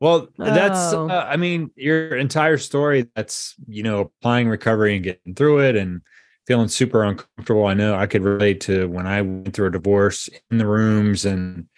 Well, 0.00 0.28
that's, 0.38 0.94
Oh. 0.94 1.08
uh, 1.08 1.26
I 1.28 1.36
mean, 1.36 1.70
your 1.74 2.16
entire 2.16 2.56
story, 2.56 3.08
that's, 3.16 3.56
you 3.66 3.82
know, 3.82 4.00
applying 4.00 4.48
recovery 4.48 4.94
and 4.94 5.02
getting 5.02 5.34
through 5.34 5.60
it 5.60 5.76
and 5.76 6.02
feeling 6.48 6.68
super 6.68 7.04
uncomfortable. 7.04 7.66
I 7.66 7.74
know 7.74 7.94
I 7.94 8.06
could 8.06 8.22
relate 8.22 8.62
to 8.62 8.88
when 8.88 9.06
I 9.06 9.20
went 9.20 9.52
through 9.52 9.66
a 9.66 9.72
divorce 9.72 10.30
in 10.50 10.56
the 10.56 10.66
rooms 10.66 11.26
and 11.26 11.68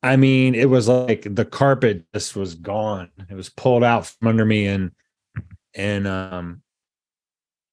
I 0.00 0.14
mean, 0.14 0.54
it 0.54 0.70
was 0.70 0.88
like 0.88 1.26
the 1.28 1.44
carpet 1.44 2.06
just 2.14 2.36
was 2.36 2.54
gone. 2.54 3.10
It 3.28 3.34
was 3.34 3.50
pulled 3.50 3.82
out 3.82 4.06
from 4.06 4.28
under 4.28 4.44
me 4.44 4.66
and 4.66 4.92
and 5.74 6.06
um 6.06 6.62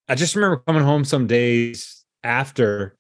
I 0.10 0.16
just 0.16 0.36
remember 0.36 0.58
coming 0.66 0.84
home 0.84 1.06
some 1.06 1.28
days 1.28 2.04
after 2.24 2.98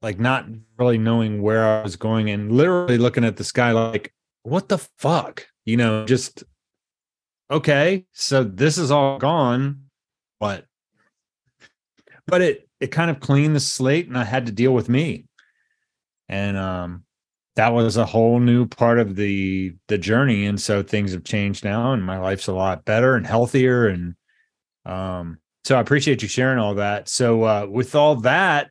like 0.00 0.18
not 0.18 0.46
really 0.78 0.96
knowing 0.96 1.42
where 1.42 1.62
I 1.62 1.82
was 1.82 1.96
going 1.96 2.30
and 2.30 2.50
literally 2.50 2.96
looking 2.96 3.24
at 3.24 3.36
the 3.36 3.44
sky 3.44 3.72
like 3.72 4.14
what 4.44 4.70
the 4.70 4.78
fuck? 4.78 5.46
You 5.66 5.76
know, 5.76 6.06
just 6.06 6.42
okay, 7.50 8.06
so 8.12 8.44
this 8.44 8.78
is 8.78 8.90
all 8.90 9.18
gone. 9.18 9.90
What? 10.38 10.64
But 12.28 12.42
it 12.42 12.68
it 12.78 12.88
kind 12.88 13.10
of 13.10 13.20
cleaned 13.20 13.56
the 13.56 13.60
slate 13.60 14.06
and 14.06 14.16
I 14.16 14.24
had 14.24 14.46
to 14.46 14.52
deal 14.52 14.72
with 14.72 14.88
me. 14.88 15.24
And 16.28 16.56
um 16.56 17.04
that 17.56 17.72
was 17.72 17.96
a 17.96 18.06
whole 18.06 18.38
new 18.38 18.66
part 18.66 19.00
of 19.00 19.16
the 19.16 19.74
the 19.88 19.98
journey 19.98 20.46
and 20.46 20.60
so 20.60 20.82
things 20.82 21.12
have 21.12 21.24
changed 21.24 21.64
now 21.64 21.92
and 21.92 22.04
my 22.04 22.18
life's 22.18 22.46
a 22.46 22.52
lot 22.52 22.84
better 22.84 23.16
and 23.16 23.26
healthier 23.26 23.88
and 23.88 24.14
um 24.86 25.38
so 25.64 25.76
I 25.76 25.80
appreciate 25.80 26.22
you 26.22 26.28
sharing 26.28 26.58
all 26.58 26.74
that. 26.74 27.08
So 27.08 27.42
uh 27.42 27.66
with 27.68 27.94
all 27.94 28.16
that 28.16 28.70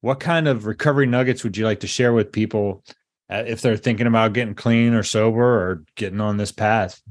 what 0.00 0.20
kind 0.20 0.46
of 0.46 0.66
recovery 0.66 1.06
nuggets 1.06 1.42
would 1.42 1.56
you 1.56 1.64
like 1.64 1.80
to 1.80 1.86
share 1.86 2.12
with 2.12 2.32
people 2.32 2.84
uh, 3.30 3.42
if 3.46 3.60
they're 3.60 3.76
thinking 3.76 4.06
about 4.06 4.32
getting 4.32 4.54
clean 4.54 4.94
or 4.94 5.02
sober 5.02 5.42
or 5.42 5.84
getting 5.96 6.20
on 6.20 6.36
this 6.36 6.52
path? 6.52 7.02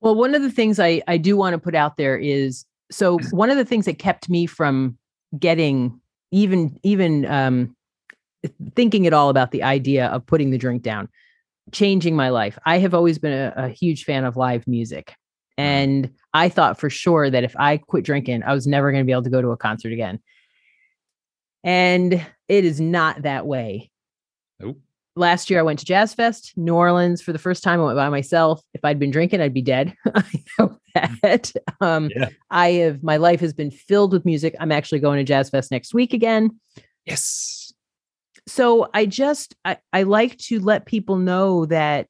Well, 0.00 0.14
one 0.14 0.34
of 0.34 0.42
the 0.42 0.50
things 0.50 0.78
I, 0.78 1.02
I 1.08 1.16
do 1.16 1.36
want 1.36 1.54
to 1.54 1.58
put 1.58 1.74
out 1.74 1.96
there 1.96 2.16
is 2.16 2.64
so 2.90 3.18
one 3.30 3.50
of 3.50 3.56
the 3.56 3.64
things 3.64 3.86
that 3.86 3.98
kept 3.98 4.28
me 4.28 4.46
from 4.46 4.98
getting 5.38 6.00
even 6.30 6.78
even 6.82 7.26
um, 7.26 7.76
thinking 8.74 9.06
at 9.06 9.12
all 9.12 9.28
about 9.28 9.50
the 9.50 9.62
idea 9.62 10.06
of 10.06 10.26
putting 10.26 10.50
the 10.50 10.58
drink 10.58 10.82
down, 10.82 11.08
changing 11.72 12.16
my 12.16 12.28
life. 12.28 12.58
I 12.64 12.78
have 12.78 12.94
always 12.94 13.18
been 13.18 13.32
a, 13.32 13.52
a 13.56 13.68
huge 13.68 14.04
fan 14.04 14.24
of 14.24 14.36
live 14.36 14.66
music. 14.66 15.14
And 15.56 16.10
I 16.34 16.48
thought 16.48 16.78
for 16.78 16.88
sure 16.88 17.30
that 17.30 17.42
if 17.42 17.56
I 17.58 17.78
quit 17.78 18.04
drinking, 18.04 18.44
I 18.44 18.54
was 18.54 18.66
never 18.66 18.92
going 18.92 19.02
to 19.02 19.06
be 19.06 19.10
able 19.10 19.24
to 19.24 19.30
go 19.30 19.42
to 19.42 19.50
a 19.50 19.56
concert 19.56 19.92
again. 19.92 20.20
And 21.64 22.24
it 22.46 22.64
is 22.64 22.80
not 22.80 23.22
that 23.22 23.44
way. 23.44 23.90
Nope. 24.60 24.78
Last 25.16 25.50
year, 25.50 25.58
I 25.58 25.64
went 25.64 25.80
to 25.80 25.84
Jazz 25.84 26.14
Fest, 26.14 26.52
New 26.56 26.76
Orleans 26.76 27.20
for 27.20 27.32
the 27.32 27.40
first 27.40 27.64
time. 27.64 27.80
I 27.80 27.84
went 27.84 27.96
by 27.96 28.08
myself. 28.08 28.62
If 28.72 28.84
I'd 28.84 29.00
been 29.00 29.10
drinking, 29.10 29.40
I'd 29.40 29.52
be 29.52 29.62
dead. 29.62 29.92
Um, 31.80 32.10
Yeah. 32.14 32.30
I 32.50 32.70
have, 32.72 33.02
my 33.02 33.16
life 33.18 33.40
has 33.40 33.52
been 33.52 33.70
filled 33.70 34.12
with 34.12 34.24
music. 34.24 34.56
I'm 34.58 34.72
actually 34.72 34.98
going 34.98 35.18
to 35.18 35.24
Jazz 35.24 35.50
Fest 35.50 35.70
next 35.70 35.94
week 35.94 36.12
again. 36.12 36.58
Yes. 37.04 37.72
so 38.46 38.88
i 38.92 39.06
just 39.06 39.54
I, 39.64 39.78
I 39.92 40.02
like 40.02 40.36
to 40.48 40.60
let 40.60 40.84
people 40.86 41.16
know 41.16 41.66
that 41.66 42.08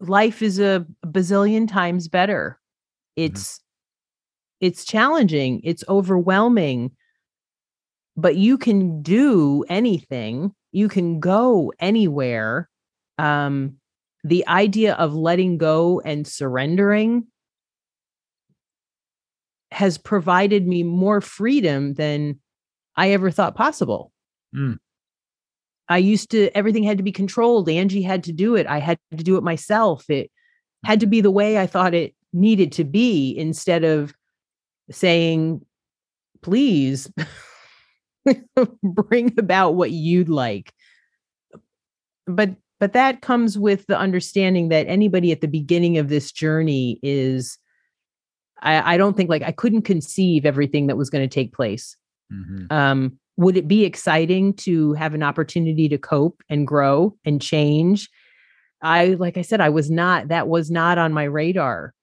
life 0.00 0.42
is 0.42 0.58
a 0.58 0.86
bazillion 1.04 1.68
times 1.68 2.08
better. 2.08 2.58
It's 3.16 3.60
it's 4.60 4.84
challenging. 4.84 5.60
It's 5.64 5.84
overwhelming. 5.88 6.92
But 8.16 8.36
you 8.36 8.56
can 8.56 9.02
do 9.02 9.64
anything. 9.68 10.54
You 10.72 10.88
can 10.88 11.20
go 11.20 11.72
anywhere. 11.78 12.68
Um 13.18 13.76
the 14.24 14.46
idea 14.48 14.94
of 14.94 15.14
letting 15.14 15.58
go 15.58 16.00
and 16.00 16.26
surrendering 16.26 17.26
has 19.74 19.98
provided 19.98 20.66
me 20.66 20.82
more 20.82 21.20
freedom 21.20 21.94
than 21.94 22.38
i 22.96 23.10
ever 23.10 23.30
thought 23.30 23.54
possible 23.54 24.12
Mm. 24.54 24.78
I 25.88 25.98
used 25.98 26.30
to 26.30 26.50
everything 26.56 26.82
had 26.82 26.96
to 26.98 27.04
be 27.04 27.12
controlled. 27.12 27.68
Angie 27.68 28.02
had 28.02 28.24
to 28.24 28.32
do 28.32 28.54
it. 28.54 28.66
I 28.66 28.78
had 28.78 28.98
to 29.16 29.24
do 29.24 29.36
it 29.36 29.42
myself. 29.42 30.08
It 30.08 30.30
had 30.84 31.00
to 31.00 31.06
be 31.06 31.20
the 31.20 31.30
way 31.30 31.58
I 31.58 31.66
thought 31.66 31.94
it 31.94 32.14
needed 32.32 32.72
to 32.72 32.84
be 32.84 33.36
instead 33.36 33.84
of 33.84 34.14
saying, 34.90 35.64
please 36.42 37.10
bring 38.82 39.34
about 39.38 39.74
what 39.74 39.90
you'd 39.90 40.28
like. 40.28 40.72
But 42.26 42.56
but 42.80 42.92
that 42.94 43.22
comes 43.22 43.58
with 43.58 43.86
the 43.86 43.98
understanding 43.98 44.68
that 44.68 44.86
anybody 44.88 45.32
at 45.32 45.40
the 45.40 45.48
beginning 45.48 45.96
of 45.98 46.08
this 46.08 46.32
journey 46.32 46.98
is 47.02 47.58
I, 48.60 48.94
I 48.94 48.96
don't 48.96 49.16
think 49.16 49.30
like 49.30 49.42
I 49.42 49.52
couldn't 49.52 49.82
conceive 49.82 50.46
everything 50.46 50.86
that 50.86 50.96
was 50.96 51.10
going 51.10 51.28
to 51.28 51.32
take 51.32 51.52
place. 51.52 51.96
Mhm. 52.32 52.72
um, 52.72 53.18
would 53.36 53.56
it 53.56 53.66
be 53.66 53.84
exciting 53.84 54.54
to 54.54 54.92
have 54.94 55.12
an 55.12 55.22
opportunity 55.22 55.88
to 55.88 55.98
cope 55.98 56.40
and 56.48 56.66
grow 56.66 57.16
and 57.24 57.42
change? 57.42 58.08
I 58.80 59.06
like 59.18 59.36
i 59.36 59.42
said 59.42 59.60
i 59.60 59.70
was 59.70 59.90
not 59.90 60.28
that 60.28 60.46
was 60.46 60.70
not 60.70 60.98
on 60.98 61.12
my 61.12 61.24
radar. 61.24 61.94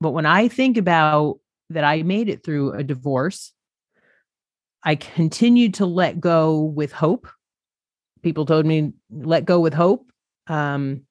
But 0.00 0.10
when 0.10 0.26
i 0.26 0.48
think 0.48 0.76
about 0.76 1.38
that 1.70 1.84
i 1.84 2.02
made 2.02 2.28
it 2.28 2.44
through 2.44 2.72
a 2.72 2.82
divorce 2.82 3.52
i 4.82 4.94
continued 4.96 5.74
to 5.74 5.86
let 5.86 6.20
go 6.20 6.60
with 6.60 6.92
hope. 6.92 7.28
People 8.22 8.44
told 8.46 8.66
me 8.66 8.92
let 9.10 9.44
go 9.44 9.60
with 9.60 9.74
hope. 9.74 10.10
Um, 10.48 11.02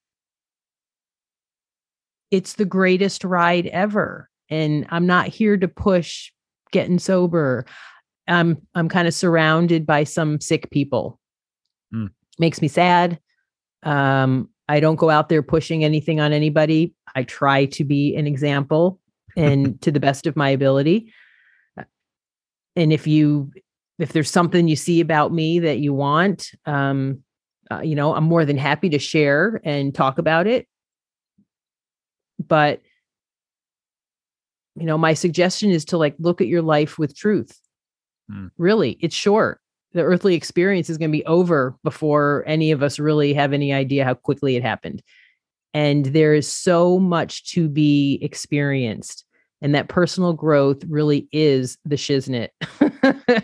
it's 2.32 2.54
the 2.54 2.66
greatest 2.66 3.24
ride 3.24 3.68
ever 3.68 4.30
and 4.50 4.86
i'm 4.90 5.06
not 5.06 5.28
here 5.28 5.58
to 5.58 5.68
push 5.68 6.32
getting 6.72 7.00
sober. 7.00 7.66
I'm 8.28 8.58
i'm 8.76 8.90
kind 8.90 9.08
of 9.08 9.14
surrounded 9.14 9.86
by 9.86 10.04
some 10.06 10.40
sick 10.40 10.70
people. 10.72 11.20
Mm. 11.94 12.10
makes 12.40 12.62
me 12.62 12.68
sad. 12.68 13.20
Um 13.84 14.50
i 14.68 14.80
don't 14.80 14.96
go 14.96 15.10
out 15.10 15.30
there 15.30 15.44
pushing 15.44 15.84
anything 15.84 16.20
on 16.20 16.34
anybody. 16.34 16.94
I 17.14 17.24
try 17.24 17.66
to 17.66 17.84
be 17.84 18.16
an 18.16 18.26
example 18.26 19.00
and 19.38 19.82
to 19.82 19.92
the 19.92 20.00
best 20.00 20.26
of 20.26 20.36
my 20.36 20.50
ability. 20.50 21.14
And 22.76 22.94
if 22.94 23.06
you 23.06 23.52
if 24.00 24.14
there's 24.14 24.32
something 24.32 24.68
you 24.68 24.76
see 24.76 25.02
about 25.02 25.32
me 25.32 25.60
that 25.60 25.80
you 25.80 25.94
want 25.94 26.52
um 26.66 27.22
uh, 27.70 27.82
you 27.82 27.96
know 27.96 28.16
i'm 28.16 28.24
more 28.24 28.46
than 28.46 28.58
happy 28.58 28.90
to 28.90 29.00
share 29.00 29.62
and 29.64 29.94
talk 29.94 30.18
about 30.18 30.48
it 30.48 30.68
but 32.52 32.82
you 34.76 34.86
know 34.86 34.98
my 34.98 35.14
suggestion 35.14 35.72
is 35.72 35.86
to 35.86 35.98
like 35.98 36.16
look 36.20 36.42
at 36.42 36.48
your 36.48 36.62
life 36.62 37.00
with 37.00 37.16
truth. 37.16 37.58
Hmm. 38.30 38.48
really 38.58 38.98
it's 39.00 39.16
short. 39.16 39.62
The 39.94 40.04
earthly 40.04 40.36
experience 40.36 40.90
is 40.90 40.98
going 40.98 41.12
to 41.12 41.18
be 41.18 41.26
over 41.26 41.76
before 41.84 42.44
any 42.46 42.72
of 42.72 42.84
us 42.84 43.00
really 43.00 43.34
have 43.34 43.54
any 43.54 43.72
idea 43.72 44.06
how 44.06 44.14
quickly 44.14 44.56
it 44.58 44.64
happened. 44.64 45.02
And 45.74 46.06
there 46.08 46.34
is 46.34 46.48
so 46.48 47.00
much 47.00 47.52
to 47.54 47.70
be 47.70 48.20
experienced 48.22 49.26
and 49.62 49.74
that 49.76 49.88
personal 49.88 50.34
growth 50.34 50.84
really 50.90 51.30
is 51.32 51.78
the 51.86 51.96
shiznit. 51.96 52.50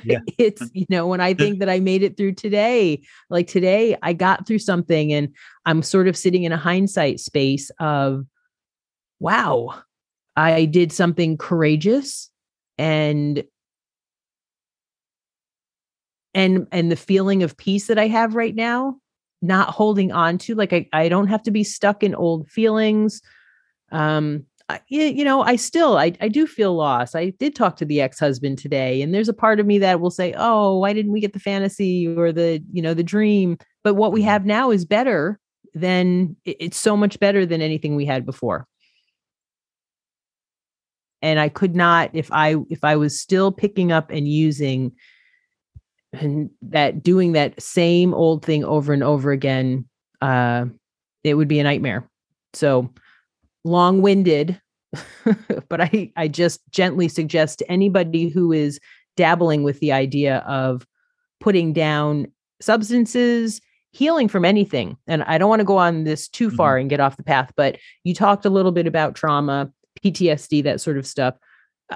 Yeah. 0.03 0.19
it's 0.37 0.69
you 0.73 0.85
know 0.89 1.07
when 1.07 1.21
i 1.21 1.33
think 1.33 1.59
that 1.59 1.69
i 1.69 1.79
made 1.79 2.03
it 2.03 2.17
through 2.17 2.33
today 2.33 3.01
like 3.29 3.47
today 3.47 3.97
i 4.03 4.13
got 4.13 4.45
through 4.45 4.59
something 4.59 5.13
and 5.13 5.33
i'm 5.65 5.81
sort 5.81 6.07
of 6.07 6.17
sitting 6.17 6.43
in 6.43 6.51
a 6.51 6.57
hindsight 6.57 7.19
space 7.19 7.71
of 7.79 8.25
wow 9.19 9.73
i 10.35 10.65
did 10.65 10.91
something 10.91 11.37
courageous 11.37 12.29
and 12.77 13.43
and 16.33 16.67
and 16.71 16.91
the 16.91 16.95
feeling 16.95 17.43
of 17.43 17.57
peace 17.57 17.87
that 17.87 17.97
i 17.99 18.07
have 18.07 18.35
right 18.35 18.55
now 18.55 18.95
not 19.41 19.69
holding 19.69 20.11
on 20.11 20.37
to 20.37 20.55
like 20.55 20.73
i, 20.73 20.87
I 20.93 21.09
don't 21.09 21.27
have 21.27 21.43
to 21.43 21.51
be 21.51 21.63
stuck 21.63 22.03
in 22.03 22.15
old 22.15 22.47
feelings. 22.49 23.21
Um 23.91 24.45
I, 24.69 24.81
you 24.89 25.23
know 25.23 25.43
i 25.43 25.55
still 25.55 25.97
I, 25.97 26.11
I 26.19 26.27
do 26.27 26.45
feel 26.45 26.75
lost. 26.75 27.15
I 27.15 27.29
did 27.39 27.55
talk 27.55 27.77
to 27.77 27.85
the 27.85 28.01
ex-husband 28.01 28.57
today 28.57 29.01
and 29.01 29.13
there's 29.13 29.29
a 29.29 29.33
part 29.33 29.61
of 29.61 29.65
me 29.65 29.77
that 29.79 30.01
will 30.01 30.11
say 30.11 30.33
oh 30.37 30.77
why 30.79 30.91
didn't 30.93 31.13
we 31.13 31.21
get 31.21 31.31
the 31.33 31.39
fantasy 31.39 32.05
or 32.07 32.33
the 32.33 32.61
you 32.71 32.81
know 32.81 32.93
the 32.93 33.03
dream? 33.03 33.57
But 33.83 33.93
what 33.95 34.11
we 34.11 34.21
Mhm. 34.21 34.25
have 34.25 34.45
now 34.45 34.71
is 34.71 34.83
better 34.85 35.39
than 35.73 36.35
it's 36.43 36.77
so 36.77 36.97
much 36.97 37.19
better 37.19 37.45
than 37.45 37.61
anything 37.61 37.95
we 37.95 38.05
had 38.05 38.25
before 38.25 38.67
and 41.21 41.39
I 41.39 41.49
could 41.49 41.75
not 41.75 42.11
if 42.13 42.31
I 42.31 42.55
if 42.69 42.83
I 42.83 42.95
was 42.95 43.19
still 43.19 43.51
picking 43.51 43.91
up 43.91 44.11
and 44.11 44.27
using 44.27 44.93
and 46.13 46.49
that 46.61 47.03
doing 47.03 47.33
that 47.33 47.61
same 47.61 48.13
old 48.13 48.45
thing 48.45 48.63
over 48.63 48.93
and 48.93 49.03
over 49.03 49.31
again 49.31 49.85
uh 50.21 50.65
it 51.23 51.33
would 51.33 51.47
be 51.47 51.59
a 51.59 51.63
nightmare. 51.63 52.09
So 52.53 52.93
long-winded 53.63 54.61
but 55.69 55.81
I 55.81 56.11
I 56.15 56.27
just 56.27 56.61
gently 56.71 57.07
suggest 57.07 57.59
to 57.59 57.71
anybody 57.71 58.29
who 58.29 58.51
is 58.51 58.79
dabbling 59.17 59.63
with 59.63 59.79
the 59.79 59.91
idea 59.91 60.37
of 60.47 60.85
putting 61.39 61.73
down 61.73 62.27
substances 62.61 63.61
healing 63.91 64.27
from 64.27 64.45
anything 64.45 64.97
and 65.07 65.23
i 65.23 65.37
don't 65.37 65.49
want 65.49 65.59
to 65.59 65.65
go 65.65 65.77
on 65.77 66.03
this 66.03 66.27
too 66.27 66.49
far 66.51 66.75
mm-hmm. 66.75 66.81
and 66.81 66.89
get 66.89 66.99
off 66.99 67.17
the 67.17 67.23
path 67.23 67.51
but 67.55 67.77
you 68.03 68.13
talked 68.13 68.45
a 68.45 68.49
little 68.49 68.71
bit 68.71 68.85
about 68.85 69.15
trauma 69.15 69.71
ptsd 70.01 70.63
that 70.63 70.81
sort 70.81 70.97
of 70.97 71.05
stuff 71.05 71.35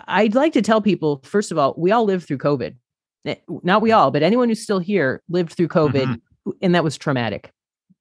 i'd 0.08 0.36
like 0.36 0.54
to 0.54 0.62
tell 0.62 0.82
people 0.82 1.22
first 1.24 1.52
of 1.52 1.58
all 1.58 1.74
we 1.78 1.92
all 1.92 2.06
lived 2.06 2.28
through 2.28 2.38
covid 2.38 2.76
eh, 3.26 3.36
not 3.64 3.82
we 3.82 3.92
all 3.92 4.12
but 4.12 4.24
anyone 4.24 4.50
who's 4.50 4.62
still 4.62 4.80
here 4.80 5.22
lived 5.30 5.54
through 5.54 5.68
covid 5.68 6.06
mm-hmm. 6.06 6.52
and 6.62 6.76
that 6.76 6.84
was 6.84 6.98
traumatic 6.98 7.52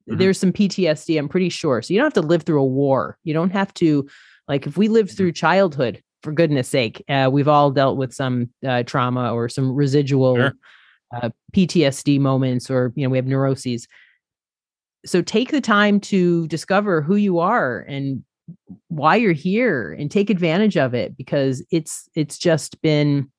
mm-hmm. 0.09 0.18
there's 0.18 0.38
some 0.38 0.53
ptsd 0.53 1.18
i'm 1.18 1.28
pretty 1.28 1.48
sure 1.48 1.82
so 1.82 1.92
you 1.92 1.98
don't 1.98 2.07
have 2.07 2.22
to 2.22 2.28
live 2.28 2.42
through 2.42 2.61
a 2.61 2.66
war 2.66 3.18
you 3.24 3.34
don't 3.34 3.53
have 3.53 3.72
to 3.74 4.09
like 4.48 4.66
if 4.66 4.76
we 4.76 4.88
lived 4.88 5.11
mm-hmm. 5.11 5.16
through 5.16 5.32
childhood 5.32 6.03
for 6.22 6.32
goodness 6.32 6.68
sake 6.68 7.03
uh, 7.09 7.28
we've 7.32 7.48
all 7.48 7.70
dealt 7.70 7.96
with 7.96 8.12
some 8.12 8.51
uh, 8.66 8.82
trauma 8.82 9.32
or 9.32 9.48
some 9.48 9.74
residual 9.74 10.36
sure 10.36 10.53
uh, 11.12 11.30
PTSD 11.53 12.20
moments 12.20 12.70
or 12.70 12.92
you 12.94 13.05
know 13.05 13.11
we 13.11 13.18
have 13.18 13.26
neuroses. 13.26 13.86
So 15.07 15.22
take 15.22 15.51
the 15.51 15.61
time 15.61 16.01
to 16.01 16.46
discover 16.48 17.01
who 17.01 17.16
you 17.16 17.38
are 17.38 17.80
and 17.80 18.22
why 18.88 19.16
you're 19.16 19.32
here 19.32 19.92
and 19.92 20.11
take 20.11 20.30
advantage 20.30 20.76
of 20.76 20.94
it 20.94 21.16
because 21.16 21.64
it's 21.70 22.09
it's 22.14 22.38
just 22.38 22.80
been 22.82 23.30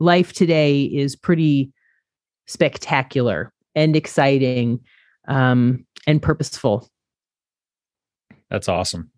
life 0.00 0.32
today 0.32 0.82
is 0.82 1.16
pretty 1.16 1.72
spectacular 2.46 3.52
and 3.74 3.96
exciting 3.96 4.80
um, 5.28 5.86
and 6.06 6.20
purposeful. 6.20 6.88
That's 8.50 8.68
awesome. 8.68 9.10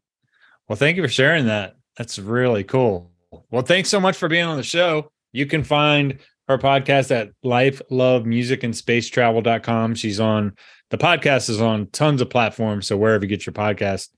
Well, 0.68 0.76
thank 0.76 0.96
you 0.96 1.02
for 1.02 1.08
sharing 1.08 1.46
that. 1.46 1.76
That's 1.96 2.18
really 2.18 2.64
cool. 2.64 3.10
Well, 3.50 3.62
thanks 3.62 3.88
so 3.88 4.00
much 4.00 4.16
for 4.16 4.28
being 4.28 4.44
on 4.44 4.56
the 4.56 4.62
show. 4.62 5.10
You 5.32 5.46
can 5.46 5.64
find 5.64 6.18
her 6.48 6.58
podcast 6.58 7.10
at 7.10 7.30
life 7.42 7.80
love 7.90 8.26
music 8.26 8.62
and 8.62 8.76
space 8.76 9.08
travel.com 9.08 9.94
she's 9.94 10.20
on 10.20 10.52
the 10.90 10.98
podcast 10.98 11.48
is 11.48 11.60
on 11.60 11.86
tons 11.88 12.20
of 12.20 12.30
platforms 12.30 12.86
so 12.86 12.96
wherever 12.96 13.24
you 13.24 13.28
get 13.28 13.46
your 13.46 13.52
podcast 13.52 14.08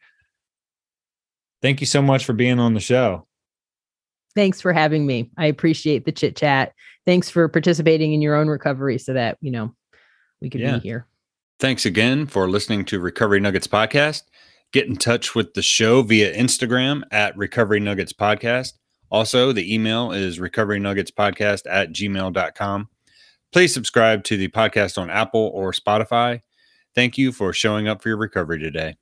thank 1.62 1.80
you 1.80 1.86
so 1.86 2.02
much 2.02 2.24
for 2.24 2.32
being 2.32 2.58
on 2.58 2.74
the 2.74 2.80
show 2.80 3.26
thanks 4.34 4.60
for 4.60 4.72
having 4.72 5.06
me 5.06 5.30
i 5.36 5.46
appreciate 5.46 6.04
the 6.04 6.12
chit 6.12 6.36
chat 6.36 6.72
thanks 7.04 7.30
for 7.30 7.48
participating 7.48 8.12
in 8.12 8.22
your 8.22 8.34
own 8.34 8.48
recovery 8.48 8.98
so 8.98 9.12
that 9.12 9.38
you 9.40 9.50
know 9.50 9.74
we 10.40 10.50
could 10.50 10.60
yeah. 10.60 10.78
be 10.78 10.80
here 10.80 11.06
thanks 11.58 11.86
again 11.86 12.26
for 12.26 12.48
listening 12.48 12.84
to 12.84 13.00
recovery 13.00 13.40
nuggets 13.40 13.66
podcast 13.66 14.22
get 14.72 14.86
in 14.86 14.96
touch 14.96 15.34
with 15.34 15.54
the 15.54 15.62
show 15.62 16.02
via 16.02 16.34
instagram 16.36 17.02
at 17.10 17.36
recovery 17.36 17.80
nuggets 17.80 18.12
podcast 18.12 18.72
also, 19.10 19.52
the 19.52 19.72
email 19.72 20.12
is 20.12 20.40
recovery 20.40 20.80
nuggets 20.80 21.10
podcast 21.10 21.62
at 21.70 21.92
gmail.com. 21.92 22.88
Please 23.52 23.72
subscribe 23.72 24.24
to 24.24 24.36
the 24.36 24.48
podcast 24.48 24.98
on 24.98 25.10
Apple 25.10 25.50
or 25.54 25.72
Spotify. 25.72 26.40
Thank 26.94 27.16
you 27.16 27.30
for 27.32 27.52
showing 27.52 27.86
up 27.86 28.02
for 28.02 28.08
your 28.08 28.18
recovery 28.18 28.58
today. 28.58 28.96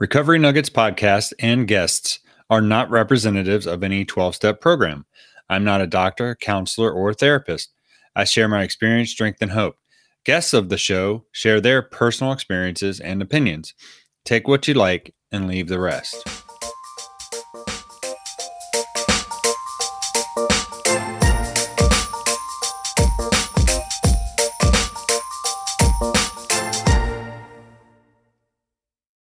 Recovery 0.00 0.40
Nuggets 0.40 0.70
podcast 0.70 1.32
and 1.38 1.68
guests 1.68 2.18
are 2.50 2.60
not 2.60 2.90
representatives 2.90 3.64
of 3.64 3.84
any 3.84 4.04
12 4.04 4.34
step 4.34 4.60
program. 4.60 5.06
I'm 5.48 5.62
not 5.62 5.80
a 5.80 5.86
doctor, 5.86 6.34
counselor, 6.34 6.90
or 6.90 7.14
therapist. 7.14 7.72
I 8.16 8.24
share 8.24 8.48
my 8.48 8.64
experience, 8.64 9.10
strength, 9.10 9.38
and 9.40 9.52
hope. 9.52 9.76
Guests 10.24 10.52
of 10.52 10.68
the 10.68 10.78
show 10.78 11.26
share 11.30 11.60
their 11.60 11.80
personal 11.80 12.32
experiences 12.32 12.98
and 12.98 13.22
opinions. 13.22 13.72
Take 14.24 14.48
what 14.48 14.66
you 14.66 14.74
like 14.74 15.14
and 15.30 15.46
leave 15.46 15.68
the 15.68 15.78
rest. 15.78 16.43